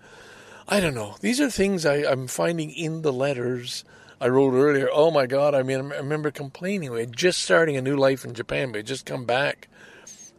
I 0.68 0.80
don't 0.80 0.94
know. 0.94 1.16
These 1.20 1.40
are 1.40 1.50
things 1.50 1.86
I, 1.86 2.04
I'm 2.04 2.26
finding 2.26 2.70
in 2.70 3.02
the 3.02 3.12
letters 3.12 3.84
I 4.20 4.28
wrote 4.28 4.54
earlier. 4.54 4.88
Oh 4.92 5.10
my 5.10 5.26
God! 5.26 5.54
I 5.54 5.62
mean, 5.62 5.92
I 5.92 5.96
remember 5.96 6.30
complaining. 6.30 6.92
We 6.92 7.00
had 7.00 7.16
just 7.16 7.42
starting 7.42 7.76
a 7.76 7.82
new 7.82 7.96
life 7.96 8.24
in 8.24 8.34
Japan. 8.34 8.72
We 8.72 8.78
had 8.78 8.86
just 8.86 9.06
come 9.06 9.24
back, 9.24 9.68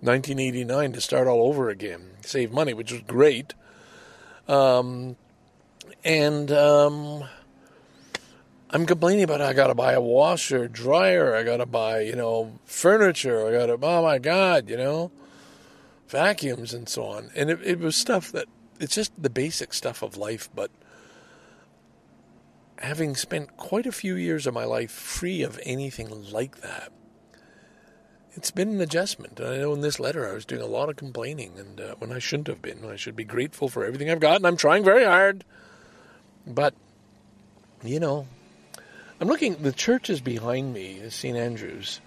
1989, 0.05 0.93
to 0.93 1.01
start 1.01 1.27
all 1.27 1.47
over 1.47 1.69
again, 1.69 2.11
save 2.21 2.51
money, 2.51 2.73
which 2.73 2.91
was 2.91 3.01
great. 3.01 3.53
Um, 4.47 5.15
and 6.03 6.51
um, 6.51 7.23
I'm 8.69 8.85
complaining 8.85 9.23
about 9.23 9.41
I 9.41 9.53
got 9.53 9.67
to 9.67 9.75
buy 9.75 9.93
a 9.93 10.01
washer, 10.01 10.67
dryer. 10.67 11.35
I 11.35 11.43
got 11.43 11.57
to 11.57 11.65
buy, 11.65 12.01
you 12.01 12.15
know, 12.15 12.59
furniture. 12.65 13.47
I 13.47 13.51
got 13.51 13.65
to. 13.67 13.79
Oh 13.81 14.03
my 14.03 14.19
God! 14.19 14.69
You 14.69 14.77
know 14.77 15.11
vacuums 16.07 16.73
and 16.73 16.87
so 16.87 17.03
on. 17.03 17.29
And 17.35 17.49
it, 17.49 17.59
it 17.63 17.79
was 17.79 17.95
stuff 17.95 18.31
that 18.31 18.47
it's 18.79 18.95
just 18.95 19.11
the 19.21 19.29
basic 19.29 19.73
stuff 19.73 20.01
of 20.01 20.17
life, 20.17 20.49
but 20.53 20.71
having 22.79 23.15
spent 23.15 23.55
quite 23.57 23.85
a 23.85 23.91
few 23.91 24.15
years 24.15 24.45
of 24.45 24.53
my 24.53 24.65
life 24.65 24.91
free 24.91 25.41
of 25.41 25.59
anything 25.63 26.31
like 26.31 26.61
that, 26.61 26.91
it's 28.35 28.51
been 28.51 28.69
an 28.69 28.81
adjustment. 28.81 29.39
I 29.41 29.57
know 29.57 29.73
in 29.73 29.81
this 29.81 29.99
letter 29.99 30.29
I 30.29 30.33
was 30.33 30.45
doing 30.45 30.61
a 30.61 30.67
lot 30.67 30.89
of 30.89 30.97
complaining, 30.97 31.53
and 31.57 31.81
uh, 31.81 31.95
when 31.99 32.11
I 32.11 32.19
shouldn't 32.19 32.47
have 32.47 32.61
been, 32.61 32.85
I 32.85 32.95
should 32.97 33.15
be 33.15 33.23
grateful 33.23 33.69
for 33.69 33.85
everything 33.85 34.09
I've 34.09 34.19
got, 34.19 34.37
and 34.37 34.47
I'm 34.47 34.57
trying 34.57 34.83
very 34.83 35.05
hard. 35.05 35.43
But, 36.45 36.75
you 37.83 37.99
know, 37.99 38.27
I'm 39.19 39.27
looking. 39.27 39.55
The 39.55 39.71
church 39.71 40.09
is 40.09 40.21
behind 40.21 40.73
me, 40.73 41.01
St 41.09 41.37
Andrews, 41.37 42.01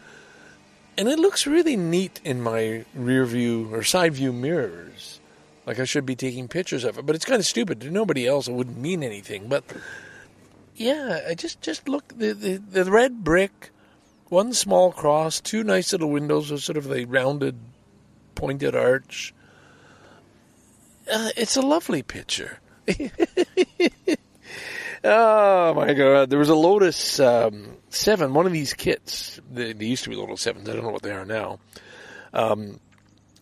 and 0.97 1.09
it 1.09 1.19
looks 1.19 1.47
really 1.47 1.77
neat 1.77 2.21
in 2.25 2.43
my 2.43 2.85
rear 2.95 3.25
view 3.25 3.69
or 3.73 3.83
side 3.83 4.15
view 4.15 4.33
mirrors. 4.33 5.21
Like 5.67 5.81
I 5.81 5.85
should 5.85 6.07
be 6.07 6.17
taking 6.17 6.49
pictures 6.49 6.85
of 6.85 6.99
it, 6.99 7.07
but 7.07 7.15
it's 7.15 7.25
kind 7.25 7.41
of 7.41 7.47
stupid. 7.47 7.81
To 7.81 7.91
nobody 7.91 8.27
else, 8.27 8.49
it 8.49 8.53
wouldn't 8.53 8.79
mean 8.79 9.03
anything. 9.03 9.49
But 9.49 9.65
yeah, 10.77 11.21
I 11.29 11.35
just 11.35 11.61
just 11.61 11.89
look 11.89 12.09
the 12.17 12.33
the, 12.33 12.57
the 12.57 12.91
red 12.91 13.25
brick, 13.25 13.71
one 14.31 14.53
small 14.53 14.93
cross, 14.93 15.41
two 15.41 15.65
nice 15.65 15.93
little 15.93 16.11
windows 16.11 16.51
with 16.51 16.63
sort 16.63 16.77
of 16.77 16.91
a 16.93 17.05
rounded, 17.05 17.59
pointed 18.35 18.75
arch. 18.75 19.35
Uh, 21.11 21.31
it's 21.37 21.57
a 21.57 21.63
lovely 21.63 22.03
picture. 22.03 22.61
oh 25.05 25.75
my 25.75 25.95
god! 25.95 26.31
There 26.31 26.39
was 26.39 26.49
a 26.49 26.55
Lotus 26.55 27.21
um, 27.21 27.77
Seven, 27.91 28.35
one 28.35 28.47
of 28.47 28.53
these 28.53 28.75
kits. 28.75 29.41
They, 29.51 29.73
they 29.73 29.87
used 29.87 30.05
to 30.05 30.11
be 30.11 30.17
Lotus 30.17 30.43
Sevens. 30.43 30.69
I 30.69 30.75
don't 30.75 30.83
know 30.85 30.91
what 30.91 31.03
they 31.03 31.13
are 31.13 31.25
now. 31.25 31.59
Um, 32.33 32.81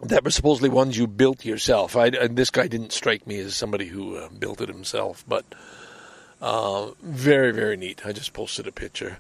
that 0.03 0.25
were 0.25 0.31
supposedly 0.31 0.69
ones 0.69 0.97
you 0.97 1.07
built 1.07 1.45
yourself. 1.45 1.97
I, 1.97 2.07
and 2.09 2.37
this 2.37 2.51
guy 2.51 2.69
didn't 2.69 2.93
strike 2.93 3.27
me 3.27 3.39
as 3.39 3.57
somebody 3.57 3.87
who 3.87 4.17
uh, 4.17 4.29
built 4.29 4.61
it 4.61 4.69
himself, 4.69 5.25
but 5.27 5.45
uh, 6.41 6.91
very, 7.03 7.53
very 7.53 7.77
neat. 7.77 8.05
I 8.05 8.13
just 8.13 8.33
posted 8.33 8.67
a 8.67 8.73
picture. 8.73 9.19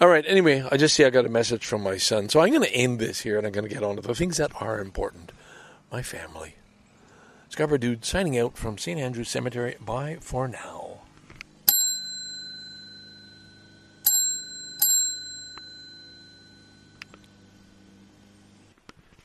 All 0.00 0.08
right. 0.08 0.24
Anyway, 0.26 0.66
I 0.70 0.76
just 0.76 0.94
see 0.94 1.04
I 1.04 1.10
got 1.10 1.26
a 1.26 1.30
message 1.30 1.64
from 1.64 1.82
my 1.82 1.96
son, 1.96 2.28
so 2.28 2.40
I'm 2.40 2.50
going 2.50 2.62
to 2.62 2.74
end 2.74 2.98
this 2.98 3.20
here, 3.20 3.38
and 3.38 3.46
I'm 3.46 3.52
going 3.52 3.68
to 3.68 3.72
get 3.72 3.84
on 3.84 3.96
to 3.96 4.02
the 4.02 4.14
things 4.14 4.38
that 4.38 4.50
are 4.60 4.80
important. 4.80 5.30
My 5.92 6.02
family. 6.02 6.56
Scarborough 7.48 7.78
Dude 7.78 8.04
signing 8.04 8.36
out 8.36 8.56
from 8.56 8.76
St. 8.76 8.98
Andrew's 8.98 9.28
Cemetery. 9.28 9.76
Bye 9.80 10.18
for 10.20 10.48
now. 10.48 10.98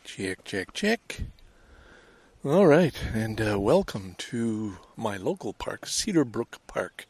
Check, 0.03 0.43
check, 0.43 0.73
check. 0.73 1.21
All 2.45 2.67
right, 2.67 2.95
and 3.13 3.41
uh, 3.41 3.59
welcome 3.59 4.15
to 4.19 4.77
my 4.95 5.17
local 5.17 5.53
park, 5.53 5.85
Cedar 5.87 6.23
Brook 6.25 6.59
Park, 6.67 7.07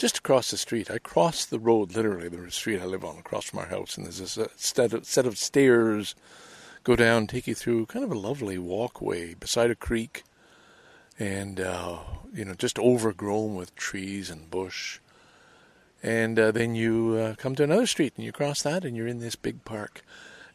just 0.00 0.16
across 0.16 0.50
the 0.50 0.56
street. 0.56 0.90
I 0.90 0.96
cross 0.96 1.44
the 1.44 1.58
road, 1.58 1.94
literally 1.94 2.28
the 2.28 2.50
street 2.50 2.80
I 2.80 2.86
live 2.86 3.04
on, 3.04 3.18
across 3.18 3.44
from 3.44 3.58
our 3.58 3.66
house, 3.66 3.98
and 3.98 4.06
there's 4.06 4.18
this 4.18 4.38
uh, 4.38 4.48
set 4.56 4.94
of, 4.94 5.04
set 5.04 5.26
of 5.26 5.36
stairs 5.36 6.14
go 6.84 6.96
down, 6.96 7.26
take 7.26 7.46
you 7.46 7.54
through 7.54 7.84
kind 7.84 8.02
of 8.02 8.10
a 8.10 8.18
lovely 8.18 8.56
walkway 8.56 9.34
beside 9.34 9.70
a 9.70 9.74
creek, 9.74 10.24
and 11.18 11.60
uh, 11.60 11.98
you 12.32 12.46
know 12.46 12.54
just 12.54 12.78
overgrown 12.78 13.54
with 13.54 13.76
trees 13.76 14.30
and 14.30 14.50
bush. 14.50 15.00
And 16.02 16.38
uh, 16.38 16.50
then 16.50 16.74
you 16.74 17.18
uh, 17.20 17.34
come 17.34 17.54
to 17.56 17.64
another 17.64 17.86
street, 17.86 18.14
and 18.16 18.24
you 18.24 18.32
cross 18.32 18.62
that, 18.62 18.86
and 18.86 18.96
you're 18.96 19.06
in 19.06 19.20
this 19.20 19.36
big 19.36 19.66
park. 19.66 20.02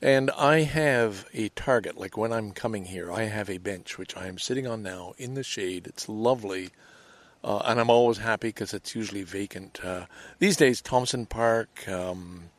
And 0.01 0.31
I 0.31 0.61
have 0.61 1.27
a 1.35 1.49
target, 1.49 1.97
like 1.97 2.17
when 2.17 2.33
I'm 2.33 2.51
coming 2.51 2.85
here, 2.85 3.11
I 3.11 3.25
have 3.25 3.49
a 3.49 3.59
bench 3.59 3.99
which 3.99 4.17
I 4.17 4.25
am 4.25 4.39
sitting 4.39 4.65
on 4.65 4.81
now 4.81 5.13
in 5.19 5.35
the 5.35 5.43
shade. 5.43 5.85
It's 5.85 6.09
lovely. 6.09 6.71
Uh, 7.45 7.61
and 7.65 7.79
I'm 7.79 7.91
always 7.91 8.17
happy 8.17 8.47
because 8.47 8.73
it's 8.73 8.95
usually 8.95 9.21
vacant. 9.21 9.79
Uh, 9.83 10.07
these 10.39 10.57
days, 10.57 10.81
Thompson 10.81 11.27
Park, 11.27 11.87
um, 11.87 12.49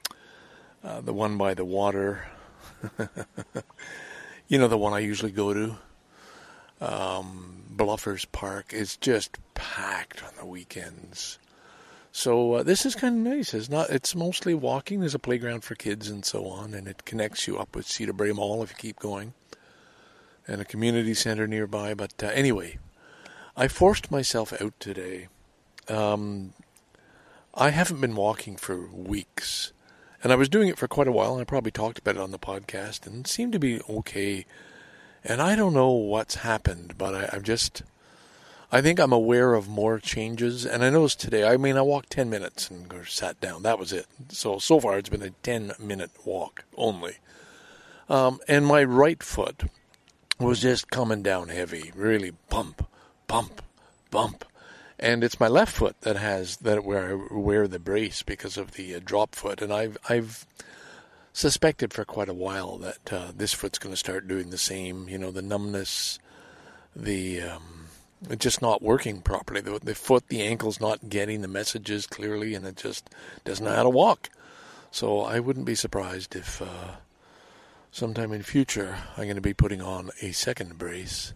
uh, 0.84 1.00
the 1.00 1.12
one 1.12 1.36
by 1.36 1.54
the 1.54 1.64
water, 1.64 2.24
you 4.48 4.58
know, 4.58 4.68
the 4.68 4.78
one 4.78 4.92
I 4.92 5.00
usually 5.00 5.32
go 5.32 5.52
to, 5.52 5.76
um, 6.80 7.64
Bluffers 7.74 8.30
Park, 8.30 8.72
is 8.72 8.96
just 8.96 9.38
packed 9.54 10.22
on 10.22 10.30
the 10.38 10.46
weekends. 10.46 11.40
So 12.12 12.54
uh, 12.54 12.62
this 12.62 12.86
is 12.86 12.94
kind 12.94 13.26
of 13.26 13.34
nice. 13.34 13.54
It's 13.54 13.68
not. 13.68 13.90
It's 13.90 14.14
mostly 14.14 14.54
walking. 14.54 15.00
There's 15.00 15.16
a 15.16 15.18
playground 15.18 15.64
for 15.64 15.74
kids 15.74 16.08
and 16.08 16.24
so 16.24 16.46
on, 16.46 16.74
and 16.74 16.86
it 16.86 17.04
connects 17.04 17.48
you 17.48 17.58
up 17.58 17.74
with 17.74 17.86
Cedarbrae 17.88 18.36
Mall 18.36 18.62
if 18.62 18.70
you 18.70 18.76
keep 18.76 19.00
going, 19.00 19.34
and 20.46 20.60
a 20.60 20.64
community 20.64 21.12
center 21.12 21.48
nearby. 21.48 21.92
But 21.94 22.14
uh, 22.22 22.28
anyway, 22.28 22.78
I 23.56 23.68
forced 23.68 24.10
myself 24.10 24.52
out 24.60 24.78
today. 24.78 25.28
Um, 25.88 26.52
I 27.54 27.70
haven't 27.70 28.00
been 28.00 28.14
walking 28.14 28.56
for 28.56 28.86
weeks, 28.88 29.72
and 30.22 30.30
I 30.30 30.36
was 30.36 30.48
doing 30.48 30.68
it 30.68 30.78
for 30.78 30.86
quite 30.86 31.08
a 31.08 31.12
while. 31.12 31.32
And 31.32 31.40
I 31.40 31.44
probably 31.44 31.70
talked 31.70 31.98
about 31.98 32.16
it 32.16 32.20
on 32.20 32.32
the 32.32 32.38
podcast, 32.38 33.06
and 33.06 33.26
seemed 33.26 33.52
to 33.54 33.58
be 33.58 33.80
okay. 33.88 34.44
And 35.24 35.40
I 35.40 35.56
don't 35.56 35.74
know 35.74 35.90
what's 35.90 36.36
happened, 36.36 36.98
but 36.98 37.14
I, 37.14 37.30
I've 37.32 37.42
just 37.42 37.82
I 38.70 38.82
think 38.82 38.98
I'm 38.98 39.12
aware 39.12 39.54
of 39.54 39.68
more 39.68 39.98
changes, 40.00 40.66
and 40.66 40.84
I 40.84 40.90
noticed 40.90 41.20
today. 41.20 41.44
I 41.44 41.56
mean, 41.56 41.76
I 41.76 41.82
walked 41.82 42.10
ten 42.10 42.28
minutes 42.28 42.68
and 42.68 42.92
sat 43.06 43.40
down. 43.40 43.62
That 43.62 43.78
was 43.78 43.92
it. 43.92 44.06
So 44.28 44.58
so 44.58 44.80
far, 44.80 44.98
it's 44.98 45.08
been 45.08 45.22
a 45.22 45.30
ten 45.30 45.72
minute 45.78 46.10
walk 46.24 46.64
only. 46.76 47.18
Um, 48.08 48.40
and 48.48 48.66
my 48.66 48.84
right 48.84 49.22
foot 49.22 49.64
was 50.38 50.60
just 50.60 50.90
coming 50.90 51.22
down 51.22 51.48
heavy, 51.48 51.92
really 51.94 52.32
bump, 52.50 52.86
bump, 53.26 53.62
bump. 54.10 54.44
And 54.98 55.22
it's 55.22 55.40
my 55.40 55.48
left 55.48 55.76
foot 55.76 56.00
that 56.02 56.16
has 56.16 56.56
that 56.58 56.84
where 56.84 57.10
I 57.10 57.34
wear 57.34 57.68
the 57.68 57.78
brace 57.78 58.22
because 58.22 58.56
of 58.56 58.72
the 58.72 58.94
uh, 58.94 59.00
drop 59.04 59.34
foot, 59.34 59.60
and 59.60 59.72
I've 59.72 59.98
I've 60.08 60.46
suspected 61.34 61.92
for 61.92 62.06
quite 62.06 62.30
a 62.30 62.34
while 62.34 62.78
that 62.78 63.12
uh, 63.12 63.32
this 63.36 63.52
foot's 63.52 63.78
going 63.78 63.92
to 63.92 63.98
start 63.98 64.26
doing 64.26 64.48
the 64.48 64.56
same. 64.56 65.06
You 65.06 65.18
know, 65.18 65.30
the 65.30 65.42
numbness, 65.42 66.18
the 66.94 67.42
um, 67.42 67.88
just 68.38 68.62
not 68.62 68.80
working 68.80 69.20
properly. 69.20 69.60
The, 69.60 69.78
the 69.82 69.94
foot, 69.94 70.28
the 70.28 70.42
ankle's 70.42 70.80
not 70.80 71.10
getting 71.10 71.42
the 71.42 71.48
messages 71.48 72.06
clearly, 72.06 72.54
and 72.54 72.66
it 72.66 72.76
just 72.76 73.10
doesn't 73.44 73.64
know 73.64 73.74
how 73.74 73.82
to 73.82 73.90
walk. 73.90 74.30
So 74.90 75.20
I 75.20 75.40
wouldn't 75.40 75.66
be 75.66 75.74
surprised 75.74 76.34
if 76.34 76.62
uh, 76.62 76.96
sometime 77.90 78.32
in 78.32 78.42
future 78.42 78.96
I'm 79.16 79.24
going 79.24 79.36
to 79.36 79.42
be 79.42 79.52
putting 79.52 79.82
on 79.82 80.10
a 80.22 80.32
second 80.32 80.78
brace 80.78 81.34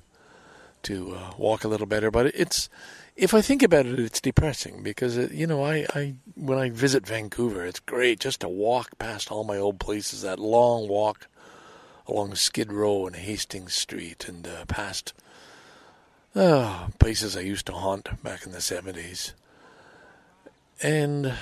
to 0.85 1.15
uh, 1.15 1.33
walk 1.39 1.65
a 1.65 1.69
little 1.69 1.87
better. 1.87 2.11
But 2.11 2.27
it's 2.27 2.69
if 3.17 3.35
I 3.35 3.41
think 3.41 3.63
about 3.63 3.87
it, 3.87 3.99
it's 3.99 4.21
depressing 4.21 4.83
because 4.83 5.17
it, 5.17 5.33
you 5.33 5.47
know 5.47 5.65
I, 5.65 5.87
I 5.95 6.15
when 6.35 6.59
I 6.59 6.71
visit 6.71 7.07
Vancouver, 7.07 7.65
it's 7.65 7.81
great 7.81 8.21
just 8.21 8.41
to 8.41 8.49
walk 8.49 8.99
past 8.99 9.31
all 9.31 9.45
my 9.45 9.57
old 9.57 9.79
places. 9.81 10.23
That 10.23 10.39
long 10.39 10.89
walk 10.89 11.29
along 12.07 12.35
Skid 12.35 12.73
Row 12.73 13.07
and 13.07 13.17
Hastings 13.17 13.75
Street 13.75 14.29
and 14.29 14.47
uh, 14.47 14.65
past 14.67 15.13
oh, 16.35 16.89
places 16.99 17.37
I 17.37 17.41
used 17.41 17.67
to 17.67 17.73
haunt 17.73 18.23
back 18.23 18.47
in 18.47 18.53
the 18.53 18.59
70s. 18.59 19.33
And, 20.83 21.35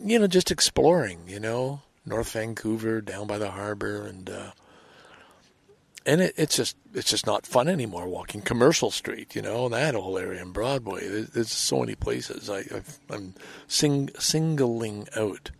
you 0.00 0.18
know, 0.18 0.26
just 0.26 0.50
exploring, 0.50 1.20
you 1.26 1.40
know, 1.40 1.82
North 2.04 2.32
Vancouver, 2.32 3.00
down 3.00 3.26
by 3.26 3.38
the 3.38 3.52
harbor, 3.52 4.06
and, 4.06 4.28
uh, 4.28 4.50
and 6.06 6.20
it, 6.20 6.34
it's 6.36 6.56
just 6.56 6.76
it's 6.92 7.10
just 7.10 7.26
not 7.26 7.46
fun 7.46 7.68
anymore 7.68 8.06
walking 8.06 8.42
Commercial 8.42 8.90
Street, 8.90 9.34
you 9.34 9.42
know 9.42 9.68
that 9.68 9.94
whole 9.94 10.18
area 10.18 10.42
in 10.42 10.52
Broadway. 10.52 11.06
There's, 11.08 11.30
there's 11.30 11.52
so 11.52 11.80
many 11.80 11.94
places. 11.94 12.50
I, 12.50 12.58
i 13.10 13.14
am 13.14 13.34
sing, 13.66 14.10
singling 14.18 15.08
out 15.16 15.50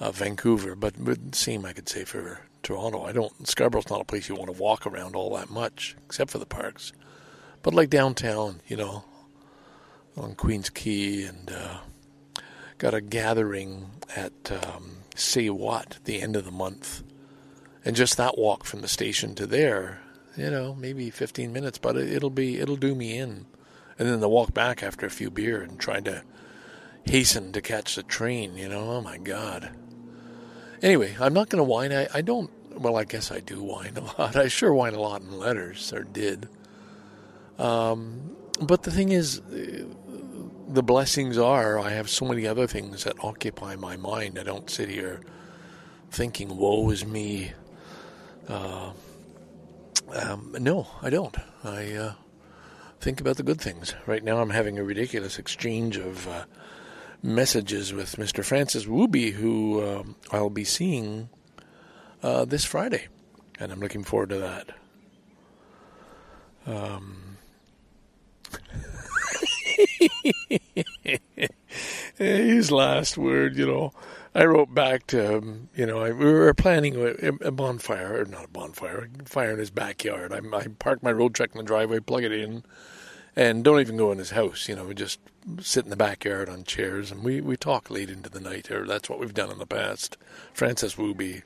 uh, 0.00 0.10
Vancouver, 0.10 0.74
but 0.74 0.98
would 0.98 1.34
seem 1.34 1.64
I 1.64 1.72
could 1.72 1.88
say 1.88 2.04
for 2.04 2.40
Toronto. 2.62 3.04
I 3.04 3.12
don't. 3.12 3.46
Scarborough's 3.46 3.90
not 3.90 4.00
a 4.00 4.04
place 4.04 4.28
you 4.28 4.34
want 4.34 4.52
to 4.54 4.60
walk 4.60 4.86
around 4.86 5.14
all 5.14 5.36
that 5.36 5.50
much, 5.50 5.96
except 6.06 6.30
for 6.30 6.38
the 6.38 6.46
parks. 6.46 6.92
But 7.62 7.74
like 7.74 7.90
downtown, 7.90 8.60
you 8.66 8.76
know, 8.76 9.04
on 10.16 10.34
Queens 10.34 10.70
Quay, 10.70 11.24
and 11.24 11.50
uh, 11.50 11.78
got 12.78 12.94
a 12.94 13.00
gathering 13.00 13.90
at 14.16 14.50
um, 14.50 14.98
Say 15.14 15.50
What 15.50 15.98
the 16.04 16.20
end 16.20 16.36
of 16.36 16.44
the 16.44 16.50
month. 16.50 17.02
And 17.84 17.96
just 17.96 18.16
that 18.16 18.38
walk 18.38 18.64
from 18.64 18.80
the 18.80 18.88
station 18.88 19.34
to 19.34 19.46
there, 19.46 20.00
you 20.36 20.50
know, 20.50 20.74
maybe 20.74 21.10
15 21.10 21.52
minutes, 21.52 21.78
but 21.78 21.96
it, 21.96 22.22
will 22.22 22.30
be 22.30 22.58
it'll 22.58 22.76
do 22.76 22.94
me 22.94 23.18
in. 23.18 23.46
And 23.98 24.08
then 24.08 24.20
the 24.20 24.28
walk 24.28 24.54
back 24.54 24.82
after 24.82 25.06
a 25.06 25.10
few 25.10 25.30
beer 25.30 25.60
and 25.62 25.78
trying 25.78 26.04
to 26.04 26.22
hasten 27.04 27.52
to 27.52 27.60
catch 27.60 27.94
the 27.94 28.02
train, 28.02 28.56
you 28.56 28.68
know, 28.68 28.90
oh 28.90 29.00
my 29.00 29.18
God. 29.18 29.70
Anyway, 30.80 31.16
I'm 31.20 31.34
not 31.34 31.48
going 31.48 31.58
to 31.58 31.64
whine. 31.64 31.92
I, 31.92 32.08
I 32.14 32.22
don't, 32.22 32.50
well, 32.80 32.96
I 32.96 33.04
guess 33.04 33.30
I 33.30 33.40
do 33.40 33.62
whine 33.62 33.96
a 33.96 34.00
lot. 34.00 34.36
I 34.36 34.48
sure 34.48 34.72
whine 34.72 34.94
a 34.94 35.00
lot 35.00 35.22
in 35.22 35.38
letters, 35.38 35.92
or 35.92 36.04
did. 36.04 36.48
Um, 37.58 38.36
but 38.60 38.82
the 38.82 38.90
thing 38.90 39.10
is, 39.10 39.40
uh, 39.40 39.84
the 40.68 40.82
blessings 40.82 41.36
are 41.36 41.78
I 41.78 41.90
have 41.90 42.08
so 42.08 42.24
many 42.24 42.46
other 42.46 42.66
things 42.66 43.04
that 43.04 43.22
occupy 43.22 43.76
my 43.76 43.96
mind. 43.96 44.38
I 44.38 44.42
don't 44.42 44.70
sit 44.70 44.88
here 44.88 45.20
thinking, 46.10 46.56
woe 46.56 46.90
is 46.90 47.04
me. 47.04 47.52
Uh, 48.48 48.92
um, 50.14 50.56
no, 50.58 50.86
I 51.00 51.10
don't. 51.10 51.36
I 51.64 51.92
uh, 51.94 52.12
think 53.00 53.20
about 53.20 53.36
the 53.36 53.42
good 53.42 53.60
things. 53.60 53.94
Right 54.06 54.22
now, 54.22 54.38
I'm 54.40 54.50
having 54.50 54.78
a 54.78 54.84
ridiculous 54.84 55.38
exchange 55.38 55.96
of 55.96 56.28
uh, 56.28 56.44
messages 57.22 57.92
with 57.92 58.16
Mr. 58.16 58.44
Francis 58.44 58.84
Wooby, 58.86 59.32
who 59.32 59.82
um, 59.86 60.16
I'll 60.30 60.50
be 60.50 60.64
seeing 60.64 61.28
uh, 62.22 62.44
this 62.44 62.64
Friday, 62.64 63.08
and 63.58 63.72
I'm 63.72 63.80
looking 63.80 64.04
forward 64.04 64.30
to 64.30 64.38
that. 64.38 64.68
Um, 66.66 67.36
his 72.18 72.70
last 72.70 73.16
word, 73.18 73.56
you 73.56 73.66
know. 73.66 73.92
I 74.34 74.46
wrote 74.46 74.72
back 74.72 75.06
to 75.08 75.36
him, 75.36 75.68
you 75.76 75.84
know, 75.84 76.00
I, 76.00 76.10
we 76.10 76.24
were 76.24 76.54
planning 76.54 76.96
a, 76.96 77.46
a 77.46 77.50
bonfire, 77.50 78.22
or 78.22 78.24
not 78.24 78.46
a 78.46 78.48
bonfire, 78.48 79.08
a 79.20 79.28
fire 79.28 79.52
in 79.52 79.58
his 79.58 79.70
backyard. 79.70 80.32
I, 80.32 80.40
I 80.56 80.68
parked 80.78 81.02
my 81.02 81.12
road 81.12 81.34
truck 81.34 81.50
in 81.52 81.58
the 81.58 81.64
driveway, 81.64 82.00
plug 82.00 82.24
it 82.24 82.32
in, 82.32 82.64
and 83.36 83.62
don't 83.62 83.80
even 83.80 83.96
go 83.98 84.10
in 84.10 84.18
his 84.18 84.30
house, 84.30 84.68
you 84.68 84.76
know, 84.76 84.84
we 84.84 84.94
just 84.94 85.20
sit 85.60 85.84
in 85.84 85.90
the 85.90 85.96
backyard 85.96 86.48
on 86.48 86.64
chairs, 86.64 87.10
and 87.10 87.22
we, 87.22 87.40
we 87.42 87.56
talk 87.56 87.90
late 87.90 88.08
into 88.08 88.30
the 88.30 88.40
night, 88.40 88.70
or 88.70 88.86
that's 88.86 89.10
what 89.10 89.18
we've 89.18 89.34
done 89.34 89.50
in 89.50 89.58
the 89.58 89.66
past. 89.66 90.16
Francis 90.54 90.94
Wooby, 90.94 91.42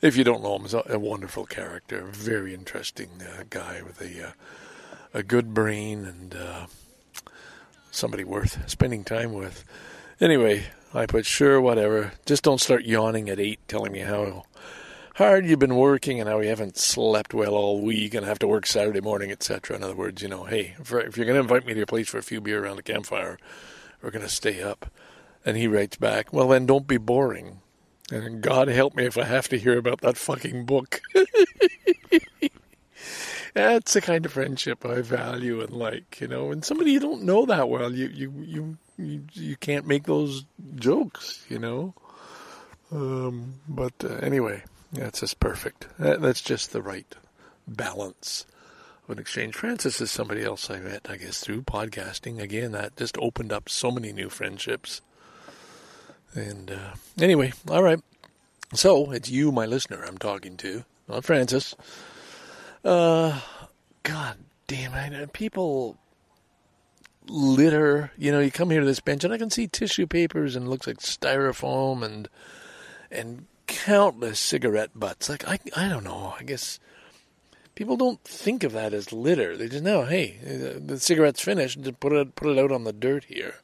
if 0.00 0.16
you 0.16 0.24
don't 0.24 0.42
know 0.42 0.56
him, 0.56 0.64
is 0.64 0.74
a, 0.74 0.82
a 0.88 0.98
wonderful 0.98 1.44
character, 1.44 2.02
very 2.04 2.52
interesting 2.52 3.10
uh, 3.20 3.44
guy 3.48 3.80
with 3.82 4.00
a, 4.00 4.28
uh, 4.28 4.32
a 5.12 5.22
good 5.22 5.54
brain 5.54 6.04
and 6.04 6.34
uh, 6.34 6.66
somebody 7.92 8.24
worth 8.24 8.68
spending 8.68 9.04
time 9.04 9.32
with. 9.32 9.64
Anyway, 10.20 10.64
I 10.94 11.06
put 11.06 11.26
sure, 11.26 11.60
whatever. 11.60 12.12
Just 12.24 12.44
don't 12.44 12.60
start 12.60 12.84
yawning 12.84 13.28
at 13.28 13.40
eight, 13.40 13.58
telling 13.66 13.90
me 13.90 13.98
how 14.00 14.44
hard 15.16 15.44
you've 15.44 15.58
been 15.58 15.74
working 15.74 16.20
and 16.20 16.28
how 16.28 16.38
you 16.38 16.48
haven't 16.48 16.76
slept 16.76 17.34
well 17.34 17.54
all 17.54 17.80
week 17.80 18.14
and 18.14 18.24
have 18.24 18.38
to 18.38 18.46
work 18.46 18.64
Saturday 18.64 19.00
morning, 19.00 19.32
etc. 19.32 19.76
In 19.76 19.82
other 19.82 19.96
words, 19.96 20.22
you 20.22 20.28
know, 20.28 20.44
hey, 20.44 20.76
if, 20.78 20.92
if 20.92 21.16
you're 21.16 21.26
going 21.26 21.34
to 21.34 21.40
invite 21.40 21.66
me 21.66 21.72
to 21.72 21.78
your 21.78 21.86
place 21.86 22.08
for 22.08 22.18
a 22.18 22.22
few 22.22 22.40
beer 22.40 22.64
around 22.64 22.76
the 22.76 22.82
campfire, 22.84 23.38
we're 24.02 24.12
going 24.12 24.24
to 24.24 24.28
stay 24.28 24.62
up. 24.62 24.86
And 25.44 25.56
he 25.56 25.66
writes 25.66 25.96
back, 25.96 26.32
well, 26.32 26.48
then 26.48 26.64
don't 26.64 26.86
be 26.86 26.96
boring. 26.96 27.60
And 28.12 28.40
God 28.40 28.68
help 28.68 28.94
me 28.94 29.04
if 29.04 29.18
I 29.18 29.24
have 29.24 29.48
to 29.48 29.58
hear 29.58 29.76
about 29.76 30.00
that 30.02 30.16
fucking 30.16 30.64
book. 30.64 31.00
That's 33.54 33.94
the 33.94 34.00
kind 34.00 34.24
of 34.26 34.32
friendship 34.32 34.86
I 34.86 35.00
value 35.00 35.60
and 35.60 35.72
like, 35.72 36.20
you 36.20 36.28
know. 36.28 36.52
And 36.52 36.64
somebody 36.64 36.92
you 36.92 37.00
don't 37.00 37.22
know 37.22 37.46
that 37.46 37.68
well, 37.68 37.92
you 37.92 38.08
you 38.08 38.32
you 38.44 38.78
you, 38.96 39.24
you 39.32 39.56
can't 39.56 39.86
make 39.86 40.04
those 40.04 40.44
jokes, 40.76 41.44
you 41.48 41.58
know. 41.58 41.94
Um, 42.92 43.54
but 43.68 43.92
uh, 44.04 44.14
anyway, 44.16 44.62
that's 44.92 45.20
just 45.20 45.40
perfect. 45.40 45.86
That, 45.98 46.20
that's 46.20 46.40
just 46.40 46.72
the 46.72 46.82
right 46.82 47.12
balance 47.66 48.46
of 49.04 49.10
an 49.10 49.18
exchange. 49.18 49.54
Francis 49.54 50.00
is 50.00 50.10
somebody 50.10 50.44
else 50.44 50.70
I 50.70 50.78
met, 50.78 51.08
I 51.10 51.16
guess, 51.16 51.40
through 51.40 51.62
podcasting. 51.62 52.40
Again, 52.40 52.72
that 52.72 52.96
just 52.96 53.18
opened 53.18 53.52
up 53.52 53.68
so 53.68 53.90
many 53.90 54.12
new 54.12 54.28
friendships. 54.28 55.00
And 56.34 56.70
uh, 56.70 56.94
anyway, 57.20 57.52
all 57.68 57.82
right. 57.82 58.00
So 58.74 59.12
it's 59.12 59.30
you, 59.30 59.52
my 59.52 59.66
listener, 59.66 60.04
I'm 60.04 60.18
talking 60.18 60.56
to, 60.58 60.84
not 61.08 61.24
Francis. 61.24 61.74
Uh, 62.84 63.40
God 64.02 64.36
damn 64.66 64.94
it. 65.12 65.32
People 65.32 65.96
litter. 67.26 68.10
You 68.16 68.32
know, 68.32 68.40
you 68.40 68.50
come 68.50 68.70
here 68.70 68.80
to 68.80 68.86
this 68.86 69.00
bench 69.00 69.24
and 69.24 69.32
I 69.32 69.38
can 69.38 69.50
see 69.50 69.66
tissue 69.66 70.06
papers 70.06 70.56
and 70.56 70.66
it 70.66 70.70
looks 70.70 70.86
like 70.86 70.98
styrofoam 70.98 72.02
and 72.04 72.28
and 73.10 73.46
countless 73.66 74.38
cigarette 74.40 74.90
butts. 74.94 75.28
Like 75.28 75.46
I 75.46 75.58
I 75.76 75.88
don't 75.88 76.04
know. 76.04 76.34
I 76.38 76.42
guess 76.42 76.78
people 77.74 77.96
don't 77.96 78.22
think 78.24 78.64
of 78.64 78.72
that 78.72 78.94
as 78.94 79.12
litter. 79.12 79.56
They 79.56 79.68
just 79.68 79.84
know, 79.84 80.04
hey, 80.04 80.38
the 80.42 80.98
cigarette's 80.98 81.40
finished. 81.40 81.80
Just 81.80 82.00
put 82.00 82.12
it 82.12 82.34
put 82.36 82.50
it 82.50 82.58
out 82.58 82.72
on 82.72 82.84
the 82.84 82.92
dirt 82.92 83.24
here. 83.24 83.56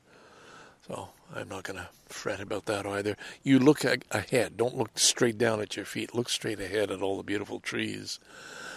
So 0.87 1.11
I'm 1.35 1.49
not 1.49 1.65
gonna 1.65 1.89
fret 2.07 2.41
about 2.41 2.67
that 2.67 2.87
either. 2.87 3.17
You 3.43 3.59
look 3.59 3.85
ahead. 3.85 4.57
Don't 4.57 4.77
look 4.77 4.99
straight 4.99 5.39
down 5.39 5.61
at 5.61 5.77
your 5.77 5.85
feet. 5.85 6.15
Look 6.15 6.29
straight 6.29 6.61
ahead 6.61 6.91
at 6.91 7.03
all 7.03 7.17
the 7.17 7.23
beautiful 7.23 7.61
trees. 7.61 8.19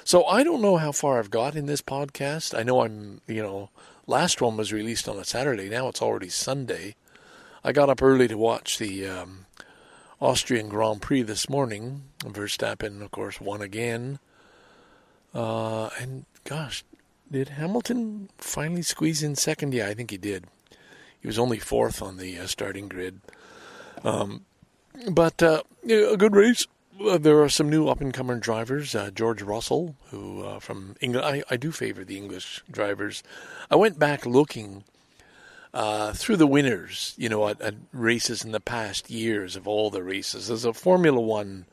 So 0.03 0.25
I 0.25 0.43
don't 0.43 0.61
know 0.61 0.77
how 0.77 0.91
far 0.91 1.17
I've 1.17 1.31
got 1.31 1.55
in 1.55 1.65
this 1.65 1.81
podcast. 1.81 2.57
I 2.57 2.63
know 2.63 2.81
I'm, 2.83 3.21
you 3.25 3.41
know, 3.41 3.69
last 4.07 4.41
one 4.41 4.57
was 4.57 4.73
released 4.73 5.07
on 5.07 5.17
a 5.17 5.23
Saturday. 5.23 5.69
Now 5.69 5.87
it's 5.87 6.01
already 6.01 6.29
Sunday. 6.29 6.95
I 7.63 7.71
got 7.71 7.89
up 7.89 8.01
early 8.01 8.27
to 8.27 8.37
watch 8.37 8.77
the 8.77 9.07
um, 9.07 9.45
Austrian 10.19 10.69
Grand 10.69 11.01
Prix 11.01 11.21
this 11.21 11.49
morning. 11.49 12.03
Verstappen, 12.19 13.01
of 13.01 13.11
course, 13.11 13.39
won 13.39 13.61
again. 13.61 14.19
Uh, 15.33 15.89
and 15.99 16.25
gosh, 16.43 16.83
did 17.31 17.49
Hamilton 17.49 18.29
finally 18.37 18.81
squeeze 18.81 19.23
in 19.23 19.35
second? 19.35 19.73
Yeah, 19.73 19.87
I 19.87 19.93
think 19.93 20.11
he 20.11 20.17
did. 20.17 20.45
He 21.19 21.27
was 21.27 21.39
only 21.39 21.57
fourth 21.57 22.01
on 22.01 22.17
the 22.17 22.37
uh, 22.37 22.47
starting 22.47 22.89
grid. 22.89 23.21
Um, 24.03 24.45
but 25.09 25.41
uh, 25.41 25.63
a 25.89 26.17
good 26.17 26.35
race. 26.35 26.67
There 26.99 27.41
are 27.41 27.49
some 27.49 27.69
new 27.69 27.87
up 27.87 28.01
and 28.01 28.13
coming 28.13 28.39
drivers. 28.39 28.93
Uh, 28.93 29.09
George 29.09 29.41
Russell, 29.41 29.95
who 30.11 30.43
uh, 30.43 30.59
from 30.59 30.95
England, 31.01 31.25
I, 31.25 31.43
I, 31.49 31.57
do 31.57 31.71
favor 31.71 32.03
the 32.03 32.17
English 32.17 32.61
drivers. 32.69 33.23
I 33.71 33.75
went 33.75 33.97
back 33.97 34.25
looking 34.25 34.83
uh, 35.73 36.13
through 36.13 36.37
the 36.37 36.47
winners, 36.47 37.15
you 37.17 37.29
know, 37.29 37.47
at, 37.47 37.59
at, 37.61 37.73
races 37.91 38.45
in 38.45 38.51
the 38.51 38.59
past 38.59 39.09
years 39.09 39.55
of 39.55 39.67
all 39.67 39.89
the 39.89 40.03
races. 40.03 40.47
There's 40.47 40.65
a 40.65 40.73
Formula 40.73 41.19
One 41.19 41.65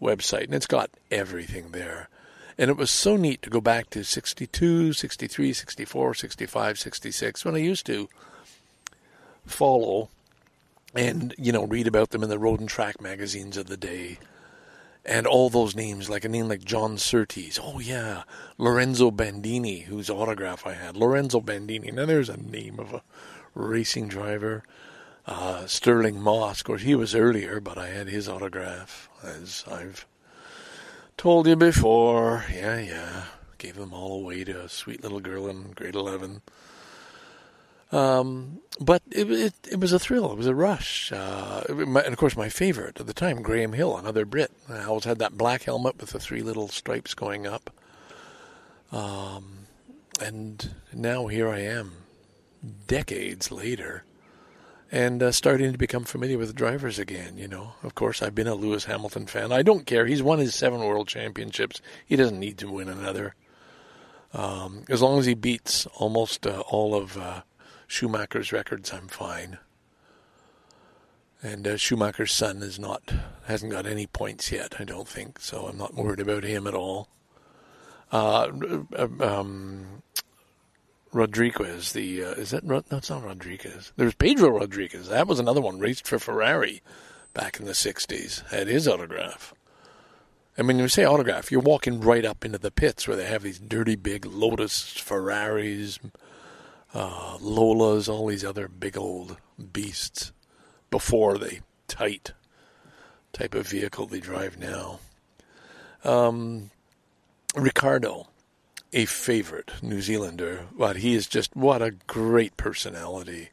website, 0.00 0.44
and 0.44 0.54
it's 0.54 0.66
got 0.66 0.90
everything 1.10 1.72
there. 1.72 2.08
And 2.56 2.70
it 2.70 2.78
was 2.78 2.90
so 2.90 3.16
neat 3.16 3.42
to 3.42 3.50
go 3.50 3.60
back 3.60 3.90
to 3.90 4.02
62, 4.02 4.94
63, 4.94 5.52
64, 5.52 6.14
65, 6.14 6.78
66, 6.78 7.44
when 7.44 7.54
I 7.54 7.58
used 7.58 7.84
to 7.86 8.08
follow 9.44 10.08
and, 10.94 11.34
you 11.36 11.52
know, 11.52 11.66
read 11.66 11.86
about 11.86 12.10
them 12.10 12.22
in 12.22 12.30
the 12.30 12.38
road 12.38 12.60
and 12.60 12.68
track 12.68 13.02
magazines 13.02 13.58
of 13.58 13.66
the 13.66 13.76
day 13.76 14.18
and 15.06 15.26
all 15.26 15.48
those 15.48 15.76
names, 15.76 16.10
like 16.10 16.24
a 16.24 16.28
name 16.28 16.48
like 16.48 16.64
John 16.64 16.98
Surtees. 16.98 17.60
Oh 17.62 17.78
yeah, 17.78 18.24
Lorenzo 18.58 19.10
Bandini, 19.10 19.80
whose 19.80 20.10
autograph 20.10 20.66
I 20.66 20.74
had. 20.74 20.96
Lorenzo 20.96 21.40
Bandini. 21.40 21.92
Now 21.92 22.06
there's 22.06 22.28
a 22.28 22.36
name 22.36 22.80
of 22.80 22.92
a 22.92 23.02
racing 23.54 24.08
driver. 24.08 24.64
Uh, 25.26 25.66
Stirling 25.66 26.20
Moss, 26.20 26.60
of 26.60 26.64
course, 26.64 26.82
he 26.82 26.94
was 26.94 27.14
earlier, 27.14 27.60
but 27.60 27.78
I 27.78 27.88
had 27.88 28.08
his 28.08 28.28
autograph, 28.28 29.08
as 29.22 29.64
I've 29.70 30.06
told 31.16 31.46
you 31.46 31.56
before. 31.56 32.44
Yeah, 32.52 32.78
yeah. 32.78 33.22
Gave 33.58 33.76
them 33.76 33.92
all 33.92 34.20
away 34.20 34.44
to 34.44 34.60
a 34.60 34.68
sweet 34.68 35.02
little 35.02 35.20
girl 35.20 35.48
in 35.48 35.72
grade 35.72 35.94
11. 35.94 36.42
Um, 37.92 38.60
but 38.80 39.02
it, 39.10 39.30
it, 39.30 39.54
it 39.70 39.80
was 39.80 39.92
a 39.92 39.98
thrill. 39.98 40.32
It 40.32 40.38
was 40.38 40.46
a 40.46 40.54
rush. 40.54 41.12
Uh, 41.12 41.62
and 41.68 41.96
of 41.96 42.16
course, 42.16 42.36
my 42.36 42.48
favorite 42.48 43.00
at 43.00 43.06
the 43.06 43.14
time, 43.14 43.42
Graham 43.42 43.72
Hill, 43.72 43.96
another 43.96 44.24
Brit. 44.24 44.50
I 44.68 44.84
always 44.84 45.04
had 45.04 45.18
that 45.18 45.38
black 45.38 45.62
helmet 45.62 45.98
with 45.98 46.10
the 46.10 46.20
three 46.20 46.42
little 46.42 46.68
stripes 46.68 47.14
going 47.14 47.46
up. 47.46 47.70
Um, 48.92 49.66
and 50.20 50.74
now 50.92 51.26
here 51.26 51.48
I 51.48 51.60
am, 51.60 51.92
decades 52.86 53.50
later, 53.50 54.04
and 54.90 55.22
uh, 55.22 55.32
starting 55.32 55.72
to 55.72 55.78
become 55.78 56.04
familiar 56.04 56.38
with 56.38 56.54
drivers 56.54 56.98
again. 56.98 57.36
You 57.36 57.48
know, 57.48 57.74
of 57.82 57.94
course, 57.94 58.22
I've 58.22 58.34
been 58.34 58.46
a 58.46 58.54
Lewis 58.54 58.84
Hamilton 58.84 59.26
fan. 59.26 59.52
I 59.52 59.62
don't 59.62 59.86
care. 59.86 60.06
He's 60.06 60.22
won 60.22 60.38
his 60.38 60.54
seven 60.54 60.80
world 60.80 61.08
championships. 61.08 61.80
He 62.04 62.16
doesn't 62.16 62.38
need 62.38 62.58
to 62.58 62.70
win 62.70 62.88
another. 62.88 63.34
Um, 64.32 64.84
as 64.88 65.02
long 65.02 65.18
as 65.18 65.26
he 65.26 65.34
beats 65.34 65.86
almost 65.96 66.46
uh, 66.46 66.62
all 66.68 66.94
of 66.94 67.16
uh, 67.16 67.42
Schumacher's 67.86 68.52
records, 68.52 68.92
I'm 68.92 69.08
fine. 69.08 69.58
And 71.42 71.66
uh, 71.66 71.76
Schumacher's 71.76 72.32
son 72.32 72.62
is 72.62 72.78
not 72.78 73.12
hasn't 73.44 73.72
got 73.72 73.86
any 73.86 74.06
points 74.06 74.50
yet, 74.50 74.76
I 74.80 74.84
don't 74.84 75.06
think, 75.06 75.40
so 75.40 75.66
I'm 75.66 75.78
not 75.78 75.94
worried 75.94 76.20
about 76.20 76.44
him 76.44 76.66
at 76.66 76.74
all. 76.74 77.08
Uh, 78.10 78.48
um, 79.20 80.02
Rodriguez, 81.12 81.92
the 81.92 82.24
uh, 82.24 82.30
is 82.32 82.50
that 82.50 82.64
no, 82.64 82.82
it's 82.90 83.10
not 83.10 83.24
Rodriguez. 83.24 83.92
There's 83.96 84.14
Pedro 84.14 84.50
Rodriguez. 84.50 85.08
That 85.08 85.26
was 85.26 85.38
another 85.38 85.60
one 85.60 85.78
raced 85.78 86.06
for 86.06 86.18
Ferrari 86.18 86.82
back 87.32 87.58
in 87.58 87.66
the 87.66 87.72
'60s. 87.72 88.48
Had 88.50 88.68
his 88.68 88.88
autograph. 88.88 89.54
I 90.58 90.62
mean, 90.62 90.76
when 90.76 90.78
you 90.78 90.88
say 90.88 91.04
autograph, 91.04 91.50
you're 91.50 91.60
walking 91.60 92.00
right 92.00 92.24
up 92.24 92.44
into 92.44 92.58
the 92.58 92.70
pits 92.70 93.06
where 93.06 93.16
they 93.16 93.26
have 93.26 93.42
these 93.42 93.58
dirty 93.58 93.94
big 93.94 94.24
Lotus 94.24 94.96
Ferraris, 94.96 95.98
uh, 96.96 97.36
Lolas, 97.42 98.08
all 98.08 98.26
these 98.26 98.44
other 98.44 98.68
big 98.68 98.96
old 98.96 99.36
beasts 99.72 100.32
before 100.90 101.36
the 101.36 101.58
tight 101.88 102.32
type 103.34 103.54
of 103.54 103.68
vehicle 103.68 104.06
they 104.06 104.18
drive 104.18 104.58
now. 104.58 105.00
Um, 106.04 106.70
Ricciardo, 107.54 108.28
a 108.94 109.04
favorite 109.04 109.72
New 109.82 110.00
Zealander, 110.00 110.68
but 110.72 110.96
he 110.96 111.14
is 111.14 111.26
just 111.26 111.54
what 111.54 111.82
a 111.82 111.90
great 111.90 112.56
personality. 112.56 113.50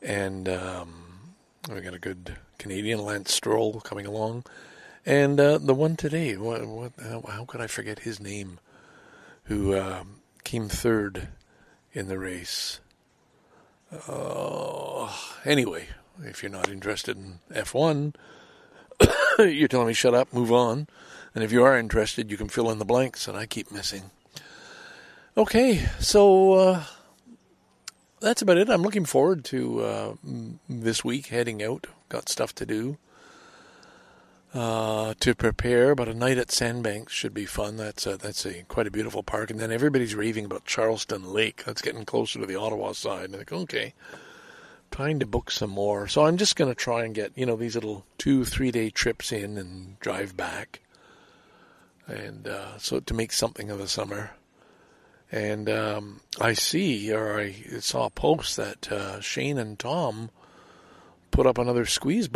And 0.00 0.48
um, 0.48 1.34
we 1.72 1.80
got 1.80 1.94
a 1.94 2.00
good 2.00 2.38
Canadian 2.58 3.04
Lance 3.04 3.32
Stroll 3.32 3.80
coming 3.82 4.04
along, 4.04 4.44
and 5.06 5.38
uh, 5.38 5.58
the 5.58 5.74
one 5.74 5.94
today. 5.94 6.36
What, 6.36 6.66
what? 6.66 6.92
How, 7.00 7.44
could 7.44 7.60
I 7.60 7.68
forget 7.68 8.00
his 8.00 8.18
name? 8.18 8.58
Who 9.44 9.78
um, 9.78 10.22
came 10.42 10.68
third 10.68 11.28
in 11.92 12.08
the 12.08 12.18
race. 12.18 12.80
Uh, 14.08 15.12
anyway, 15.44 15.88
if 16.22 16.42
you're 16.42 16.52
not 16.52 16.68
interested 16.68 17.16
in 17.16 17.40
F1, 17.52 18.14
you're 19.38 19.68
telling 19.68 19.88
me 19.88 19.92
shut 19.92 20.14
up, 20.14 20.32
move 20.32 20.52
on. 20.52 20.86
And 21.34 21.42
if 21.42 21.52
you 21.52 21.64
are 21.64 21.78
interested, 21.78 22.30
you 22.30 22.36
can 22.36 22.48
fill 22.48 22.70
in 22.70 22.78
the 22.78 22.84
blanks 22.84 23.26
that 23.26 23.34
I 23.34 23.46
keep 23.46 23.70
missing. 23.70 24.10
Okay, 25.36 25.86
so 25.98 26.52
uh, 26.52 26.84
that's 28.20 28.42
about 28.42 28.58
it. 28.58 28.68
I'm 28.68 28.82
looking 28.82 29.06
forward 29.06 29.44
to 29.46 29.80
uh, 29.80 30.14
this 30.68 31.04
week 31.04 31.28
heading 31.28 31.62
out. 31.62 31.86
Got 32.08 32.28
stuff 32.28 32.54
to 32.56 32.66
do 32.66 32.98
uh, 34.54 35.14
to 35.20 35.34
prepare, 35.34 35.94
but 35.94 36.08
a 36.08 36.14
night 36.14 36.38
at 36.38 36.50
Sandbanks 36.50 37.12
should 37.12 37.34
be 37.34 37.46
fun. 37.46 37.76
That's 37.76 38.06
a, 38.06 38.16
that's 38.16 38.44
a 38.44 38.62
quite 38.64 38.86
a 38.86 38.90
beautiful 38.90 39.22
park. 39.22 39.50
And 39.50 39.58
then 39.58 39.72
everybody's 39.72 40.14
raving 40.14 40.44
about 40.44 40.66
Charleston 40.66 41.32
Lake. 41.32 41.64
That's 41.64 41.82
getting 41.82 42.04
closer 42.04 42.38
to 42.38 42.46
the 42.46 42.56
Ottawa 42.56 42.92
side. 42.92 43.26
And 43.26 43.34
I 43.34 43.38
think, 43.38 43.52
okay, 43.52 43.94
trying 44.92 45.18
to 45.18 45.26
book 45.26 45.50
some 45.50 45.70
more. 45.70 46.06
So 46.06 46.26
I'm 46.26 46.36
just 46.36 46.54
going 46.54 46.70
to 46.70 46.74
try 46.74 47.04
and 47.04 47.14
get 47.14 47.32
you 47.34 47.46
know 47.46 47.56
these 47.56 47.74
little 47.74 48.04
two 48.18 48.44
three 48.44 48.70
day 48.70 48.90
trips 48.90 49.32
in 49.32 49.58
and 49.58 49.98
drive 49.98 50.36
back, 50.36 50.80
and 52.06 52.46
uh, 52.46 52.78
so 52.78 53.00
to 53.00 53.14
make 53.14 53.32
something 53.32 53.70
of 53.70 53.78
the 53.78 53.88
summer. 53.88 54.30
And 55.34 55.70
um, 55.70 56.20
I 56.38 56.52
see, 56.52 57.10
or 57.10 57.40
I 57.40 57.52
saw 57.80 58.04
a 58.04 58.10
post 58.10 58.58
that 58.58 58.92
uh, 58.92 59.20
Shane 59.20 59.56
and 59.56 59.78
Tom 59.78 60.28
put 61.30 61.46
up 61.46 61.56
another 61.56 61.86
Squeeze 61.86 62.28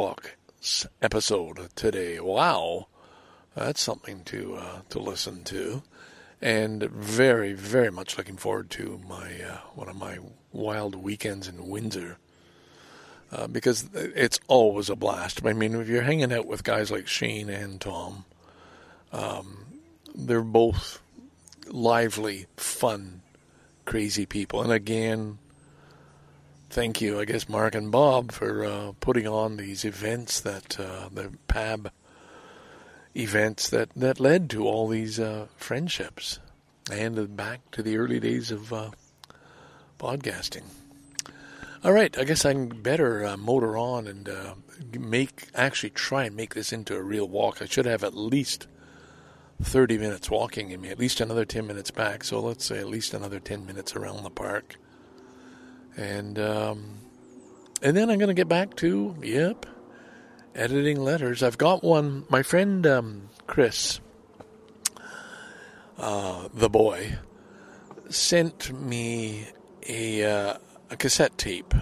Episode 1.00 1.68
today. 1.76 2.18
Wow, 2.18 2.88
that's 3.54 3.80
something 3.80 4.24
to 4.24 4.56
uh, 4.56 4.80
to 4.88 4.98
listen 4.98 5.44
to, 5.44 5.84
and 6.42 6.82
very 6.82 7.52
very 7.52 7.92
much 7.92 8.18
looking 8.18 8.36
forward 8.36 8.68
to 8.70 9.00
my 9.08 9.40
uh, 9.48 9.58
one 9.76 9.88
of 9.88 9.94
my 9.94 10.18
wild 10.52 10.96
weekends 10.96 11.46
in 11.46 11.68
Windsor. 11.68 12.18
Uh, 13.30 13.46
because 13.46 13.88
it's 13.94 14.40
always 14.48 14.90
a 14.90 14.96
blast. 14.96 15.46
I 15.46 15.52
mean, 15.52 15.76
if 15.76 15.86
you're 15.88 16.02
hanging 16.02 16.32
out 16.32 16.46
with 16.46 16.64
guys 16.64 16.90
like 16.90 17.06
Shane 17.06 17.48
and 17.48 17.80
Tom, 17.80 18.24
um, 19.12 19.66
they're 20.16 20.42
both 20.42 21.00
lively, 21.68 22.46
fun, 22.56 23.22
crazy 23.84 24.26
people. 24.26 24.62
And 24.62 24.72
again, 24.72 25.38
thank 26.70 27.00
you, 27.00 27.20
I 27.20 27.24
guess, 27.24 27.48
Mark 27.48 27.74
and 27.74 27.90
Bob, 27.90 28.32
for 28.32 28.64
uh, 28.64 28.92
putting 29.00 29.26
on 29.26 29.56
these 29.56 29.84
events 29.84 30.40
that 30.40 30.78
uh, 30.78 31.08
the 31.12 31.32
PAB 31.48 31.90
events 33.16 33.68
that, 33.70 33.90
that 33.96 34.20
led 34.20 34.50
to 34.50 34.66
all 34.66 34.88
these 34.88 35.18
uh, 35.18 35.46
friendships 35.56 36.38
and 36.90 37.36
back 37.36 37.70
to 37.72 37.82
the 37.82 37.96
early 37.96 38.20
days 38.20 38.50
of 38.50 38.72
uh, 38.72 38.90
podcasting. 39.98 40.64
All 41.82 41.92
right, 41.92 42.16
I 42.18 42.24
guess 42.24 42.44
I 42.44 42.52
can 42.52 42.68
better 42.82 43.24
uh, 43.24 43.36
motor 43.36 43.76
on 43.76 44.06
and 44.06 44.28
uh, 44.28 44.54
make 44.98 45.48
actually 45.54 45.90
try 45.90 46.24
and 46.24 46.36
make 46.36 46.54
this 46.54 46.72
into 46.72 46.96
a 46.96 47.02
real 47.02 47.28
walk. 47.28 47.62
I 47.62 47.66
should 47.66 47.86
have 47.86 48.04
at 48.04 48.14
least 48.14 48.66
30 49.62 49.98
minutes 49.98 50.30
walking 50.30 50.70
in 50.70 50.80
me, 50.80 50.88
at 50.88 50.98
least 50.98 51.20
another 51.20 51.44
10 51.44 51.66
minutes 51.66 51.90
back. 51.90 52.24
So 52.24 52.40
let's 52.40 52.64
say 52.64 52.78
at 52.78 52.88
least 52.88 53.14
another 53.14 53.40
10 53.40 53.64
minutes 53.66 53.96
around 53.96 54.22
the 54.22 54.30
park. 54.30 54.76
And 55.96 56.38
um, 56.38 56.98
and 57.82 57.96
then 57.96 58.10
I'm 58.10 58.18
going 58.18 58.28
to 58.28 58.34
get 58.34 58.48
back 58.48 58.76
to, 58.76 59.14
yep, 59.22 59.66
editing 60.54 61.00
letters. 61.00 61.42
I've 61.42 61.58
got 61.58 61.82
one. 61.82 62.24
My 62.28 62.42
friend 62.42 62.86
um, 62.86 63.28
Chris, 63.46 64.00
uh, 65.98 66.48
the 66.52 66.68
boy, 66.68 67.16
sent 68.08 68.72
me 68.72 69.46
a, 69.88 70.24
uh, 70.24 70.58
a 70.90 70.96
cassette 70.96 71.36
tape 71.38 71.74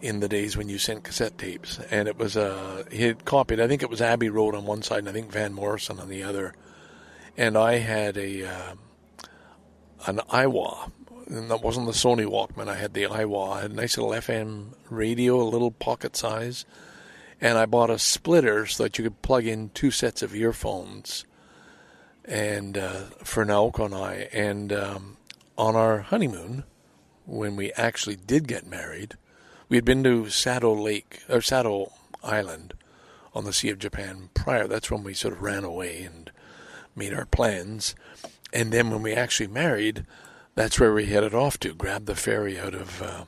in 0.00 0.20
the 0.20 0.28
days 0.28 0.56
when 0.56 0.68
you 0.68 0.78
sent 0.78 1.04
cassette 1.04 1.36
tapes, 1.36 1.78
and 1.90 2.08
it 2.08 2.18
was 2.18 2.36
uh, 2.36 2.84
he 2.90 3.02
had 3.04 3.24
copied. 3.24 3.60
I 3.60 3.68
think 3.68 3.82
it 3.82 3.90
was 3.90 4.00
Abbey 4.00 4.28
Road 4.28 4.54
on 4.54 4.64
one 4.64 4.82
side, 4.82 5.00
and 5.00 5.08
I 5.08 5.12
think 5.12 5.30
Van 5.30 5.52
Morrison 5.52 5.98
on 6.00 6.08
the 6.08 6.22
other. 6.22 6.54
And 7.36 7.56
I 7.56 7.78
had 7.78 8.16
a 8.16 8.44
uh, 8.46 8.74
an 10.06 10.20
Aiwa, 10.30 10.90
and 11.30 11.50
that 11.50 11.62
wasn't 11.62 11.86
the 11.86 11.92
Sony 11.92 12.26
Walkman. 12.26 12.68
I 12.68 12.74
had 12.74 12.92
the 12.92 13.04
Aiwa. 13.04 13.56
I 13.56 13.62
had 13.62 13.70
a 13.70 13.74
nice 13.74 13.96
little 13.96 14.12
FM 14.12 14.74
radio, 14.88 15.40
a 15.40 15.44
little 15.44 15.70
pocket 15.70 16.16
size, 16.16 16.64
and 17.40 17.56
I 17.56 17.66
bought 17.66 17.90
a 17.90 17.98
splitter 17.98 18.66
so 18.66 18.82
that 18.82 18.98
you 18.98 19.04
could 19.04 19.22
plug 19.22 19.46
in 19.46 19.70
two 19.70 19.90
sets 19.90 20.22
of 20.22 20.34
earphones. 20.34 21.24
And 22.24 22.76
uh, 22.76 23.04
for 23.22 23.44
Naoko 23.44 23.86
and 23.86 23.94
I, 23.94 24.28
and 24.32 24.72
um, 24.72 25.16
on 25.56 25.76
our 25.76 26.00
honeymoon, 26.00 26.64
when 27.26 27.56
we 27.56 27.72
actually 27.72 28.16
did 28.16 28.48
get 28.48 28.66
married, 28.66 29.16
we 29.68 29.76
had 29.76 29.84
been 29.84 30.02
to 30.04 30.28
Sado 30.28 30.74
Lake 30.74 31.22
or 31.28 31.40
Sado 31.40 31.92
Island 32.24 32.74
on 33.34 33.44
the 33.44 33.52
Sea 33.52 33.70
of 33.70 33.78
Japan 33.78 34.30
prior. 34.34 34.66
That's 34.66 34.90
when 34.90 35.04
we 35.04 35.14
sort 35.14 35.34
of 35.34 35.42
ran 35.42 35.62
away 35.62 36.02
and 36.02 36.30
made 36.96 37.14
our 37.14 37.26
plans. 37.26 37.94
And 38.52 38.72
then 38.72 38.90
when 38.90 39.02
we 39.02 39.12
actually 39.12 39.46
married, 39.46 40.04
that's 40.54 40.78
where 40.78 40.92
we 40.92 41.06
headed 41.06 41.34
off 41.34 41.58
to. 41.60 41.74
Grabbed 41.74 42.06
the 42.06 42.14
ferry 42.14 42.58
out 42.58 42.74
of 42.74 43.02
uh, 43.02 43.24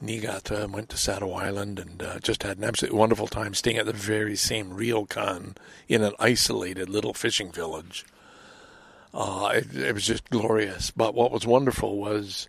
Niigata 0.00 0.64
and 0.64 0.72
went 0.72 0.88
to 0.90 0.96
Sado 0.96 1.32
Island 1.32 1.78
and 1.78 2.02
uh, 2.02 2.18
just 2.20 2.42
had 2.42 2.58
an 2.58 2.64
absolutely 2.64 2.98
wonderful 2.98 3.26
time 3.26 3.54
staying 3.54 3.78
at 3.78 3.86
the 3.86 3.92
very 3.92 4.36
same 4.36 4.70
ryokan 4.70 5.56
in 5.88 6.02
an 6.02 6.12
isolated 6.18 6.88
little 6.88 7.14
fishing 7.14 7.50
village. 7.50 8.04
Uh, 9.12 9.52
it, 9.54 9.76
it 9.76 9.94
was 9.94 10.06
just 10.06 10.28
glorious. 10.30 10.90
But 10.90 11.14
what 11.14 11.30
was 11.30 11.46
wonderful 11.46 11.96
was 11.96 12.48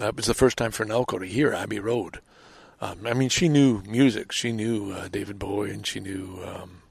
uh, 0.00 0.08
it 0.08 0.16
was 0.16 0.26
the 0.26 0.34
first 0.34 0.58
time 0.58 0.70
for 0.70 0.84
Naoko 0.84 1.20
to 1.20 1.26
hear 1.26 1.52
Abbey 1.52 1.78
Road. 1.78 2.20
Um, 2.80 3.06
I 3.06 3.14
mean, 3.14 3.28
she 3.28 3.48
knew 3.48 3.82
music. 3.86 4.32
She 4.32 4.52
knew 4.52 4.92
uh, 4.92 5.08
David 5.08 5.38
Bowie, 5.38 5.70
and 5.70 5.86
she 5.86 6.00
knew 6.00 6.40
um, 6.44 6.82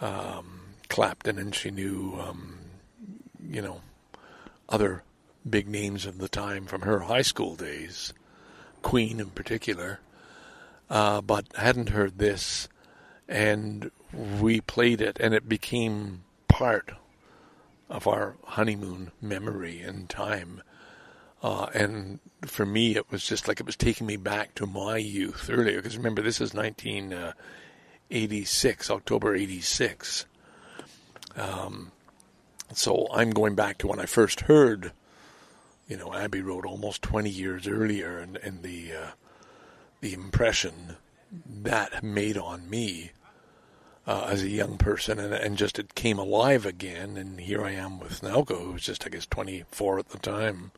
um, 0.00 0.60
Clapton, 0.88 1.38
and 1.38 1.54
she 1.54 1.70
knew, 1.70 2.18
um, 2.20 2.58
you 3.48 3.60
know, 3.60 3.82
other 4.68 5.02
big 5.48 5.68
names 5.68 6.06
of 6.06 6.18
the 6.18 6.28
time 6.28 6.66
from 6.66 6.82
her 6.82 7.00
high 7.00 7.22
school 7.22 7.54
days, 7.54 8.12
Queen 8.82 9.20
in 9.20 9.30
particular. 9.30 10.00
Uh, 10.88 11.20
but 11.20 11.46
hadn't 11.56 11.88
heard 11.88 12.18
this, 12.18 12.68
and 13.28 13.90
we 14.40 14.60
played 14.60 15.00
it, 15.00 15.16
and 15.18 15.34
it 15.34 15.48
became 15.48 16.22
part 16.48 16.92
of 17.88 18.06
our 18.06 18.36
honeymoon 18.44 19.10
memory 19.20 19.80
and 19.80 20.08
time. 20.08 20.62
Uh, 21.42 21.66
and 21.74 22.20
for 22.44 22.64
me, 22.64 22.94
it 22.96 23.10
was 23.10 23.26
just 23.26 23.48
like 23.48 23.60
it 23.60 23.66
was 23.66 23.76
taking 23.76 24.06
me 24.06 24.16
back 24.16 24.54
to 24.54 24.66
my 24.66 24.96
youth 24.96 25.50
earlier. 25.50 25.76
Because 25.76 25.96
remember, 25.96 26.22
this 26.22 26.40
is 26.40 26.54
1986, 26.54 28.90
October 28.90 29.34
86. 29.34 30.26
Um, 31.36 31.92
so 32.72 33.06
I'm 33.12 33.30
going 33.30 33.54
back 33.54 33.78
to 33.78 33.86
when 33.86 34.00
I 34.00 34.06
first 34.06 34.40
heard, 34.42 34.92
you 35.88 35.96
know, 35.96 36.12
Abbey 36.14 36.42
Road 36.42 36.66
almost 36.66 37.02
20 37.02 37.30
years 37.30 37.66
earlier, 37.66 38.18
and, 38.18 38.36
and 38.38 38.62
the 38.62 38.92
uh, 38.92 39.10
the 40.00 40.12
impression 40.12 40.96
that 41.48 42.02
made 42.02 42.36
on 42.36 42.68
me 42.68 43.12
uh, 44.06 44.28
as 44.30 44.42
a 44.42 44.48
young 44.48 44.78
person, 44.78 45.18
and, 45.18 45.34
and 45.34 45.56
just 45.56 45.78
it 45.78 45.94
came 45.94 46.18
alive 46.18 46.64
again. 46.64 47.16
And 47.16 47.40
here 47.40 47.64
I 47.64 47.72
am 47.72 47.98
with 47.98 48.20
Naoko, 48.20 48.62
who 48.62 48.72
was 48.72 48.82
just, 48.82 49.04
I 49.04 49.10
guess, 49.10 49.26
24 49.26 49.98
at 49.98 50.08
the 50.10 50.18
time. 50.18 50.70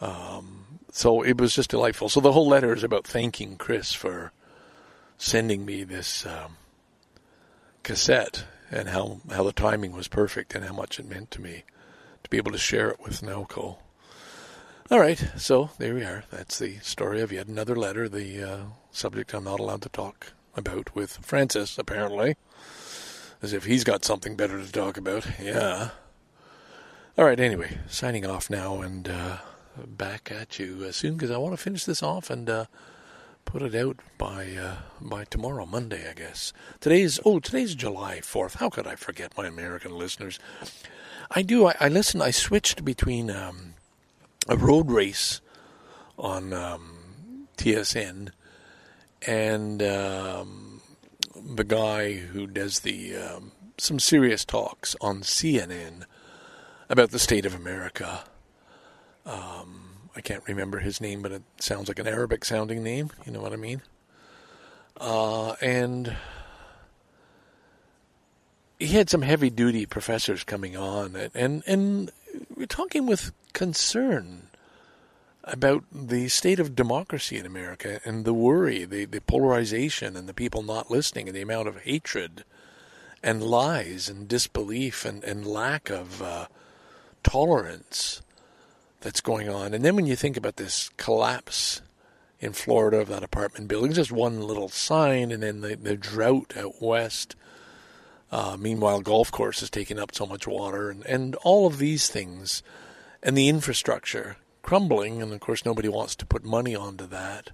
Um, 0.00 0.66
so 0.92 1.22
it 1.22 1.40
was 1.40 1.54
just 1.54 1.70
delightful. 1.70 2.08
So 2.08 2.20
the 2.20 2.32
whole 2.32 2.48
letter 2.48 2.72
is 2.72 2.84
about 2.84 3.06
thanking 3.06 3.56
Chris 3.56 3.92
for 3.92 4.32
sending 5.16 5.64
me 5.64 5.82
this 5.82 6.24
um, 6.24 6.56
cassette 7.82 8.44
and 8.70 8.88
how, 8.88 9.20
how 9.30 9.42
the 9.42 9.52
timing 9.52 9.92
was 9.92 10.06
perfect 10.06 10.54
and 10.54 10.64
how 10.64 10.72
much 10.72 11.00
it 11.00 11.08
meant 11.08 11.32
to 11.32 11.40
me 11.40 11.64
to 12.22 12.30
be 12.30 12.36
able 12.36 12.52
to 12.52 12.58
share 12.58 12.90
it 12.90 13.00
with 13.00 13.20
Naoko. 13.22 13.78
All 14.90 15.00
right, 15.00 15.22
so 15.36 15.68
there 15.76 15.94
we 15.94 16.02
are. 16.02 16.24
That's 16.30 16.58
the 16.58 16.78
story 16.78 17.20
of 17.20 17.30
yet 17.30 17.46
another 17.46 17.76
letter, 17.76 18.08
the 18.08 18.42
uh, 18.42 18.58
subject 18.90 19.34
I'm 19.34 19.44
not 19.44 19.60
allowed 19.60 19.82
to 19.82 19.90
talk 19.90 20.32
about 20.56 20.94
with 20.94 21.18
Francis, 21.18 21.76
apparently. 21.76 22.36
As 23.42 23.52
if 23.52 23.66
he's 23.66 23.84
got 23.84 24.06
something 24.06 24.34
better 24.34 24.58
to 24.58 24.72
talk 24.72 24.96
about. 24.96 25.26
Yeah. 25.38 25.90
All 27.18 27.26
right, 27.26 27.38
anyway, 27.38 27.76
signing 27.86 28.24
off 28.24 28.48
now 28.48 28.80
and 28.80 29.06
uh, 29.10 29.36
back 29.76 30.32
at 30.32 30.58
you 30.58 30.86
uh, 30.88 30.92
soon 30.92 31.16
because 31.16 31.30
I 31.30 31.36
want 31.36 31.52
to 31.52 31.62
finish 31.62 31.84
this 31.84 32.02
off 32.02 32.30
and 32.30 32.48
uh, 32.48 32.64
put 33.44 33.60
it 33.60 33.74
out 33.74 34.00
by 34.16 34.56
uh, 34.56 34.76
by 35.02 35.24
tomorrow, 35.24 35.66
Monday, 35.66 36.08
I 36.08 36.14
guess. 36.14 36.54
Today's 36.80 37.20
oh, 37.26 37.40
today's 37.40 37.74
July 37.74 38.22
fourth. 38.22 38.54
How 38.54 38.70
could 38.70 38.86
I 38.86 38.94
forget 38.94 39.36
my 39.36 39.48
American 39.48 39.98
listeners? 39.98 40.38
I 41.30 41.42
do. 41.42 41.66
I, 41.66 41.74
I 41.78 41.88
listen. 41.88 42.22
I 42.22 42.30
switched 42.30 42.86
between 42.86 43.30
um, 43.30 43.74
a 44.48 44.56
road 44.56 44.90
race 44.90 45.40
on 46.18 46.52
um, 46.52 47.48
TSN 47.56 48.30
and 49.26 49.82
um, 49.82 50.80
the 51.34 51.64
guy 51.64 52.14
who 52.14 52.46
does 52.46 52.80
the 52.80 53.16
um, 53.16 53.52
some 53.76 53.98
serious 53.98 54.44
talks 54.44 54.96
on 55.00 55.20
CNN 55.20 56.04
about 56.88 57.10
the 57.10 57.18
state 57.18 57.46
of 57.46 57.54
America. 57.54 58.24
Um, 59.26 59.88
I 60.16 60.20
can't 60.20 60.42
remember 60.48 60.78
his 60.78 61.00
name, 61.00 61.22
but 61.22 61.32
it 61.32 61.42
sounds 61.60 61.88
like 61.88 61.98
an 61.98 62.08
Arabic 62.08 62.44
sounding 62.44 62.82
name. 62.82 63.10
You 63.24 63.32
know 63.32 63.40
what 63.40 63.52
I 63.52 63.56
mean? 63.56 63.82
Uh, 64.96 65.52
and 65.60 66.16
he 68.78 68.88
had 68.88 69.10
some 69.10 69.22
heavy 69.22 69.50
duty 69.50 69.86
professors 69.86 70.44
coming 70.44 70.76
on, 70.76 71.14
and, 71.14 71.30
and, 71.34 71.62
and 71.66 72.10
we're 72.54 72.66
talking 72.66 73.06
with 73.06 73.32
concern 73.52 74.48
about 75.44 75.84
the 75.92 76.28
state 76.28 76.60
of 76.60 76.76
democracy 76.76 77.38
in 77.38 77.46
America 77.46 78.00
and 78.04 78.24
the 78.24 78.34
worry, 78.34 78.84
the, 78.84 79.04
the 79.06 79.20
polarization, 79.20 80.16
and 80.16 80.28
the 80.28 80.34
people 80.34 80.62
not 80.62 80.90
listening, 80.90 81.26
and 81.28 81.36
the 81.36 81.42
amount 81.42 81.68
of 81.68 81.82
hatred 81.82 82.44
and 83.22 83.42
lies 83.42 84.08
and 84.08 84.28
disbelief 84.28 85.04
and, 85.04 85.24
and 85.24 85.46
lack 85.46 85.90
of 85.90 86.22
uh, 86.22 86.46
tolerance 87.22 88.22
that's 89.00 89.20
going 89.20 89.48
on. 89.48 89.74
And 89.74 89.84
then 89.84 89.96
when 89.96 90.06
you 90.06 90.16
think 90.16 90.36
about 90.36 90.56
this 90.56 90.90
collapse 90.96 91.80
in 92.40 92.52
Florida 92.52 92.98
of 92.98 93.08
that 93.08 93.24
apartment 93.24 93.68
building, 93.68 93.92
just 93.92 94.12
one 94.12 94.42
little 94.42 94.68
sign, 94.68 95.30
and 95.32 95.42
then 95.42 95.60
the, 95.60 95.76
the 95.76 95.96
drought 95.96 96.54
out 96.56 96.80
west. 96.80 97.34
Uh, 98.30 98.56
meanwhile, 98.58 99.00
golf 99.00 99.30
course 99.32 99.62
is 99.62 99.70
taking 99.70 99.98
up 99.98 100.14
so 100.14 100.26
much 100.26 100.46
water, 100.46 100.90
and, 100.90 101.04
and 101.06 101.34
all 101.36 101.66
of 101.66 101.78
these 101.78 102.08
things, 102.08 102.62
and 103.22 103.36
the 103.36 103.48
infrastructure 103.48 104.36
crumbling, 104.62 105.22
and 105.22 105.32
of 105.32 105.40
course 105.40 105.64
nobody 105.64 105.88
wants 105.88 106.14
to 106.14 106.26
put 106.26 106.44
money 106.44 106.76
onto 106.76 107.06
that. 107.06 107.50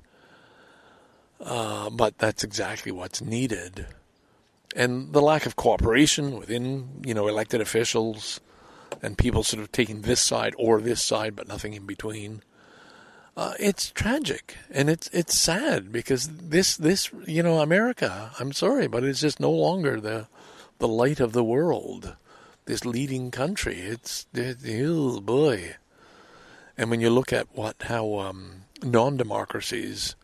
Uh, 1.40 1.90
but 1.90 2.18
that's 2.18 2.42
exactly 2.42 2.90
what's 2.90 3.22
needed, 3.22 3.86
and 4.74 5.12
the 5.12 5.22
lack 5.22 5.46
of 5.46 5.54
cooperation 5.54 6.38
within 6.38 7.02
you 7.06 7.14
know 7.14 7.28
elected 7.28 7.60
officials, 7.60 8.40
and 9.00 9.16
people 9.16 9.44
sort 9.44 9.62
of 9.62 9.70
taking 9.70 10.02
this 10.02 10.20
side 10.20 10.54
or 10.58 10.80
this 10.80 11.02
side, 11.02 11.36
but 11.36 11.46
nothing 11.46 11.74
in 11.74 11.86
between. 11.86 12.42
Uh, 13.36 13.54
it's 13.58 13.90
tragic 13.90 14.56
and 14.70 14.88
it's 14.88 15.08
it's 15.12 15.36
sad 15.36 15.90
because 15.90 16.28
this 16.28 16.76
this 16.76 17.10
you 17.26 17.42
know 17.42 17.60
America. 17.60 18.30
I'm 18.38 18.52
sorry, 18.52 18.86
but 18.86 19.04
it's 19.04 19.20
just 19.20 19.40
no 19.40 19.50
longer 19.50 20.00
the 20.00 20.28
the 20.84 20.88
light 20.88 21.18
of 21.18 21.32
the 21.32 21.42
world. 21.42 22.14
This 22.66 22.84
leading 22.84 23.30
country. 23.30 23.78
It's 23.78 24.26
it, 24.34 24.58
oh 24.68 25.18
boy. 25.18 25.76
And 26.76 26.90
when 26.90 27.00
you 27.00 27.08
look 27.08 27.32
at 27.32 27.48
what 27.54 27.76
how 27.84 28.18
um, 28.18 28.64
non-democracies, 28.82 30.14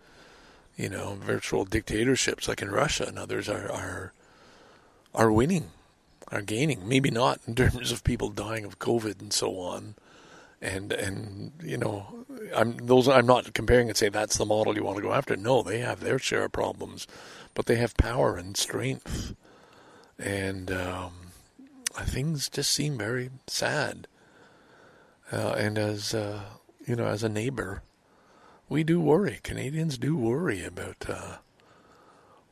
you 0.76 0.90
know, 0.90 1.16
virtual 1.18 1.64
dictatorships 1.64 2.46
like 2.46 2.60
in 2.60 2.70
Russia 2.70 3.06
and 3.08 3.18
others 3.18 3.48
are 3.48 3.72
are 3.72 4.12
are 5.14 5.32
winning, 5.32 5.70
are 6.28 6.42
gaining. 6.42 6.86
Maybe 6.86 7.10
not 7.10 7.40
in 7.46 7.54
terms 7.54 7.90
of 7.90 8.04
people 8.04 8.28
dying 8.28 8.66
of 8.66 8.78
COVID 8.78 9.18
and 9.22 9.32
so 9.32 9.58
on 9.60 9.94
and 10.60 10.92
and 10.92 11.52
you 11.62 11.78
know 11.78 12.26
I'm 12.54 12.76
those 12.76 13.08
I'm 13.08 13.24
not 13.24 13.54
comparing 13.54 13.88
and 13.88 13.96
say 13.96 14.10
that's 14.10 14.36
the 14.36 14.44
model 14.44 14.76
you 14.76 14.84
want 14.84 14.96
to 14.96 15.02
go 15.02 15.14
after. 15.14 15.36
No, 15.36 15.62
they 15.62 15.78
have 15.78 16.00
their 16.00 16.18
share 16.18 16.44
of 16.44 16.52
problems, 16.52 17.06
but 17.54 17.64
they 17.64 17.76
have 17.76 17.96
power 17.96 18.36
and 18.36 18.54
strength, 18.58 19.34
and 20.20 20.70
um, 20.70 21.12
things 22.04 22.48
just 22.48 22.70
seem 22.70 22.98
very 22.98 23.30
sad. 23.46 24.06
Uh, 25.32 25.54
and 25.56 25.78
as 25.78 26.14
uh, 26.14 26.40
you 26.86 26.96
know, 26.96 27.06
as 27.06 27.22
a 27.22 27.28
neighbor, 27.28 27.82
we 28.68 28.84
do 28.84 29.00
worry. 29.00 29.40
Canadians 29.42 29.98
do 29.98 30.16
worry 30.16 30.64
about 30.64 31.08
uh, 31.08 31.36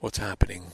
what's 0.00 0.18
happening 0.18 0.72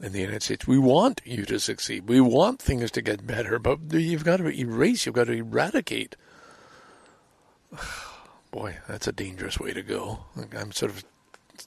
in 0.00 0.12
the 0.12 0.20
United 0.20 0.42
States. 0.42 0.66
We 0.66 0.78
want 0.78 1.20
you 1.24 1.44
to 1.46 1.60
succeed. 1.60 2.08
We 2.08 2.20
want 2.20 2.60
things 2.60 2.90
to 2.92 3.02
get 3.02 3.26
better, 3.26 3.58
but 3.58 3.78
you've 3.92 4.24
got 4.24 4.38
to 4.38 4.48
erase. 4.48 5.06
You've 5.06 5.14
got 5.14 5.26
to 5.26 5.32
eradicate 5.32 6.16
boy, 8.50 8.76
that's 8.88 9.06
a 9.06 9.12
dangerous 9.12 9.58
way 9.58 9.72
to 9.72 9.82
go. 9.82 10.24
I'm 10.56 10.72
sort 10.72 10.92
of 10.92 11.04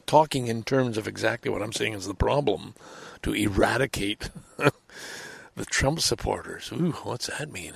talking 0.06 0.48
in 0.48 0.64
terms 0.64 0.98
of 0.98 1.08
exactly 1.08 1.52
what 1.52 1.62
I'm 1.62 1.74
saying 1.74 1.94
is 1.94 2.08
the 2.08 2.14
problem 2.14 2.76
to 3.28 3.34
eradicate 3.34 4.30
the 4.58 5.66
Trump 5.66 6.00
supporters. 6.00 6.72
Ooh, 6.72 6.94
what's 7.04 7.28
that 7.28 7.52
mean? 7.52 7.74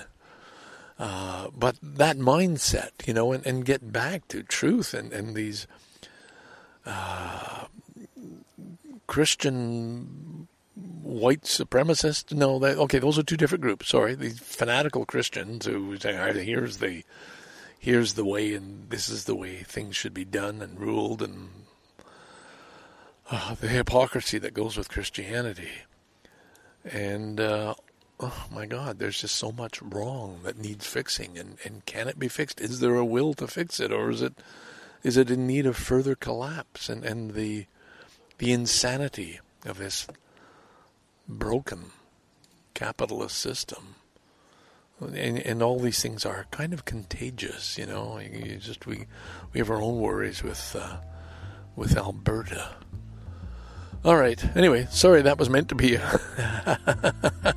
Uh, 0.98 1.50
but 1.54 1.76
that 1.82 2.18
mindset, 2.18 2.92
you 3.06 3.14
know, 3.14 3.34
and, 3.34 3.46
and 3.46 3.66
get 3.66 3.92
back 3.92 4.28
to 4.30 4.44
truth 4.44 4.94
and, 4.94 5.12
and 5.12 5.36
these 5.36 5.68
uh, 6.86 7.66
Christian 9.08 10.48
white 11.04 11.42
supremacists. 11.42 12.32
No, 12.32 12.64
okay. 12.64 13.00
Those 13.00 13.20
are 13.20 13.24
two 13.24 13.36
different 13.36 13.62
groups. 13.62 13.90
Sorry, 13.90 14.16
these 14.16 14.40
fanatical 14.40 15.06
Christians 15.06 15.66
who 15.66 15.98
say, 15.98 16.14
"Here's 16.44 16.78
the 16.78 17.04
here's 17.78 18.14
the 18.14 18.24
way 18.24 18.54
and 18.54 18.90
this 18.90 19.10
is 19.10 19.26
the 19.26 19.36
way 19.36 19.58
things 19.58 19.96
should 19.96 20.14
be 20.14 20.24
done 20.24 20.62
and 20.62 20.80
ruled 20.80 21.22
and 21.22 21.50
uh, 23.32 23.56
the 23.56 23.68
hypocrisy 23.68 24.38
that 24.40 24.54
goes 24.54 24.78
with 24.78 24.90
Christianity. 24.90 25.72
And 26.84 27.40
uh, 27.40 27.76
oh 28.20 28.48
my 28.52 28.66
God, 28.66 29.00
there's 29.00 29.22
just 29.22 29.36
so 29.36 29.52
much 29.52 29.82
wrong 29.82 30.42
that 30.44 30.58
needs 30.58 30.86
fixing. 30.86 31.38
And, 31.38 31.58
and 31.64 31.86
can 31.86 32.08
it 32.08 32.20
be 32.20 32.28
fixed? 32.28 32.62
Is 32.62 32.80
there 32.80 32.96
a 32.96 33.06
will 33.06 33.34
to 33.36 33.48
fix 33.48 33.80
it, 33.80 33.92
or 33.92 34.10
is 34.10 34.22
it 34.22 34.34
is 35.04 35.18
it 35.18 35.32
in 35.32 35.48
need 35.48 35.66
of 35.66 35.78
further 35.78 36.16
collapse? 36.16 36.90
And 36.90 37.04
and 37.04 37.34
the 37.34 37.66
the 38.38 38.52
insanity 38.52 39.40
of 39.66 39.78
this 39.78 40.08
broken 41.28 41.92
capitalist 42.74 43.38
system 43.38 43.96
and, 45.02 45.40
and 45.40 45.64
all 45.64 45.80
these 45.80 46.02
things 46.02 46.26
are 46.26 46.46
kind 46.52 46.74
of 46.74 46.86
contagious, 46.86 47.78
you 47.78 47.86
know. 47.86 48.20
You 48.20 48.58
just 48.58 48.86
we 48.86 49.06
we 49.54 49.60
have 49.60 49.70
our 49.70 49.82
own 49.82 50.00
worries 50.00 50.44
with 50.44 50.76
uh, 50.80 50.98
with 51.76 51.98
Alberta. 51.98 52.76
All 54.04 54.16
right. 54.16 54.44
Anyway, 54.58 54.88
sorry 54.90 55.22
that 55.22 55.38
was 55.38 55.50
meant 55.50 55.70
to 55.70 55.76
be 55.76 55.96
a, 55.96 56.02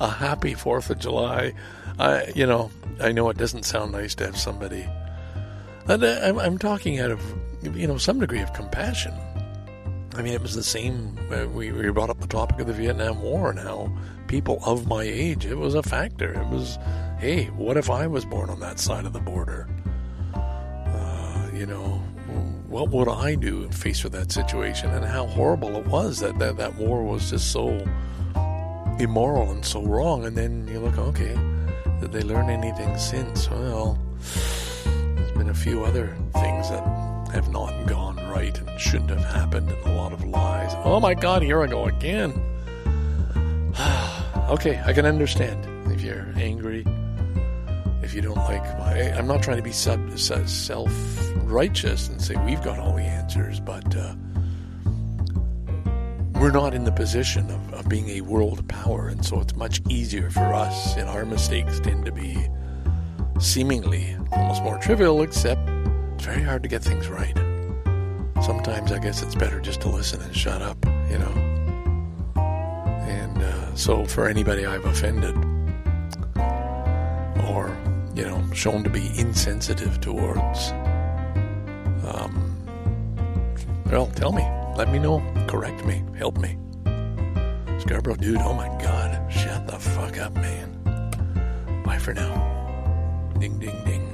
a 0.00 0.08
happy 0.08 0.54
Fourth 0.54 0.90
of 0.90 0.98
July. 0.98 1.52
I, 1.98 2.32
you 2.34 2.46
know, 2.46 2.70
I 3.00 3.12
know 3.12 3.28
it 3.30 3.38
doesn't 3.38 3.64
sound 3.64 3.92
nice 3.92 4.14
to 4.16 4.26
have 4.26 4.36
somebody. 4.36 4.88
And 5.86 6.02
uh, 6.02 6.20
I'm, 6.22 6.38
I'm 6.38 6.58
talking 6.58 6.98
out 6.98 7.10
of 7.12 7.20
you 7.62 7.86
know 7.86 7.96
some 7.96 8.18
degree 8.18 8.40
of 8.40 8.52
compassion. 8.52 9.14
I 10.16 10.22
mean, 10.22 10.32
it 10.32 10.42
was 10.42 10.54
the 10.54 10.62
same. 10.62 11.16
Uh, 11.30 11.46
we, 11.48 11.72
we 11.72 11.90
brought 11.90 12.10
up 12.10 12.20
the 12.20 12.26
topic 12.26 12.60
of 12.60 12.66
the 12.66 12.72
Vietnam 12.72 13.20
War 13.22 13.50
and 13.50 13.58
how 13.58 13.92
people 14.28 14.60
of 14.64 14.86
my 14.86 15.02
age, 15.02 15.44
it 15.44 15.56
was 15.56 15.74
a 15.74 15.82
factor. 15.82 16.32
It 16.32 16.48
was, 16.48 16.78
hey, 17.18 17.46
what 17.46 17.76
if 17.76 17.90
I 17.90 18.06
was 18.06 18.24
born 18.24 18.48
on 18.50 18.60
that 18.60 18.78
side 18.78 19.06
of 19.06 19.12
the 19.12 19.20
border? 19.20 19.68
Uh, 20.34 21.50
you 21.52 21.66
know, 21.66 22.00
what 22.74 22.88
would 22.88 23.08
I 23.08 23.36
do 23.36 23.68
faced 23.70 24.02
with 24.02 24.12
that 24.14 24.32
situation? 24.32 24.90
And 24.90 25.04
how 25.04 25.26
horrible 25.26 25.76
it 25.76 25.86
was 25.86 26.18
that, 26.18 26.40
that 26.40 26.56
that 26.56 26.74
war 26.74 27.04
was 27.04 27.30
just 27.30 27.52
so 27.52 27.68
immoral 28.98 29.48
and 29.52 29.64
so 29.64 29.80
wrong. 29.84 30.24
And 30.24 30.36
then 30.36 30.66
you 30.66 30.80
look, 30.80 30.98
okay, 30.98 31.38
did 32.00 32.10
they 32.10 32.22
learn 32.22 32.50
anything 32.50 32.98
since? 32.98 33.48
Well, 33.48 33.96
there's 34.84 35.30
been 35.38 35.50
a 35.50 35.54
few 35.54 35.84
other 35.84 36.16
things 36.32 36.68
that 36.70 36.82
have 37.32 37.48
not 37.52 37.86
gone 37.86 38.16
right 38.28 38.58
and 38.58 38.80
shouldn't 38.80 39.10
have 39.10 39.24
happened, 39.24 39.70
and 39.70 39.86
a 39.86 39.94
lot 39.94 40.12
of 40.12 40.24
lies. 40.24 40.72
Oh 40.82 40.98
my 40.98 41.14
God, 41.14 41.44
here 41.44 41.62
I 41.62 41.68
go 41.68 41.84
again. 41.84 42.32
okay, 44.50 44.82
I 44.84 44.92
can 44.92 45.06
understand 45.06 45.64
if 45.92 46.00
you're 46.00 46.26
angry, 46.34 46.84
if 48.04 48.14
you 48.14 48.20
don't 48.20 48.36
like 48.36 48.62
my. 48.78 49.12
I'm 49.12 49.26
not 49.26 49.42
trying 49.42 49.56
to 49.56 49.62
be 49.62 49.72
self 49.72 50.90
righteous 51.42 52.08
and 52.08 52.20
say 52.20 52.36
we've 52.44 52.62
got 52.62 52.78
all 52.78 52.94
the 52.94 53.02
answers, 53.02 53.60
but 53.60 53.96
uh, 53.96 54.14
we're 56.34 56.50
not 56.50 56.74
in 56.74 56.84
the 56.84 56.92
position 56.92 57.50
of, 57.50 57.74
of 57.74 57.88
being 57.88 58.10
a 58.10 58.20
world 58.20 58.66
power, 58.68 59.08
and 59.08 59.24
so 59.24 59.40
it's 59.40 59.56
much 59.56 59.80
easier 59.88 60.30
for 60.30 60.52
us, 60.52 60.96
and 60.96 61.08
our 61.08 61.24
mistakes 61.24 61.80
tend 61.80 62.04
to 62.04 62.12
be 62.12 62.46
seemingly 63.40 64.16
almost 64.32 64.62
more 64.62 64.78
trivial, 64.78 65.22
except 65.22 65.68
it's 66.14 66.24
very 66.24 66.42
hard 66.42 66.62
to 66.62 66.68
get 66.68 66.82
things 66.82 67.08
right. 67.08 67.36
Sometimes 68.42 68.92
I 68.92 68.98
guess 68.98 69.22
it's 69.22 69.34
better 69.34 69.60
just 69.60 69.80
to 69.82 69.88
listen 69.88 70.20
and 70.20 70.36
shut 70.36 70.60
up, 70.60 70.76
you 71.10 71.18
know. 71.18 71.32
And 72.36 73.42
uh, 73.42 73.74
so 73.74 74.04
for 74.04 74.28
anybody 74.28 74.66
I've 74.66 74.84
offended 74.84 75.34
or, 77.46 77.76
you 78.14 78.24
know, 78.24 78.42
shown 78.52 78.84
to 78.84 78.90
be 78.90 79.06
insensitive 79.18 80.00
towards, 80.00 80.70
um, 82.06 82.54
well, 83.90 84.06
tell 84.06 84.32
me. 84.32 84.42
Let 84.76 84.90
me 84.90 84.98
know. 84.98 85.22
Correct 85.46 85.84
me. 85.84 86.02
Help 86.16 86.38
me. 86.38 86.56
Scarborough, 87.78 88.16
dude, 88.16 88.38
oh 88.38 88.54
my 88.54 88.68
god. 88.82 89.32
Shut 89.32 89.66
the 89.66 89.78
fuck 89.78 90.18
up, 90.18 90.34
man. 90.34 90.72
Bye 91.84 91.98
for 91.98 92.14
now. 92.14 92.34
Ding, 93.38 93.58
ding, 93.58 93.84
ding. 93.84 94.13